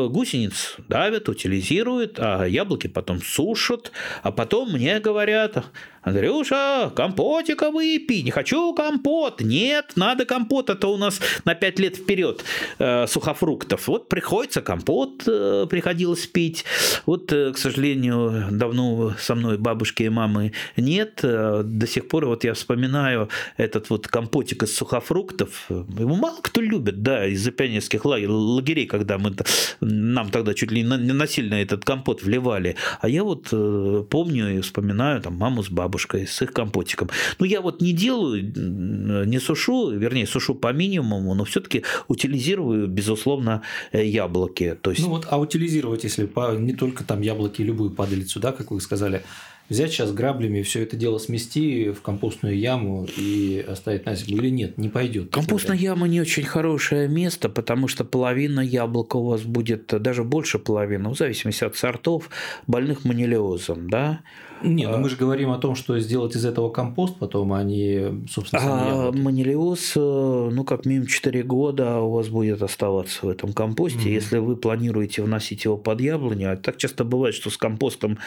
гусениц 0.08 0.76
давят, 0.88 1.28
утилизируют, 1.28 2.18
а 2.18 2.44
яблоки 2.44 2.86
потом 2.86 3.22
сушат, 3.22 3.92
а 4.22 4.32
потом 4.32 4.72
мне 4.72 5.00
говорят, 5.00 5.64
Андрюша, 6.04 6.92
компотика 6.94 7.70
выпей, 7.70 8.22
не 8.22 8.30
хочу 8.30 8.74
компот. 8.74 9.40
Нет, 9.40 9.92
надо 9.96 10.26
компот, 10.26 10.68
это 10.68 10.88
у 10.88 10.98
нас 10.98 11.18
на 11.46 11.54
5 11.54 11.78
лет 11.78 11.96
вперед 11.96 12.44
э, 12.78 13.03
сухофруктов. 13.06 13.88
Вот 13.88 14.08
приходится 14.08 14.60
компот, 14.60 15.24
э, 15.26 15.66
приходилось 15.68 16.26
пить. 16.26 16.64
Вот, 17.06 17.32
э, 17.32 17.52
к 17.52 17.58
сожалению, 17.58 18.48
давно 18.50 19.14
со 19.18 19.34
мной 19.34 19.58
бабушки 19.58 20.04
и 20.04 20.08
мамы 20.08 20.52
нет. 20.76 21.20
Э, 21.22 21.62
до 21.64 21.86
сих 21.86 22.08
пор 22.08 22.26
вот 22.26 22.44
я 22.44 22.54
вспоминаю 22.54 23.28
этот 23.56 23.90
вот 23.90 24.08
компотик 24.08 24.62
из 24.62 24.76
сухофруктов. 24.76 25.66
Его 25.68 26.16
мало 26.16 26.38
кто 26.42 26.60
любит, 26.60 27.02
да, 27.02 27.26
из-за 27.26 27.50
пионерских 27.50 28.04
лагерей, 28.04 28.86
когда 28.86 29.18
мы, 29.18 29.34
нам 29.80 30.30
тогда 30.30 30.54
чуть 30.54 30.70
ли 30.70 30.82
не 30.82 31.12
насильно 31.12 31.54
этот 31.54 31.84
компот 31.84 32.22
вливали. 32.22 32.76
А 33.00 33.08
я 33.08 33.24
вот 33.24 33.48
э, 33.52 34.04
помню 34.08 34.58
и 34.58 34.60
вспоминаю 34.60 35.20
там 35.20 35.34
маму 35.34 35.62
с 35.62 35.70
бабушкой 35.70 36.26
с 36.26 36.42
их 36.42 36.52
компотиком. 36.52 37.10
Ну, 37.38 37.46
я 37.46 37.60
вот 37.60 37.80
не 37.80 37.92
делаю, 37.92 39.26
не 39.26 39.38
сушу, 39.40 39.90
вернее, 39.90 40.26
сушу 40.26 40.54
по 40.54 40.72
минимуму, 40.72 41.34
но 41.34 41.44
все-таки 41.44 41.84
утилизирую, 42.08 42.88
безусловно, 42.94 43.62
э, 43.92 44.04
яблоки. 44.06 44.76
То 44.80 44.90
есть... 44.90 45.02
Ну 45.02 45.10
вот, 45.10 45.26
а 45.30 45.38
утилизировать, 45.38 46.04
если 46.04 46.26
по, 46.26 46.54
не 46.56 46.72
только 46.72 47.04
там 47.04 47.20
яблоки, 47.20 47.62
любую 47.62 47.90
падалицу, 47.90 48.40
да, 48.40 48.52
как 48.52 48.70
вы 48.70 48.80
сказали, 48.80 49.22
взять 49.68 49.92
сейчас 49.92 50.12
граблями 50.12 50.62
все 50.62 50.82
это 50.82 50.96
дело 50.96 51.18
смести 51.18 51.90
в 51.90 52.02
компостную 52.02 52.58
яму 52.58 53.06
и 53.16 53.64
оставить 53.66 54.06
на 54.06 54.14
зиму 54.14 54.38
или 54.38 54.50
нет, 54.50 54.78
не 54.78 54.88
пойдет. 54.88 55.30
Компостная 55.30 55.76
яма 55.76 56.06
не 56.06 56.20
очень 56.20 56.44
хорошее 56.44 57.08
место, 57.08 57.48
потому 57.48 57.88
что 57.88 58.04
половина 58.04 58.60
яблока 58.60 59.16
у 59.16 59.28
вас 59.28 59.42
будет, 59.42 59.86
даже 59.86 60.24
больше 60.24 60.58
половины, 60.58 61.08
в 61.10 61.16
зависимости 61.16 61.64
от 61.64 61.76
сортов, 61.76 62.30
больных 62.66 63.04
манилиозом, 63.04 63.88
да, 63.88 64.20
нет, 64.64 64.90
ну 64.90 64.98
мы 64.98 65.08
же 65.08 65.16
говорим 65.16 65.50
о 65.50 65.58
том, 65.58 65.74
что 65.74 65.98
сделать 65.98 66.34
из 66.36 66.44
этого 66.44 66.70
компост 66.70 67.16
потом, 67.18 67.52
а 67.52 67.62
не, 67.62 68.26
собственно, 68.28 69.08
А 69.08 69.12
манилиоз, 69.12 69.92
э, 69.96 70.00
ну, 70.00 70.64
как 70.64 70.86
минимум 70.86 71.06
4 71.06 71.42
года 71.42 72.00
у 72.00 72.12
вас 72.12 72.28
будет 72.28 72.62
оставаться 72.62 73.26
в 73.26 73.28
этом 73.28 73.52
компосте. 73.52 74.00
Угу. 74.00 74.08
Если 74.08 74.38
вы 74.38 74.56
планируете 74.56 75.22
вносить 75.22 75.64
его 75.64 75.76
под 75.76 76.00
яблоню, 76.00 76.52
а 76.52 76.56
так 76.56 76.76
часто 76.78 77.04
бывает, 77.04 77.34
что 77.34 77.50
с 77.50 77.56
компостом, 77.56 78.18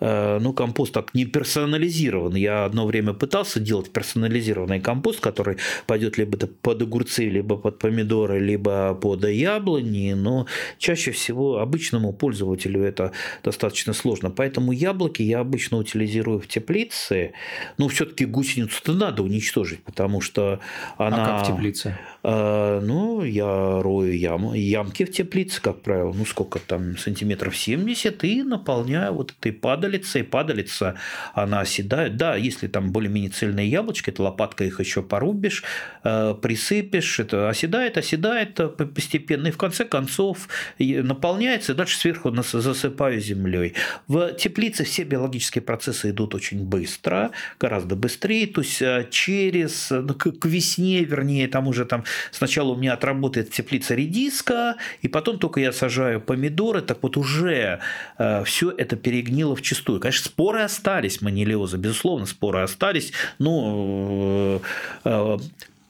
э, 0.00 0.38
ну, 0.40 0.52
компост 0.52 0.92
так 0.92 1.14
не 1.14 1.24
персонализирован. 1.24 2.34
Я 2.34 2.64
одно 2.66 2.86
время 2.86 3.14
пытался 3.14 3.60
делать 3.60 3.90
персонализированный 3.90 4.80
компост, 4.80 5.20
который 5.20 5.56
пойдет 5.86 6.18
либо 6.18 6.36
под 6.38 6.82
огурцы, 6.82 7.28
либо 7.28 7.56
под 7.56 7.78
помидоры, 7.78 8.38
либо 8.38 8.94
под 8.94 9.24
яблони, 9.24 10.12
но 10.12 10.46
чаще 10.78 11.12
всего 11.12 11.58
обычному 11.58 12.12
пользователю 12.12 12.82
это 12.82 13.12
достаточно 13.42 13.92
сложно. 13.92 14.30
Поэтому 14.30 14.72
яблоки 14.72 15.22
я 15.22 15.40
обычно 15.40 15.77
утилизирую 15.78 16.40
в 16.40 16.46
теплице, 16.46 17.32
ну, 17.76 17.88
все-таки 17.88 18.24
гусеницу-то 18.24 18.92
надо 18.92 19.22
уничтожить, 19.22 19.82
потому 19.82 20.20
что 20.20 20.60
она... 20.96 21.22
А 21.22 21.26
как 21.26 21.44
в 21.44 21.46
теплице? 21.46 21.98
Э, 22.22 22.80
ну, 22.82 23.22
я 23.22 23.80
рою 23.82 24.16
ям, 24.16 24.52
ямки 24.52 25.04
в 25.04 25.12
теплице, 25.12 25.62
как 25.62 25.82
правило, 25.82 26.12
ну, 26.12 26.26
сколько 26.26 26.58
там, 26.58 26.96
сантиметров 26.98 27.56
70, 27.56 28.24
и 28.24 28.42
наполняю 28.42 29.14
вот 29.14 29.34
этой 29.38 29.52
падалицей. 29.52 30.24
Падалица, 30.24 30.96
она 31.34 31.60
оседает. 31.60 32.16
Да, 32.16 32.36
если 32.36 32.66
там 32.66 32.92
более-менее 32.92 33.30
цельные 33.30 33.68
яблочки, 33.68 34.10
это 34.10 34.22
лопаткой 34.22 34.68
их 34.68 34.80
еще 34.80 35.02
порубишь, 35.02 35.62
э, 36.04 36.34
присыпешь, 36.40 37.20
это 37.20 37.48
оседает, 37.48 37.96
оседает 37.96 38.54
постепенно, 38.94 39.48
и 39.48 39.50
в 39.50 39.56
конце 39.56 39.84
концов 39.84 40.48
наполняется, 40.78 41.72
и 41.72 41.74
дальше 41.74 41.98
сверху 41.98 42.34
засыпаю 42.42 43.20
землей. 43.20 43.74
В 44.06 44.32
теплице 44.32 44.84
все 44.84 45.04
биологические 45.04 45.62
процессы 45.68 46.08
идут 46.08 46.34
очень 46.34 46.64
быстро, 46.64 47.30
гораздо 47.60 47.94
быстрее, 47.94 48.46
то 48.46 48.62
есть 48.62 48.80
э, 48.80 49.06
через, 49.10 49.90
ну, 49.90 50.14
к 50.14 50.46
весне, 50.46 51.04
вернее, 51.04 51.46
там 51.46 51.68
уже 51.68 51.84
там 51.84 52.04
сначала 52.30 52.72
у 52.72 52.76
меня 52.76 52.94
отработает 52.94 53.50
теплица 53.50 53.94
редиска, 53.94 54.76
и 55.02 55.08
потом 55.08 55.38
только 55.38 55.60
я 55.60 55.72
сажаю 55.72 56.22
помидоры, 56.22 56.80
так 56.80 57.02
вот 57.02 57.18
уже 57.18 57.80
э, 58.16 58.44
все 58.44 58.70
это 58.70 58.96
перегнило 58.96 59.54
в 59.54 59.60
чистую. 59.60 60.00
Конечно, 60.00 60.24
споры 60.24 60.62
остались 60.62 61.20
манилиоза, 61.20 61.76
безусловно, 61.76 62.24
споры 62.24 62.60
остались, 62.60 63.12
но 63.38 64.62
э, 65.04 65.38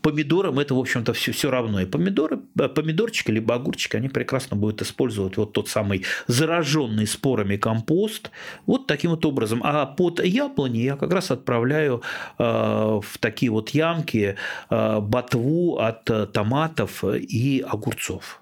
помидорам 0.09 0.59
это, 0.59 0.74
в 0.74 0.78
общем-то, 0.78 1.12
все, 1.12 1.32
все 1.32 1.50
равно. 1.50 1.80
И 1.80 1.86
помидоры, 1.86 2.40
э, 2.59 2.68
помидорчики 2.68 3.30
либо 3.30 3.54
огурчики, 3.54 3.96
они 3.96 4.09
прекрасно 4.09 4.56
будут 4.56 4.82
использовать 4.82 5.36
вот 5.36 5.52
тот 5.52 5.68
самый 5.68 6.04
зараженный 6.26 7.06
спорами 7.06 7.56
компост 7.56 8.30
вот 8.66 8.86
таким 8.86 9.11
вот 9.11 9.24
образом. 9.24 9.61
А 9.64 9.86
под 9.86 10.24
яблони 10.24 10.78
я 10.78 10.96
как 10.96 11.12
раз 11.12 11.30
отправляю 11.30 12.02
э, 12.38 12.42
в 12.44 13.18
такие 13.20 13.50
вот 13.50 13.70
ямки 13.70 14.36
э, 14.70 15.00
ботву 15.00 15.78
от 15.78 16.04
томатов 16.32 17.04
и 17.04 17.64
огурцов 17.68 18.40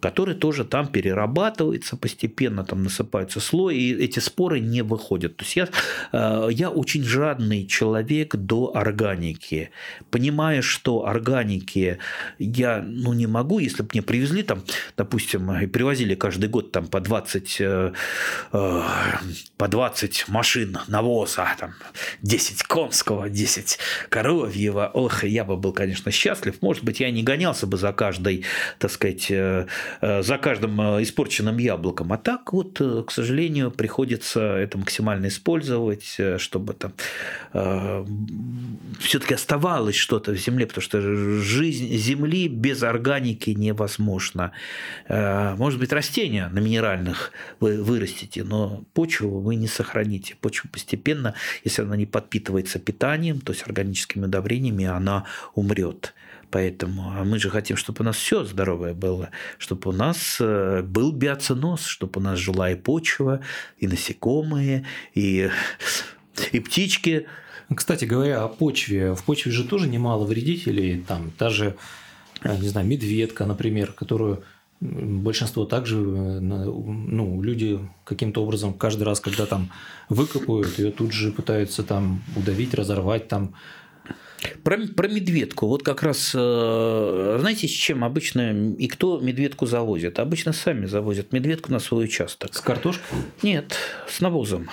который 0.00 0.34
тоже 0.34 0.64
там 0.64 0.86
перерабатывается 0.86 1.96
постепенно, 1.96 2.64
там 2.64 2.82
насыпается 2.84 3.40
слой, 3.40 3.76
и 3.76 3.94
эти 3.94 4.20
споры 4.20 4.60
не 4.60 4.82
выходят. 4.82 5.36
То 5.36 5.44
есть 5.44 5.56
я, 5.56 5.68
э, 6.12 6.48
я 6.52 6.70
очень 6.70 7.02
жадный 7.02 7.66
человек 7.66 8.36
до 8.36 8.72
органики. 8.74 9.70
Понимая, 10.10 10.62
что 10.62 11.06
органики 11.06 11.98
я 12.38 12.82
ну, 12.86 13.12
не 13.12 13.26
могу, 13.26 13.58
если 13.58 13.82
бы 13.82 13.88
мне 13.92 14.02
привезли 14.02 14.42
там, 14.42 14.62
допустим, 14.96 15.52
и 15.52 15.66
привозили 15.66 16.14
каждый 16.14 16.48
год 16.48 16.72
там 16.72 16.86
по 16.86 17.00
20, 17.00 17.60
э, 17.60 17.92
э, 18.52 18.82
по 19.56 19.68
20 19.68 20.28
машин 20.28 20.78
навоза, 20.86 21.48
там 21.58 21.74
10 22.22 22.62
конского, 22.62 23.28
10 23.28 23.78
коровьего, 24.08 24.90
ох, 24.94 25.24
я 25.24 25.44
бы 25.44 25.56
был, 25.56 25.72
конечно, 25.72 26.12
счастлив. 26.12 26.62
Может 26.62 26.84
быть, 26.84 27.00
я 27.00 27.10
не 27.10 27.22
гонялся 27.22 27.66
бы 27.66 27.76
за 27.76 27.92
каждой, 27.92 28.44
так 28.78 28.90
сказать, 28.90 29.32
за 30.00 30.38
каждым 30.38 30.80
э, 30.80 31.02
испорченным 31.02 31.58
яблоком. 31.58 32.12
А 32.12 32.18
так 32.18 32.52
вот, 32.52 32.80
э, 32.80 33.02
к 33.06 33.10
сожалению, 33.10 33.70
приходится 33.70 34.40
это 34.40 34.78
максимально 34.78 35.28
использовать, 35.28 36.16
чтобы 36.38 36.74
там 36.74 36.92
все-таки 39.00 39.34
оставалось 39.34 39.96
что-то 39.96 40.32
в 40.32 40.36
земле, 40.36 40.66
потому 40.66 40.82
что 40.82 41.00
жизнь 41.00 41.94
земли 41.96 42.48
без 42.48 42.82
органики 42.82 43.50
невозможна. 43.50 44.52
Может 45.08 45.80
быть, 45.80 45.92
растения 45.92 46.48
на 46.48 46.58
минеральных 46.58 47.32
вы 47.60 47.82
вырастите, 47.82 48.44
но 48.44 48.84
почву 48.94 49.40
вы 49.40 49.56
не 49.56 49.66
сохраните. 49.66 50.36
Почва 50.40 50.68
постепенно, 50.68 51.34
если 51.64 51.82
она 51.82 51.96
не 51.96 52.06
подпитывается 52.06 52.78
питанием, 52.78 53.40
то 53.40 53.52
есть 53.52 53.64
органическими 53.66 54.24
удобрениями, 54.26 54.84
она 54.84 55.24
умрет. 55.54 56.14
Поэтому 56.50 57.12
а 57.14 57.24
мы 57.24 57.38
же 57.38 57.50
хотим, 57.50 57.76
чтобы 57.76 57.98
у 58.00 58.04
нас 58.04 58.16
все 58.16 58.44
здоровое 58.44 58.94
было, 58.94 59.30
чтобы 59.58 59.90
у 59.90 59.92
нас 59.92 60.38
э, 60.40 60.82
был 60.82 61.12
биоценоз, 61.12 61.84
чтобы 61.84 62.20
у 62.20 62.22
нас 62.22 62.38
жила 62.38 62.70
и 62.70 62.74
почва, 62.74 63.40
и 63.78 63.86
насекомые, 63.86 64.86
и, 65.14 65.50
и 66.52 66.60
птички. 66.60 67.26
Кстати 67.74 68.06
говоря 68.06 68.44
о 68.44 68.48
почве, 68.48 69.14
в 69.14 69.24
почве 69.24 69.52
же 69.52 69.64
тоже 69.64 69.88
немало 69.88 70.24
вредителей, 70.24 71.04
там 71.06 71.32
даже, 71.38 71.76
э, 72.42 72.56
не 72.56 72.68
знаю, 72.68 72.86
медведка, 72.86 73.44
например, 73.44 73.92
которую 73.92 74.42
большинство 74.80 75.64
также, 75.64 75.96
э, 75.96 76.40
ну, 76.40 77.42
люди 77.42 77.78
каким-то 78.04 78.42
образом 78.42 78.72
каждый 78.72 79.02
раз, 79.02 79.20
когда 79.20 79.44
там 79.44 79.70
выкопают, 80.08 80.78
ее 80.78 80.92
тут 80.92 81.12
же 81.12 81.32
пытаются 81.32 81.82
там 81.82 82.22
удавить, 82.36 82.74
разорвать, 82.74 83.28
там 83.28 83.54
про, 84.62 84.78
про 84.78 85.08
медведку. 85.08 85.66
Вот 85.66 85.82
как 85.82 86.02
раз, 86.02 86.32
э, 86.34 87.36
знаете, 87.40 87.68
с 87.68 87.70
чем 87.70 88.04
обычно 88.04 88.74
и 88.74 88.86
кто 88.88 89.20
медведку 89.20 89.66
завозит? 89.66 90.18
Обычно 90.18 90.52
сами 90.52 90.86
завозят 90.86 91.32
медведку 91.32 91.72
на 91.72 91.78
свой 91.78 92.04
участок. 92.04 92.54
С 92.54 92.60
картошкой? 92.60 93.18
Нет, 93.42 93.76
с 94.08 94.20
навозом. 94.20 94.68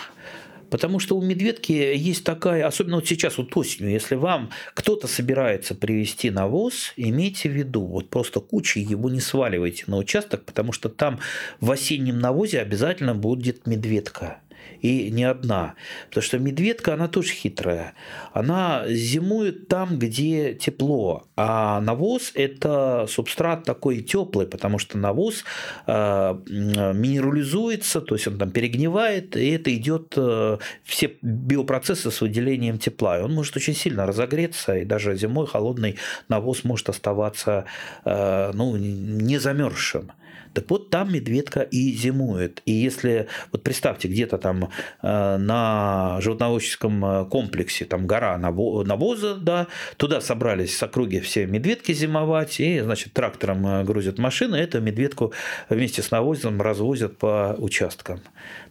Потому 0.70 1.00
что 1.00 1.16
у 1.16 1.22
медведки 1.22 1.72
есть 1.72 2.24
такая, 2.24 2.66
особенно 2.66 2.98
вот 2.98 3.08
сейчас, 3.08 3.38
вот 3.38 3.56
осенью, 3.56 3.92
если 3.92 4.16
вам 4.16 4.50
кто-то 4.74 5.08
собирается 5.08 5.76
привезти 5.76 6.30
навоз, 6.32 6.94
имейте 6.98 7.50
в 7.50 7.54
виду, 7.54 7.86
вот 7.86 8.10
просто 8.10 8.40
кучей 8.40 8.82
его 8.82 9.10
не 9.10 9.22
сваливайте 9.22 9.86
на 9.88 9.98
участок, 9.98 10.44
потому 10.44 10.72
что 10.72 10.90
там 10.90 11.20
в 11.60 11.72
осеннем 11.72 12.20
навозе 12.20 12.60
обязательно 12.60 13.16
будет 13.16 13.68
медведка. 13.68 14.40
И 14.82 15.12
не 15.12 15.24
одна. 15.24 15.76
Потому 16.10 16.24
что 16.24 16.40
медведка, 16.40 16.94
она 16.94 17.08
тоже 17.08 17.34
хитрая. 17.34 17.94
Она 18.34 18.84
зимует 18.88 19.68
там, 19.68 19.98
где 19.98 20.54
тепло. 20.54 21.28
А 21.36 21.82
навоз– 21.82 22.32
это 22.36 23.06
субстрат 23.10 23.64
такой 23.64 24.02
теплый, 24.02 24.48
потому 24.48 24.80
что 24.80 24.98
навоз 24.98 25.44
э, 25.88 26.36
минерализуется, 26.48 28.02
то 28.02 28.16
есть 28.16 28.28
он 28.28 28.38
там 28.38 28.52
перегнивает, 28.52 29.36
и 29.36 29.50
это 29.52 29.76
идет 29.76 30.14
э, 30.18 30.58
все 30.84 31.18
биопроцессы 31.22 32.12
с 32.12 32.22
выделением 32.22 32.78
тепла. 32.78 33.20
И 33.20 33.22
он 33.22 33.34
может 33.34 33.56
очень 33.58 33.76
сильно 33.76 34.06
разогреться, 34.06 34.78
и 34.78 34.86
даже 34.86 35.16
зимой 35.18 35.48
холодный 35.48 35.98
навоз 36.30 36.64
может 36.64 36.90
оставаться 36.90 37.66
э, 38.06 38.52
ну, 38.54 38.76
не 38.78 39.38
замерзшим. 39.40 40.12
Так 40.56 40.70
вот, 40.70 40.90
там 40.90 41.14
медведка 41.14 41.60
и 41.62 41.92
зимует. 41.92 42.62
И 42.66 42.72
если, 42.72 43.28
вот 43.52 43.62
представьте, 43.62 44.08
где-то 44.08 44.38
там 44.38 44.70
э, 45.02 45.38
на 45.38 46.18
животноводческом 46.22 47.06
э, 47.06 47.26
комплексе, 47.26 47.84
там 47.84 48.08
гора 48.08 48.38
навоза, 48.38 49.36
да, 49.36 49.68
туда 49.98 50.22
собрались 50.22 50.78
с 50.78 50.82
округи 50.82 51.20
все 51.20 51.46
медведки 51.46 51.92
зимовать, 51.92 52.62
и, 52.62 52.80
значит, 52.80 53.12
трактором 53.12 53.68
э, 53.68 53.84
грузят 53.84 54.18
машины, 54.18 54.56
эту 54.56 54.80
медведку 54.80 55.34
вместе 55.68 56.02
с 56.02 56.10
навозом 56.10 56.62
развозят 56.62 57.18
по 57.18 57.54
участкам. 57.58 58.22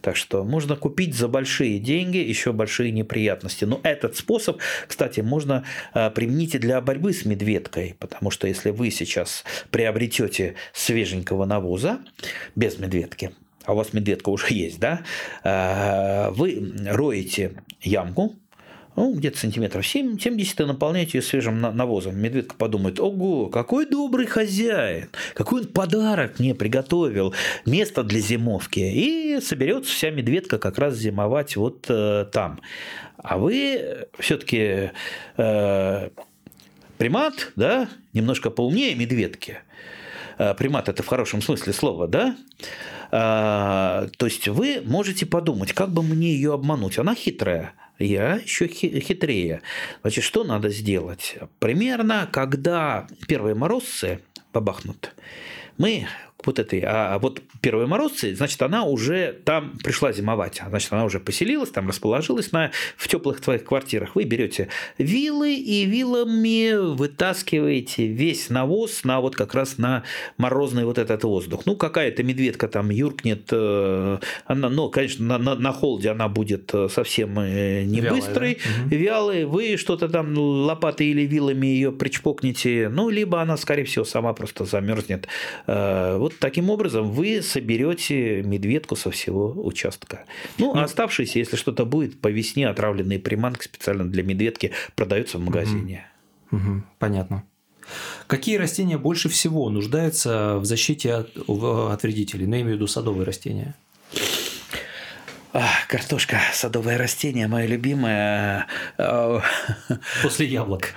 Так 0.01 0.15
что 0.15 0.43
можно 0.43 0.75
купить 0.75 1.13
за 1.13 1.27
большие 1.27 1.77
деньги 1.77 2.17
еще 2.17 2.51
большие 2.51 2.91
неприятности. 2.91 3.65
Но 3.65 3.79
этот 3.83 4.17
способ, 4.17 4.59
кстати, 4.87 5.19
можно 5.19 5.65
применить 5.93 6.55
и 6.55 6.57
для 6.57 6.81
борьбы 6.81 7.13
с 7.13 7.25
медведкой, 7.25 7.95
потому 7.99 8.31
что 8.31 8.47
если 8.47 8.71
вы 8.71 8.89
сейчас 8.89 9.43
приобретете 9.69 10.55
свеженького 10.73 11.45
навоза, 11.45 11.74
арбуза 11.75 11.99
без 12.55 12.79
медведки, 12.79 13.31
а 13.65 13.73
у 13.73 13.75
вас 13.75 13.93
медведка 13.93 14.29
уже 14.29 14.53
есть, 14.53 14.79
да, 14.79 15.01
э, 15.43 16.31
вы 16.31 16.73
роете 16.85 17.63
ямку, 17.81 18.35
ну, 18.95 19.13
где-то 19.13 19.37
сантиметров 19.37 19.85
7, 19.85 20.17
70 20.17 20.61
и 20.61 20.65
наполняете 20.65 21.17
ее 21.17 21.21
свежим 21.21 21.59
навозом. 21.59 22.17
Медведка 22.17 22.55
подумает, 22.55 22.97
ого, 23.01 23.47
какой 23.47 23.85
добрый 23.85 24.25
хозяин, 24.25 25.09
какой 25.33 25.61
он 25.61 25.67
подарок 25.67 26.39
мне 26.39 26.55
приготовил, 26.55 27.33
место 27.65 28.03
для 28.03 28.21
зимовки. 28.21 28.79
И 28.79 29.41
соберется 29.41 29.91
вся 29.91 30.11
медведка 30.11 30.59
как 30.59 30.77
раз 30.77 30.95
зимовать 30.95 31.57
вот 31.57 31.87
э, 31.89 32.25
там. 32.31 32.61
А 33.17 33.37
вы 33.37 34.07
все-таки 34.17 34.91
э, 35.35 36.09
примат, 36.97 37.51
да, 37.57 37.89
немножко 38.13 38.49
поумнее 38.49 38.95
медведки– 38.95 39.57
примат 40.57 40.89
это 40.89 41.03
в 41.03 41.07
хорошем 41.07 41.41
смысле 41.41 41.73
слова, 41.73 42.07
да? 42.07 42.35
А, 43.11 44.07
то 44.17 44.25
есть 44.25 44.47
вы 44.47 44.81
можете 44.83 45.25
подумать, 45.25 45.73
как 45.73 45.89
бы 45.91 46.03
мне 46.03 46.33
ее 46.33 46.53
обмануть. 46.53 46.97
Она 46.97 47.15
хитрая, 47.15 47.73
я 47.99 48.35
еще 48.35 48.67
хитрее. 48.67 49.61
Значит, 50.01 50.23
что 50.23 50.43
надо 50.43 50.69
сделать? 50.69 51.37
Примерно, 51.59 52.27
когда 52.31 53.07
первые 53.27 53.55
морозцы 53.55 54.21
побахнут, 54.51 55.13
мы 55.77 56.07
вот 56.45 56.59
этой, 56.59 56.83
а 56.85 57.17
вот 57.19 57.41
первые 57.61 57.87
морозцы, 57.87 58.35
значит, 58.35 58.61
она 58.61 58.83
уже 58.83 59.39
там 59.45 59.77
пришла 59.83 60.11
зимовать, 60.11 60.61
значит, 60.67 60.91
она 60.93 61.05
уже 61.05 61.19
поселилась, 61.19 61.69
там 61.69 61.87
расположилась 61.87 62.51
на, 62.51 62.71
в 62.97 63.07
теплых 63.07 63.41
твоих 63.41 63.63
квартирах. 63.63 64.15
Вы 64.15 64.23
берете 64.23 64.69
вилы 64.97 65.55
и 65.55 65.85
вилами 65.85 66.95
вытаскиваете 66.95 68.07
весь 68.07 68.49
навоз 68.49 69.03
на 69.03 69.19
вот 69.21 69.35
как 69.35 69.53
раз 69.53 69.77
на 69.77 70.03
морозный 70.37 70.85
вот 70.85 70.97
этот 70.97 71.23
воздух. 71.23 71.65
Ну, 71.65 71.75
какая-то 71.75 72.23
медведка 72.23 72.67
там 72.67 72.89
юркнет, 72.89 73.47
э, 73.51 74.17
она, 74.45 74.69
ну, 74.69 74.89
конечно, 74.89 75.25
на, 75.25 75.37
на, 75.37 75.55
на 75.55 75.71
холоде 75.73 76.09
она 76.09 76.27
будет 76.27 76.73
э, 76.73 76.87
совсем 76.89 77.39
э, 77.39 77.83
не 77.83 78.01
вялая, 78.01 78.21
быстрой, 78.21 78.57
да? 78.89 78.95
вялой. 78.95 79.45
Вы 79.45 79.77
что-то 79.77 80.09
там 80.09 80.37
лопатой 80.37 81.07
или 81.07 81.21
вилами 81.21 81.67
ее 81.67 81.91
причпокнете, 81.91 82.89
ну, 82.89 83.09
либо 83.09 83.41
она, 83.41 83.57
скорее 83.57 83.83
всего, 83.85 84.05
сама 84.05 84.33
просто 84.33 84.65
замерзнет. 84.65 85.27
Вот 85.67 86.34
таким 86.39 86.69
образом 86.69 87.11
вы 87.11 87.41
соберете 87.41 88.41
медведку 88.43 88.95
со 88.95 89.11
всего 89.11 89.51
участка. 89.51 90.25
Ну, 90.57 90.75
а 90.75 90.83
оставшиеся, 90.83 91.39
если 91.39 91.55
что-то 91.55 91.85
будет, 91.85 92.19
по 92.19 92.27
весне 92.27 92.67
отравленные 92.67 93.19
приманки 93.19 93.63
специально 93.63 94.03
для 94.03 94.23
медведки 94.23 94.71
продаются 94.95 95.37
в 95.37 95.41
магазине. 95.41 96.05
Угу. 96.51 96.57
Угу. 96.57 96.83
Понятно. 96.99 97.43
Какие 98.27 98.57
растения 98.57 98.97
больше 98.97 99.29
всего 99.29 99.69
нуждаются 99.69 100.57
в 100.57 100.65
защите 100.65 101.13
от, 101.13 101.37
от 101.47 102.03
вредителей? 102.03 102.47
Ну, 102.47 102.55
я 102.55 102.61
имею 102.61 102.75
в 102.75 102.77
виду 102.77 102.87
садовые 102.87 103.25
растения. 103.25 103.75
Картошка, 105.87 106.37
садовое 106.53 106.97
растение, 106.97 107.47
мое 107.47 107.65
любимое. 107.65 108.67
После 110.21 110.47
яблок. 110.47 110.93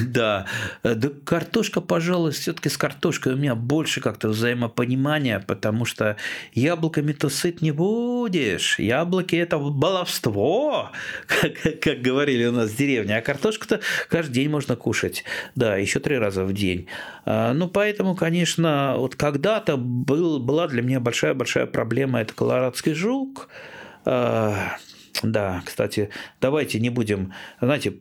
Да. 0.00 0.46
Да 0.82 1.10
картошка, 1.24 1.80
пожалуй, 1.80 2.32
все-таки 2.32 2.68
с 2.68 2.76
картошкой 2.76 3.34
у 3.34 3.36
меня 3.36 3.54
больше 3.54 4.00
как-то 4.00 4.28
взаимопонимания, 4.28 5.38
потому 5.38 5.84
что 5.84 6.16
яблоками-то 6.54 7.28
сыт 7.28 7.62
не 7.62 7.70
будешь. 7.70 8.78
Яблоки– 8.80 9.36
это 9.36 9.58
баловство, 9.58 10.90
как, 11.26 11.80
как 11.80 12.00
говорили 12.00 12.46
у 12.46 12.52
нас 12.52 12.70
в 12.70 12.76
деревне. 12.76 13.16
А 13.16 13.22
картошку-то 13.22 13.80
каждый 14.08 14.32
день 14.32 14.48
можно 14.48 14.74
кушать. 14.74 15.24
Да, 15.54 15.76
еще 15.76 16.00
три 16.00 16.18
раза 16.18 16.44
в 16.44 16.52
день. 16.52 16.88
А, 17.24 17.52
ну, 17.52 17.68
поэтому, 17.68 18.16
конечно, 18.16 18.94
вот 18.96 19.14
когда-то 19.14 19.76
был, 19.76 20.40
была 20.40 20.66
для 20.66 20.82
меня 20.82 20.98
большая-большая 20.98 21.66
проблема– 21.66 22.20
это 22.22 22.34
колорадский 22.34 22.94
жук– 22.94 23.48
да, 24.04 25.62
кстати, 25.64 26.10
давайте 26.40 26.80
не 26.80 26.90
будем, 26.90 27.32
знаете, 27.60 27.94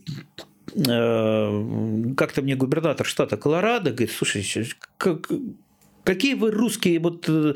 э, 0.75 2.13
как-то 2.15 2.41
мне 2.41 2.55
губернатор 2.55 3.05
штата 3.05 3.37
Колорадо 3.37 3.91
говорит, 3.91 4.11
слушай, 4.11 4.45
как, 4.97 5.29
Какие 6.05 6.33
вы 6.33 6.49
русские, 6.49 6.99
вот 6.99 7.29
э, 7.29 7.53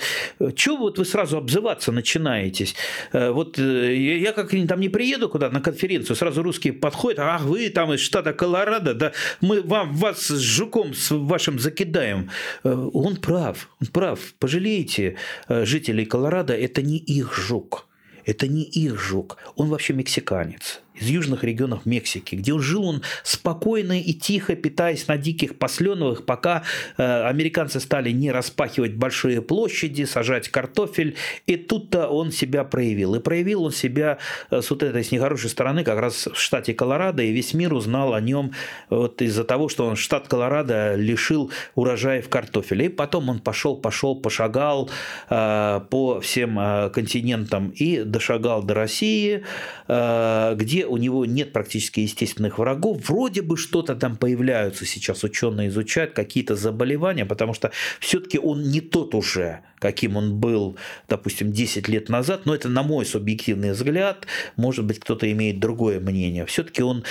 чего 0.55 0.77
вот 0.77 0.99
вы 0.99 1.05
сразу 1.05 1.37
обзываться 1.37 1.91
начинаетесь? 1.91 2.75
Э, 3.11 3.31
вот 3.31 3.57
я 3.57 4.31
как 4.31 4.51
там 4.67 4.79
не 4.79 4.89
приеду 4.89 5.29
куда 5.29 5.49
на 5.49 5.59
конференцию, 5.59 6.15
сразу 6.15 6.43
русские 6.43 6.73
подходят, 6.73 7.19
ах, 7.19 7.41
вы 7.41 7.69
там 7.69 7.93
из 7.93 8.01
штата 8.01 8.33
Колорадо, 8.33 8.93
да 8.93 9.11
мы 9.41 9.61
вам 9.61 9.95
вас 9.95 10.27
с 10.27 10.39
жуком 10.39 10.93
с 10.93 11.09
вашим 11.15 11.57
закидаем. 11.57 12.29
Он 12.63 13.15
прав, 13.15 13.69
он 13.81 13.87
прав. 13.87 14.19
Пожалейте 14.37 15.15
жителей 15.49 16.05
Колорадо, 16.05 16.53
это 16.53 16.83
не 16.83 16.97
их 16.97 17.35
жук. 17.35 17.87
Это 18.25 18.47
не 18.47 18.63
их 18.63 18.99
жук, 18.99 19.37
он 19.55 19.69
вообще 19.69 19.93
мексиканец 19.93 20.82
из 20.95 21.07
южных 21.07 21.43
регионов 21.43 21.85
Мексики, 21.85 22.35
где 22.35 22.57
жил 22.59 22.85
он 22.85 23.01
спокойно 23.23 23.99
и 23.99 24.13
тихо, 24.13 24.55
питаясь 24.55 25.07
на 25.07 25.17
диких 25.17 25.57
посленовых, 25.57 26.25
пока 26.25 26.63
э, 26.97 27.27
американцы 27.27 27.79
стали 27.79 28.11
не 28.11 28.31
распахивать 28.31 28.95
большие 28.95 29.41
площади, 29.41 30.03
сажать 30.05 30.49
картофель, 30.49 31.15
и 31.47 31.55
тут-то 31.55 32.07
он 32.07 32.31
себя 32.31 32.63
проявил. 32.63 33.15
И 33.15 33.19
проявил 33.19 33.63
он 33.63 33.71
себя 33.71 34.17
э, 34.51 34.61
с 34.61 34.69
вот 34.69 34.83
этой 34.83 35.03
с 35.03 35.11
нехорошей 35.11 35.49
стороны 35.49 35.83
как 35.83 35.99
раз 35.99 36.27
в 36.27 36.39
штате 36.39 36.73
Колорадо, 36.73 37.23
и 37.23 37.31
весь 37.31 37.53
мир 37.53 37.73
узнал 37.73 38.13
о 38.13 38.21
нем 38.21 38.51
вот 38.89 39.21
из-за 39.21 39.43
того, 39.43 39.69
что 39.69 39.85
он 39.85 39.95
штат 39.95 40.27
Колорадо 40.27 40.95
лишил 40.95 41.51
урожаев 41.75 42.29
картофеля. 42.29 42.85
И 42.85 42.89
потом 42.89 43.29
он 43.29 43.39
пошел, 43.39 43.75
пошел, 43.75 44.15
пошагал 44.15 44.89
э, 45.29 45.81
по 45.89 46.19
всем 46.21 46.59
э, 46.59 46.89
континентам 46.89 47.69
и 47.69 48.03
дошагал 48.03 48.63
до 48.63 48.73
России, 48.73 49.43
э, 49.87 50.55
где 50.55 50.82
у 50.85 50.97
него 50.97 51.25
нет 51.25 51.53
практически 51.53 52.01
естественных 52.01 52.59
врагов, 52.59 53.09
вроде 53.09 53.41
бы 53.41 53.57
что-то 53.57 53.95
там 53.95 54.15
появляются 54.15 54.85
сейчас, 54.85 55.23
ученые 55.23 55.69
изучают 55.69 56.13
какие-то 56.13 56.55
заболевания, 56.55 57.25
потому 57.25 57.53
что 57.53 57.71
все-таки 57.99 58.39
он 58.39 58.63
не 58.63 58.81
тот 58.81 59.15
уже, 59.15 59.61
каким 59.79 60.17
он 60.17 60.39
был, 60.39 60.77
допустим, 61.09 61.51
10 61.51 61.87
лет 61.87 62.09
назад, 62.09 62.45
но 62.45 62.55
это 62.55 62.69
на 62.69 62.83
мой 62.83 63.05
субъективный 63.05 63.71
взгляд, 63.71 64.27
может 64.55 64.85
быть, 64.85 64.99
кто-то 64.99 65.31
имеет 65.31 65.59
другое 65.59 65.99
мнение. 65.99 66.45
Все-таки 66.45 66.83
он 66.83 67.03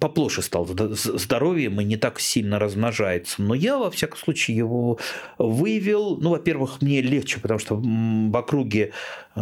поплоше 0.00 0.42
стал 0.42 0.66
здоровьем 0.66 1.80
и 1.80 1.84
не 1.84 1.96
так 1.96 2.20
сильно 2.20 2.58
размножается. 2.58 3.42
Но 3.42 3.54
я, 3.54 3.78
во 3.78 3.90
всяком 3.90 4.18
случае, 4.18 4.56
его 4.56 4.98
выявил. 5.38 6.16
Ну, 6.16 6.30
во-первых, 6.30 6.82
мне 6.82 7.00
легче, 7.00 7.40
потому 7.40 7.58
что 7.58 7.76
в 7.76 8.36
округе, 8.36 8.92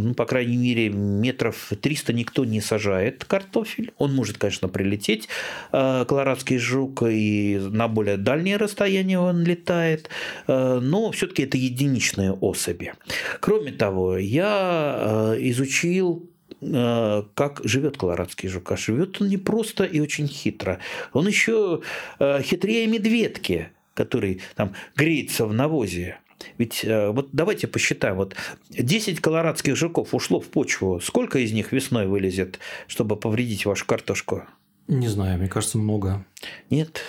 ну, 0.01 0.15
по 0.15 0.25
крайней 0.25 0.57
мере, 0.57 0.89
метров 0.89 1.71
300 1.81 2.13
никто 2.13 2.45
не 2.45 2.61
сажает 2.61 3.25
картофель. 3.25 3.93
Он 3.99 4.15
может, 4.15 4.39
конечно, 4.39 4.69
прилететь, 4.69 5.29
э, 5.73 6.05
колорадский 6.07 6.59
жук, 6.59 7.03
и 7.09 7.59
на 7.59 7.89
более 7.89 8.17
дальние 8.17 8.57
расстояния 8.57 9.19
он 9.19 9.45
летает, 9.45 10.09
э, 10.47 10.79
но 10.81 11.11
все-таки 11.13 11.43
это 11.43 11.57
единичные 11.57 12.33
особи. 12.33 12.95
Кроме 13.41 13.73
того, 13.73 14.19
я 14.19 15.35
э, 15.35 15.37
изучил 15.51 16.29
как 16.61 17.61
живет 17.63 17.97
колорадский 17.99 18.49
жук. 18.49 18.73
А 18.73 18.77
живет 18.77 19.21
он 19.21 19.29
не 19.29 19.37
просто 19.37 19.85
и 19.85 20.01
очень 20.01 20.27
хитро. 20.27 20.81
Он 21.13 21.29
еще 21.29 21.83
хитрее 22.19 22.89
медведки, 22.89 23.69
который 23.95 24.41
там 24.57 24.75
греется 24.97 25.47
в 25.47 25.53
навозе. 25.53 26.19
Ведь 26.57 26.85
э, 26.85 27.11
вот 27.11 27.31
давайте 27.33 27.67
посчитаем, 27.67 28.17
вот 28.17 28.35
10 28.71 29.21
колорадских 29.21 29.77
жуков 29.77 30.15
ушло 30.15 30.41
в 30.41 30.47
почву, 30.47 31.01
сколько 31.01 31.39
из 31.39 31.53
них 31.53 31.73
весной 31.73 32.07
вылезет, 32.07 32.59
чтобы 32.87 33.17
повредить 33.17 33.67
вашу 33.67 33.87
картошку? 33.87 34.45
Не 34.87 35.09
знаю, 35.09 35.39
мне 35.39 35.49
кажется, 35.49 35.79
много. 35.79 36.25
Нет, 36.71 37.03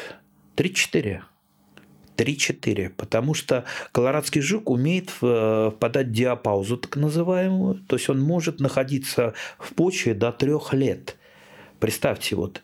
3-4. 0.55 1.21
3-4, 2.17 2.89
потому 2.89 3.34
что 3.34 3.63
колорадский 3.93 4.41
жук 4.41 4.69
умеет 4.69 5.09
э, 5.21 5.71
впадать 5.73 6.07
в 6.07 6.11
диапаузу, 6.11 6.77
так 6.77 6.97
называемую, 6.97 7.75
то 7.88 7.95
есть 7.95 8.09
он 8.09 8.19
может 8.19 8.59
находиться 8.59 9.34
в 9.57 9.73
почве 9.73 10.13
до 10.13 10.34
трех 10.34 10.73
лет. 10.73 11.15
Представьте, 11.80 12.36
вот 12.36 12.61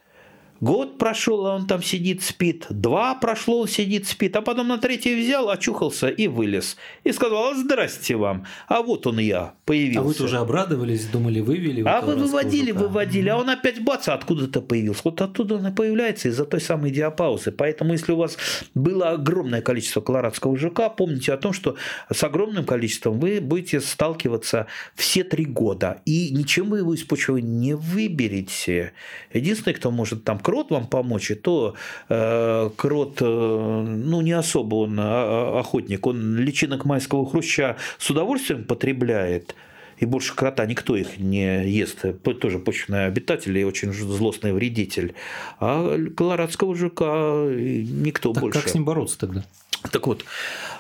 Год 0.62 0.97
прошел, 0.97 1.45
а 1.47 1.56
он 1.56 1.68
там 1.68 1.84
сидит, 1.84 2.24
спит. 2.24 2.68
Два 2.70 3.16
прошло, 3.16 3.62
он 3.62 3.68
сидит, 3.68 4.08
спит. 4.08 4.36
А 4.36 4.41
потом 4.41 4.70
на 4.70 4.78
третий 4.78 5.16
взял, 5.16 5.49
очухался 5.49 6.08
и 6.08 6.28
вылез. 6.28 6.78
И 7.03 7.12
сказал, 7.12 7.51
«А 7.51 7.56
здрасте 7.56 8.16
вам. 8.16 8.45
А 8.68 8.82
вот 8.82 9.06
он 9.06 9.20
я, 9.20 9.53
появился. 9.66 9.99
А 9.99 10.03
вы 10.03 10.14
тоже 10.14 10.38
обрадовались, 10.38 11.06
думали, 11.08 11.41
вывели? 11.41 11.84
А 11.86 11.99
вы 12.01 12.16
выводили, 12.16 12.72
жука. 12.72 12.84
выводили. 12.84 13.30
А 13.30 13.38
он 13.38 13.49
опять 13.49 13.84
бац, 13.84 14.08
откуда-то 14.08 14.62
появился. 14.62 15.01
Вот 15.03 15.22
оттуда 15.22 15.56
он 15.56 15.68
и 15.68 15.72
появляется 15.72 16.30
из-за 16.30 16.45
той 16.45 16.62
самой 16.62 16.91
диапаузы. 16.91 17.51
Поэтому, 17.51 17.91
если 17.91 18.14
у 18.14 18.18
вас 18.18 18.38
было 18.74 19.10
огромное 19.10 19.62
количество 19.62 19.99
колорадского 19.99 20.58
жука, 20.58 20.89
помните 20.89 21.34
о 21.34 21.38
том, 21.38 21.51
что 21.51 21.76
с 22.10 22.24
огромным 22.24 22.66
количеством 22.66 23.20
вы 23.20 23.41
будете 23.41 23.82
сталкиваться 23.82 24.68
все 24.95 25.26
три 25.26 25.45
года. 25.45 26.01
И 26.06 26.30
ничем 26.32 26.70
вы 26.70 26.80
его 26.80 26.93
из 26.93 27.03
почвы 27.03 27.41
не 27.41 27.76
выберете. 27.76 28.93
Единственный, 29.34 29.74
кто 29.74 29.91
может 29.91 30.24
там 30.24 30.39
крот 30.56 30.72
вам 30.72 30.88
помочь, 30.88 31.32
и 31.32 31.36
то 31.36 31.76
э, 32.08 32.70
крот, 32.78 33.18
э, 33.22 33.26
ну, 33.26 34.22
не 34.22 34.32
особо 34.32 34.76
он 34.76 34.97
а, 34.99 35.03
а, 35.03 35.60
охотник, 35.60 36.08
он 36.08 36.38
личинок 36.38 36.86
майского 36.86 37.30
хруща 37.30 37.76
с 37.97 38.10
удовольствием 38.10 38.64
потребляет, 38.64 39.53
и 39.97 40.06
больше 40.06 40.34
крота 40.34 40.66
никто 40.66 40.95
их 40.95 41.18
не 41.18 41.70
ест. 41.70 42.06
Тоже 42.39 42.60
почвенный 42.60 43.06
обитатель 43.08 43.58
и 43.58 43.66
очень 43.66 43.93
злостный 43.93 44.53
вредитель. 44.53 45.14
А 45.60 45.97
колорадского 46.16 46.76
жука 46.76 47.47
никто 47.49 48.34
так 48.34 48.41
больше. 48.41 48.60
как 48.60 48.70
с 48.70 48.74
ним 48.74 48.86
бороться 48.86 49.20
тогда? 49.20 49.43
Так 49.91 50.08
вот, 50.08 50.24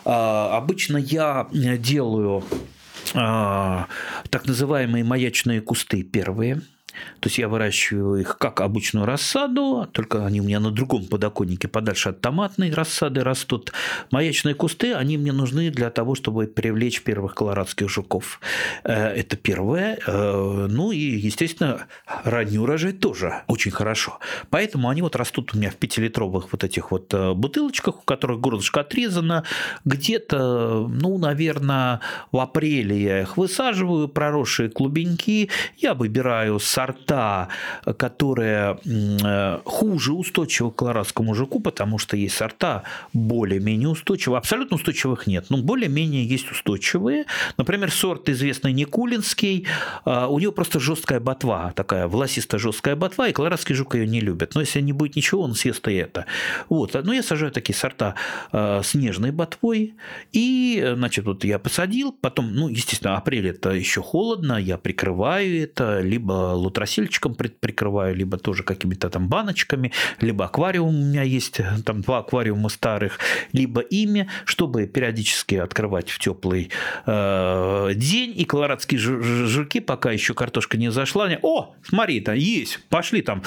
а, 0.05 0.55
обычно 0.57 0.97
я 0.97 1.47
делаю 1.53 2.43
так 3.13 4.45
называемые 4.45 5.03
маячные 5.03 5.61
кусты 5.61 6.01
первые– 6.03 6.61
то 7.19 7.27
есть 7.27 7.37
я 7.37 7.47
выращиваю 7.47 8.21
их 8.21 8.37
как 8.37 8.61
обычную 8.61 9.05
рассаду, 9.05 9.87
только 9.91 10.25
они 10.25 10.41
у 10.41 10.43
меня 10.43 10.59
на 10.59 10.71
другом 10.71 11.05
подоконнике, 11.05 11.67
подальше 11.67 12.09
от 12.09 12.21
томатной 12.21 12.71
рассады 12.71 13.23
растут. 13.23 13.71
Маячные 14.11 14.55
кусты, 14.55 14.93
они 14.93 15.17
мне 15.17 15.31
нужны 15.31 15.69
для 15.69 15.89
того, 15.89 16.15
чтобы 16.15 16.47
привлечь 16.47 17.01
первых 17.01 17.35
колорадских 17.35 17.89
жуков. 17.89 18.39
Э, 18.83 19.07
это 19.07 19.37
первое. 19.37 19.99
Э, 20.05 20.67
ну 20.69 20.91
и, 20.91 20.97
естественно, 20.99 21.87
ранний 22.23 22.59
урожай 22.59 22.93
тоже 22.93 23.43
очень 23.47 23.71
хорошо. 23.71 24.19
Поэтому 24.49 24.89
они 24.89 25.01
вот 25.01 25.15
растут 25.15 25.53
у 25.53 25.57
меня 25.57 25.69
в 25.69 25.75
пятилитровых 25.75 26.51
вот 26.51 26.63
этих 26.63 26.91
вот 26.91 27.13
э, 27.13 27.33
бутылочках, 27.33 27.99
у 27.99 28.03
которых 28.03 28.39
горлышко 28.39 28.81
отрезано. 28.81 29.43
Где-то, 29.85 30.87
ну, 30.89 31.17
наверное, 31.17 32.01
в 32.31 32.39
апреле 32.39 33.01
я 33.01 33.21
их 33.21 33.37
высаживаю, 33.37 34.07
проросшие 34.07 34.69
клубеньки. 34.69 35.49
Я 35.77 35.93
выбираю 35.93 36.59
сорта 36.59 36.84
сорта, 36.85 37.47
которые 37.97 38.77
э, 38.85 39.59
хуже 39.65 40.13
устойчивы 40.13 40.71
к 40.71 40.75
колорадскому 40.75 41.33
жуку, 41.33 41.59
потому 41.59 41.97
что 41.97 42.17
есть 42.17 42.35
сорта 42.35 42.83
более-менее 43.13 43.89
устойчивые. 43.89 44.37
Абсолютно 44.37 44.75
устойчивых 44.75 45.27
нет, 45.27 45.45
но 45.49 45.57
более-менее 45.57 46.25
есть 46.25 46.51
устойчивые. 46.51 47.25
Например, 47.57 47.91
сорт 47.91 48.29
известный 48.29 48.73
Никулинский, 48.73 49.67
э, 50.05 50.25
у 50.29 50.39
него 50.39 50.51
просто 50.51 50.79
жесткая 50.79 51.19
ботва, 51.19 51.73
такая 51.75 52.07
волосистая 52.07 52.59
жесткая 52.59 52.95
ботва, 52.95 53.29
и 53.29 53.33
колорадский 53.33 53.75
жук 53.75 53.95
ее 53.95 54.07
не 54.07 54.21
любит. 54.21 54.55
Но 54.55 54.61
если 54.61 54.81
не 54.81 54.93
будет 54.93 55.15
ничего, 55.15 55.41
он 55.41 55.55
съест 55.55 55.87
и 55.87 55.93
это. 55.93 56.25
Вот. 56.69 56.93
Но 56.93 57.13
я 57.13 57.23
сажаю 57.23 57.51
такие 57.51 57.75
сорта 57.75 58.15
э, 58.51 58.81
с 58.83 58.93
нежной 58.93 59.31
ботвой, 59.31 59.95
и, 60.33 60.93
значит, 60.95 61.25
вот 61.25 61.43
я 61.43 61.59
посадил, 61.59 62.11
потом, 62.11 62.53
ну, 62.53 62.67
естественно, 62.69 63.17
апрель 63.17 63.47
это 63.49 63.71
еще 63.71 64.01
холодно, 64.01 64.53
я 64.53 64.77
прикрываю 64.77 65.63
это, 65.63 66.01
либо 66.01 66.53
лутросильчиком 66.75 67.35
прикрываю, 67.35 68.15
либо 68.15 68.37
тоже 68.37 68.63
какими-то 68.63 69.09
там 69.09 69.27
баночками, 69.29 69.91
либо 70.19 70.45
аквариум 70.45 70.89
у 70.89 71.05
меня 71.05 71.23
есть, 71.23 71.61
там 71.85 72.01
два 72.01 72.19
аквариума 72.19 72.69
старых, 72.69 73.19
либо 73.53 73.79
ими, 73.81 74.29
чтобы 74.43 74.85
периодически 74.85 75.55
открывать 75.55 76.09
в 76.09 76.19
теплый 76.19 76.69
э, 77.05 77.91
день. 77.95 78.33
И 78.35 78.43
колорадские 78.43 78.99
жуки, 78.99 79.79
пока 79.79 80.11
еще 80.11 80.33
картошка 80.33 80.77
не 80.77 80.91
зашла, 80.91 81.25
они, 81.25 81.37
о, 81.41 81.73
смотри, 81.83 82.19
там 82.19 82.35
есть, 82.35 82.79
пошли 82.89 83.21
там 83.21 83.41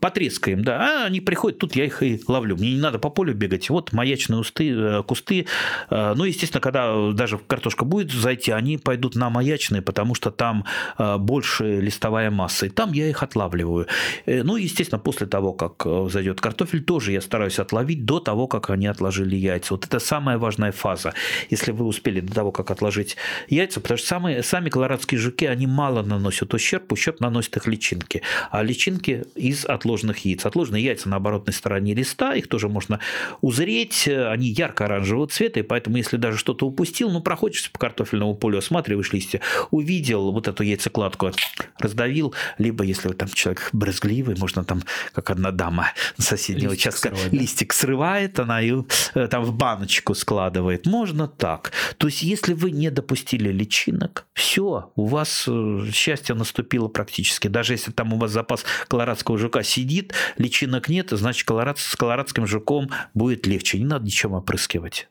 потрескаем, 0.00 0.62
да, 0.62 1.02
а 1.02 1.06
они 1.06 1.20
приходят, 1.20 1.58
тут 1.58 1.74
я 1.74 1.84
их 1.86 2.02
и 2.02 2.20
ловлю. 2.28 2.56
Мне 2.56 2.74
не 2.74 2.80
надо 2.80 2.98
по 2.98 3.08
полю 3.08 3.34
бегать. 3.34 3.70
Вот 3.70 3.92
маячные 3.92 4.38
усты, 4.38 4.70
э, 4.70 5.02
кусты. 5.02 5.46
Э, 5.88 6.12
ну, 6.14 6.24
естественно, 6.24 6.60
когда 6.60 7.12
даже 7.12 7.38
картошка 7.38 7.84
будет 7.84 8.12
зайти, 8.12 8.52
они 8.52 8.76
пойдут 8.76 9.16
на 9.16 9.30
маячные, 9.30 9.80
потому 9.80 10.14
что 10.14 10.30
там 10.30 10.66
э, 10.98 11.16
больше 11.16 11.80
листовая 11.80 12.30
масса. 12.30 12.66
И 12.66 12.68
там 12.68 12.92
я 12.92 13.08
их 13.08 13.22
отлавливаю. 13.22 13.86
Ну, 14.26 14.56
естественно, 14.56 14.98
после 14.98 15.26
того, 15.26 15.52
как 15.52 15.86
зайдет 16.10 16.40
картофель, 16.40 16.82
тоже 16.82 17.12
я 17.12 17.20
стараюсь 17.20 17.58
отловить 17.58 18.04
до 18.04 18.20
того, 18.20 18.46
как 18.46 18.70
они 18.70 18.86
отложили 18.86 19.36
яйца. 19.36 19.74
Вот 19.74 19.86
это 19.86 19.98
самая 20.00 20.36
важная 20.38 20.72
фаза. 20.72 21.14
Если 21.48 21.72
вы 21.72 21.86
успели 21.86 22.20
до 22.20 22.34
того, 22.34 22.52
как 22.52 22.70
отложить 22.70 23.16
яйца, 23.48 23.80
потому 23.80 23.98
что 23.98 24.06
самые, 24.06 24.42
сами 24.42 24.68
колорадские 24.68 25.18
жуки, 25.18 25.46
они 25.46 25.66
мало 25.66 26.02
наносят 26.02 26.52
ущерб, 26.52 26.92
ущерб 26.92 27.20
наносят 27.20 27.56
их 27.56 27.66
личинки. 27.66 28.22
А 28.50 28.62
личинки 28.62 29.24
из 29.34 29.64
отложенных 29.78 30.24
яиц. 30.24 30.44
Отложенные 30.44 30.84
яйца 30.84 31.08
на 31.08 31.16
оборотной 31.16 31.54
стороне 31.54 31.94
листа, 31.94 32.34
их 32.34 32.48
тоже 32.48 32.68
можно 32.68 33.00
узреть, 33.40 34.08
они 34.08 34.48
ярко-оранжевого 34.48 35.28
цвета, 35.28 35.60
и 35.60 35.62
поэтому, 35.62 35.96
если 35.96 36.16
даже 36.16 36.38
что-то 36.38 36.66
упустил, 36.66 37.10
ну, 37.10 37.20
проходишься 37.20 37.70
по 37.70 37.78
картофельному 37.78 38.34
полю, 38.34 38.58
осматриваешь 38.58 39.12
листья, 39.12 39.40
увидел 39.70 40.32
вот 40.32 40.48
эту 40.48 40.62
яйцекладку, 40.62 41.32
раздавил, 41.78 42.34
либо, 42.58 42.84
если 42.84 43.08
там 43.12 43.28
человек 43.28 43.70
брезгливый, 43.72 44.36
можно 44.36 44.64
там, 44.64 44.82
как 45.12 45.30
одна 45.30 45.50
дама 45.50 45.92
соседнего 46.18 46.72
листик 46.72 46.88
участка, 46.88 47.08
срывать, 47.08 47.32
листик 47.32 47.72
срывает, 47.72 48.40
она 48.40 48.60
ее 48.60 48.84
э, 49.14 49.26
там 49.28 49.44
в 49.44 49.54
баночку 49.54 50.14
складывает. 50.14 50.86
Можно 50.86 51.28
так. 51.28 51.72
То 51.96 52.08
есть, 52.08 52.22
если 52.22 52.54
вы 52.54 52.70
не 52.70 52.90
допустили 52.90 53.50
личинок, 53.50 54.26
все, 54.34 54.90
у 54.94 55.06
вас 55.06 55.44
э, 55.48 55.90
счастье 55.92 56.34
наступило 56.34 56.88
практически. 56.88 57.48
Даже 57.48 57.74
если 57.74 57.92
там 57.92 58.12
у 58.12 58.18
вас 58.18 58.30
запас 58.30 58.64
колорадского 58.88 59.38
жука 59.38 59.62
сидит, 59.68 60.14
личинок 60.36 60.88
нет, 60.88 61.10
значит 61.10 61.46
с 61.46 61.96
колорадским 61.96 62.46
жуком 62.46 62.90
будет 63.14 63.46
легче. 63.46 63.78
Не 63.78 63.84
надо 63.84 64.04
ничем 64.06 64.32
опрыскивать. 64.32 65.08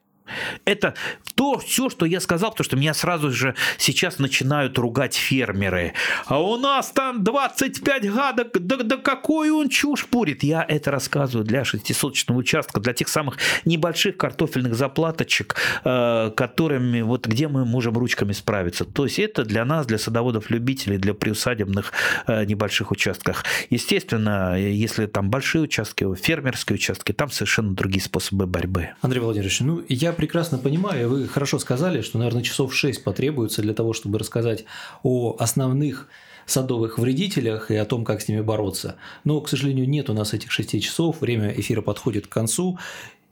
Это 0.65 0.93
то 1.35 1.59
все, 1.59 1.89
что 1.89 2.05
я 2.05 2.19
сказал, 2.19 2.51
потому 2.51 2.65
что 2.65 2.75
меня 2.75 2.93
сразу 2.93 3.31
же 3.31 3.55
сейчас 3.77 4.19
начинают 4.19 4.77
ругать 4.77 5.15
фермеры. 5.15 5.93
А 6.25 6.41
у 6.41 6.57
нас 6.57 6.91
там 6.91 7.23
25 7.23 8.11
гадок, 8.11 8.59
да, 8.59 8.77
да 8.77 8.97
какой 8.97 9.51
он 9.51 9.69
чушь 9.69 10.05
пурит. 10.05 10.43
Я 10.43 10.65
это 10.67 10.91
рассказываю 10.91 11.45
для 11.45 11.63
шестисоточного 11.63 12.39
участка, 12.39 12.79
для 12.79 12.93
тех 12.93 13.07
самых 13.07 13.37
небольших 13.65 14.17
картофельных 14.17 14.75
заплаточек, 14.75 15.55
э, 15.83 16.31
которыми 16.35 17.01
вот 17.01 17.27
где 17.27 17.47
мы 17.47 17.65
можем 17.65 17.97
ручками 17.97 18.33
справиться. 18.33 18.85
То 18.85 19.05
есть 19.05 19.19
это 19.19 19.43
для 19.43 19.65
нас, 19.65 19.85
для 19.85 19.97
садоводов-любителей, 19.97 20.97
для 20.97 21.13
приусадебных 21.13 21.91
э, 22.27 22.45
небольших 22.45 22.91
участках. 22.91 23.43
Естественно, 23.69 24.57
если 24.57 25.05
там 25.05 25.29
большие 25.29 25.63
участки, 25.63 26.05
фермерские 26.15 26.75
участки, 26.75 27.11
там 27.11 27.29
совершенно 27.29 27.73
другие 27.73 28.01
способы 28.01 28.47
борьбы. 28.47 28.89
Андрей 29.01 29.19
Владимирович, 29.19 29.59
ну 29.61 29.83
я 29.87 30.11
прекрасно 30.17 30.57
понимаю, 30.57 31.09
вы 31.09 31.27
хорошо 31.27 31.59
сказали, 31.59 32.01
что, 32.01 32.17
наверное, 32.17 32.43
часов 32.43 32.75
6 32.75 33.03
потребуется 33.03 33.61
для 33.61 33.73
того, 33.73 33.93
чтобы 33.93 34.19
рассказать 34.19 34.65
о 35.03 35.37
основных 35.39 36.09
садовых 36.45 36.97
вредителях 36.97 37.71
и 37.71 37.75
о 37.75 37.85
том, 37.85 38.03
как 38.03 38.21
с 38.21 38.27
ними 38.27 38.41
бороться. 38.41 38.95
Но, 39.23 39.39
к 39.41 39.49
сожалению, 39.49 39.87
нет 39.87 40.09
у 40.09 40.13
нас 40.13 40.33
этих 40.33 40.51
6 40.51 40.81
часов, 40.81 41.21
время 41.21 41.51
эфира 41.51 41.81
подходит 41.81 42.27
к 42.27 42.31
концу, 42.31 42.79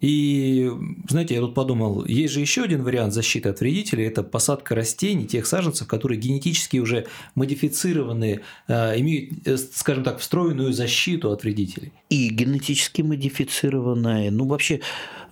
и, 0.02 0.70
знаете, 1.10 1.36
я 1.36 1.40
тут 1.40 1.56
подумал, 1.56 2.06
есть 2.06 2.34
же 2.34 2.42
еще 2.42 2.64
один 2.64 2.84
вариант 2.84 3.14
защиты 3.14 3.50
от 3.50 3.60
вредителей– 3.62 4.06
это 4.08 4.24
посадка 4.24 4.76
растений, 4.76 5.26
тех 5.26 5.48
саженцев, 5.48 5.88
которые 5.88 6.20
генетически 6.20 6.78
уже 6.78 7.08
модифицированы, 7.34 8.42
э, 8.68 9.00
имеют, 9.00 9.48
э, 9.48 9.58
скажем 9.58 10.04
так, 10.04 10.20
встроенную 10.20 10.74
защиту 10.74 11.32
от 11.32 11.44
вредителей. 11.44 11.94
И 12.16 12.30
генетически 12.30 13.02
модифицированное. 13.02 14.32
Ну, 14.32 14.46
вообще, 14.48 14.80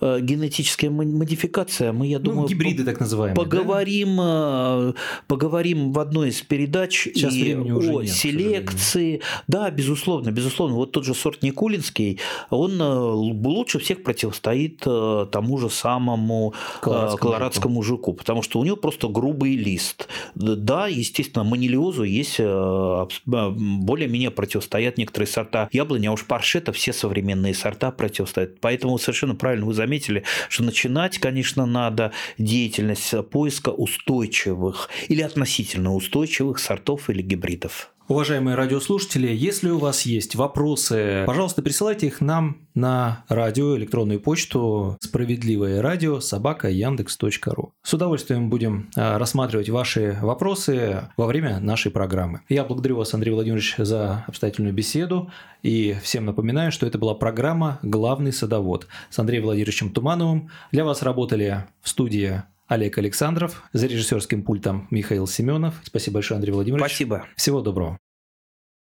э, 0.00 0.20
генетическая 0.20 0.90
модификация, 0.90 1.92
мы, 1.92 2.06
я 2.06 2.18
ну, 2.18 2.24
думаю... 2.24 2.48
гибриды 2.48 2.84
так 2.84 3.00
называемые, 3.00 3.34
Поговорим, 3.34 4.16
да? 4.16 4.94
поговорим 5.26 5.92
в 5.92 5.98
одной 5.98 6.28
из 6.28 6.42
передач 6.42 7.04
Сейчас 7.04 7.32
и 7.32 7.54
о 7.54 8.02
нет, 8.02 8.10
селекции. 8.10 9.20
Да, 9.48 9.70
безусловно, 9.70 10.30
безусловно. 10.30 10.76
Вот 10.76 10.92
тот 10.92 11.04
же 11.04 11.14
сорт 11.14 11.42
Никулинский, 11.42 12.20
он 12.50 12.80
лучше 12.80 13.78
всех 13.78 14.02
противостоит 14.02 14.80
тому 14.80 15.58
же 15.58 15.70
самому 15.70 16.54
колорадскому, 16.80 17.18
колорадскому 17.18 17.82
жуку, 17.82 18.12
потому 18.12 18.42
что 18.42 18.58
у 18.58 18.64
него 18.64 18.76
просто 18.76 19.08
грубый 19.08 19.56
лист. 19.56 20.08
Да, 20.34 20.88
естественно, 20.88 21.44
манилиозу 21.44 22.02
есть 22.04 22.38
более-менее 22.38 24.30
противостоят 24.30 24.98
некоторые 24.98 25.28
сорта 25.28 25.68
яблони, 25.72 26.06
а 26.06 26.12
уж 26.12 26.24
паршета 26.26 26.73
все 26.74 26.92
современные 26.92 27.54
сорта 27.54 27.90
противостоят. 27.90 28.60
Поэтому 28.60 28.98
совершенно 28.98 29.34
правильно 29.34 29.64
вы 29.64 29.72
заметили, 29.72 30.24
что 30.48 30.62
начинать, 30.62 31.18
конечно, 31.18 31.64
надо 31.64 32.12
деятельность 32.36 33.14
поиска 33.30 33.70
устойчивых 33.70 34.90
или 35.08 35.22
относительно 35.22 35.94
устойчивых 35.94 36.58
сортов 36.58 37.08
или 37.08 37.22
гибридов. 37.22 37.93
Уважаемые 38.06 38.54
радиослушатели, 38.54 39.28
если 39.34 39.70
у 39.70 39.78
вас 39.78 40.02
есть 40.02 40.34
вопросы, 40.34 41.24
пожалуйста, 41.26 41.62
присылайте 41.62 42.08
их 42.08 42.20
нам 42.20 42.58
на 42.74 43.24
радио, 43.28 43.78
электронную 43.78 44.20
почту 44.20 44.98
справедливое 45.00 45.80
радио 45.80 46.20
собака 46.20 46.68
яндекс.ру. 46.68 47.72
С 47.82 47.94
удовольствием 47.94 48.50
будем 48.50 48.90
а, 48.94 49.18
рассматривать 49.18 49.70
ваши 49.70 50.18
вопросы 50.20 51.08
во 51.16 51.24
время 51.24 51.60
нашей 51.60 51.90
программы. 51.90 52.42
Я 52.50 52.64
благодарю 52.64 52.98
вас, 52.98 53.14
Андрей 53.14 53.32
Владимирович, 53.32 53.76
за 53.78 54.24
обстоятельную 54.26 54.74
беседу 54.74 55.30
и 55.62 55.96
всем 56.02 56.26
напоминаю, 56.26 56.72
что 56.72 56.86
это 56.86 56.98
была 56.98 57.14
программа 57.14 57.78
«Главный 57.82 58.34
садовод» 58.34 58.86
с 59.08 59.18
Андреем 59.18 59.44
Владимировичем 59.44 59.88
Тумановым. 59.88 60.50
Для 60.72 60.84
вас 60.84 61.00
работали 61.00 61.64
в 61.80 61.88
студии 61.88 62.42
Олег 62.66 62.98
Александров, 62.98 63.62
за 63.72 63.86
режиссерским 63.86 64.42
пультом 64.42 64.88
Михаил 64.90 65.26
Семенов. 65.26 65.74
Спасибо 65.84 66.14
большое, 66.14 66.36
Андрей 66.36 66.52
Владимирович. 66.52 66.86
Спасибо. 66.86 67.26
Всего 67.36 67.60
доброго. 67.60 67.98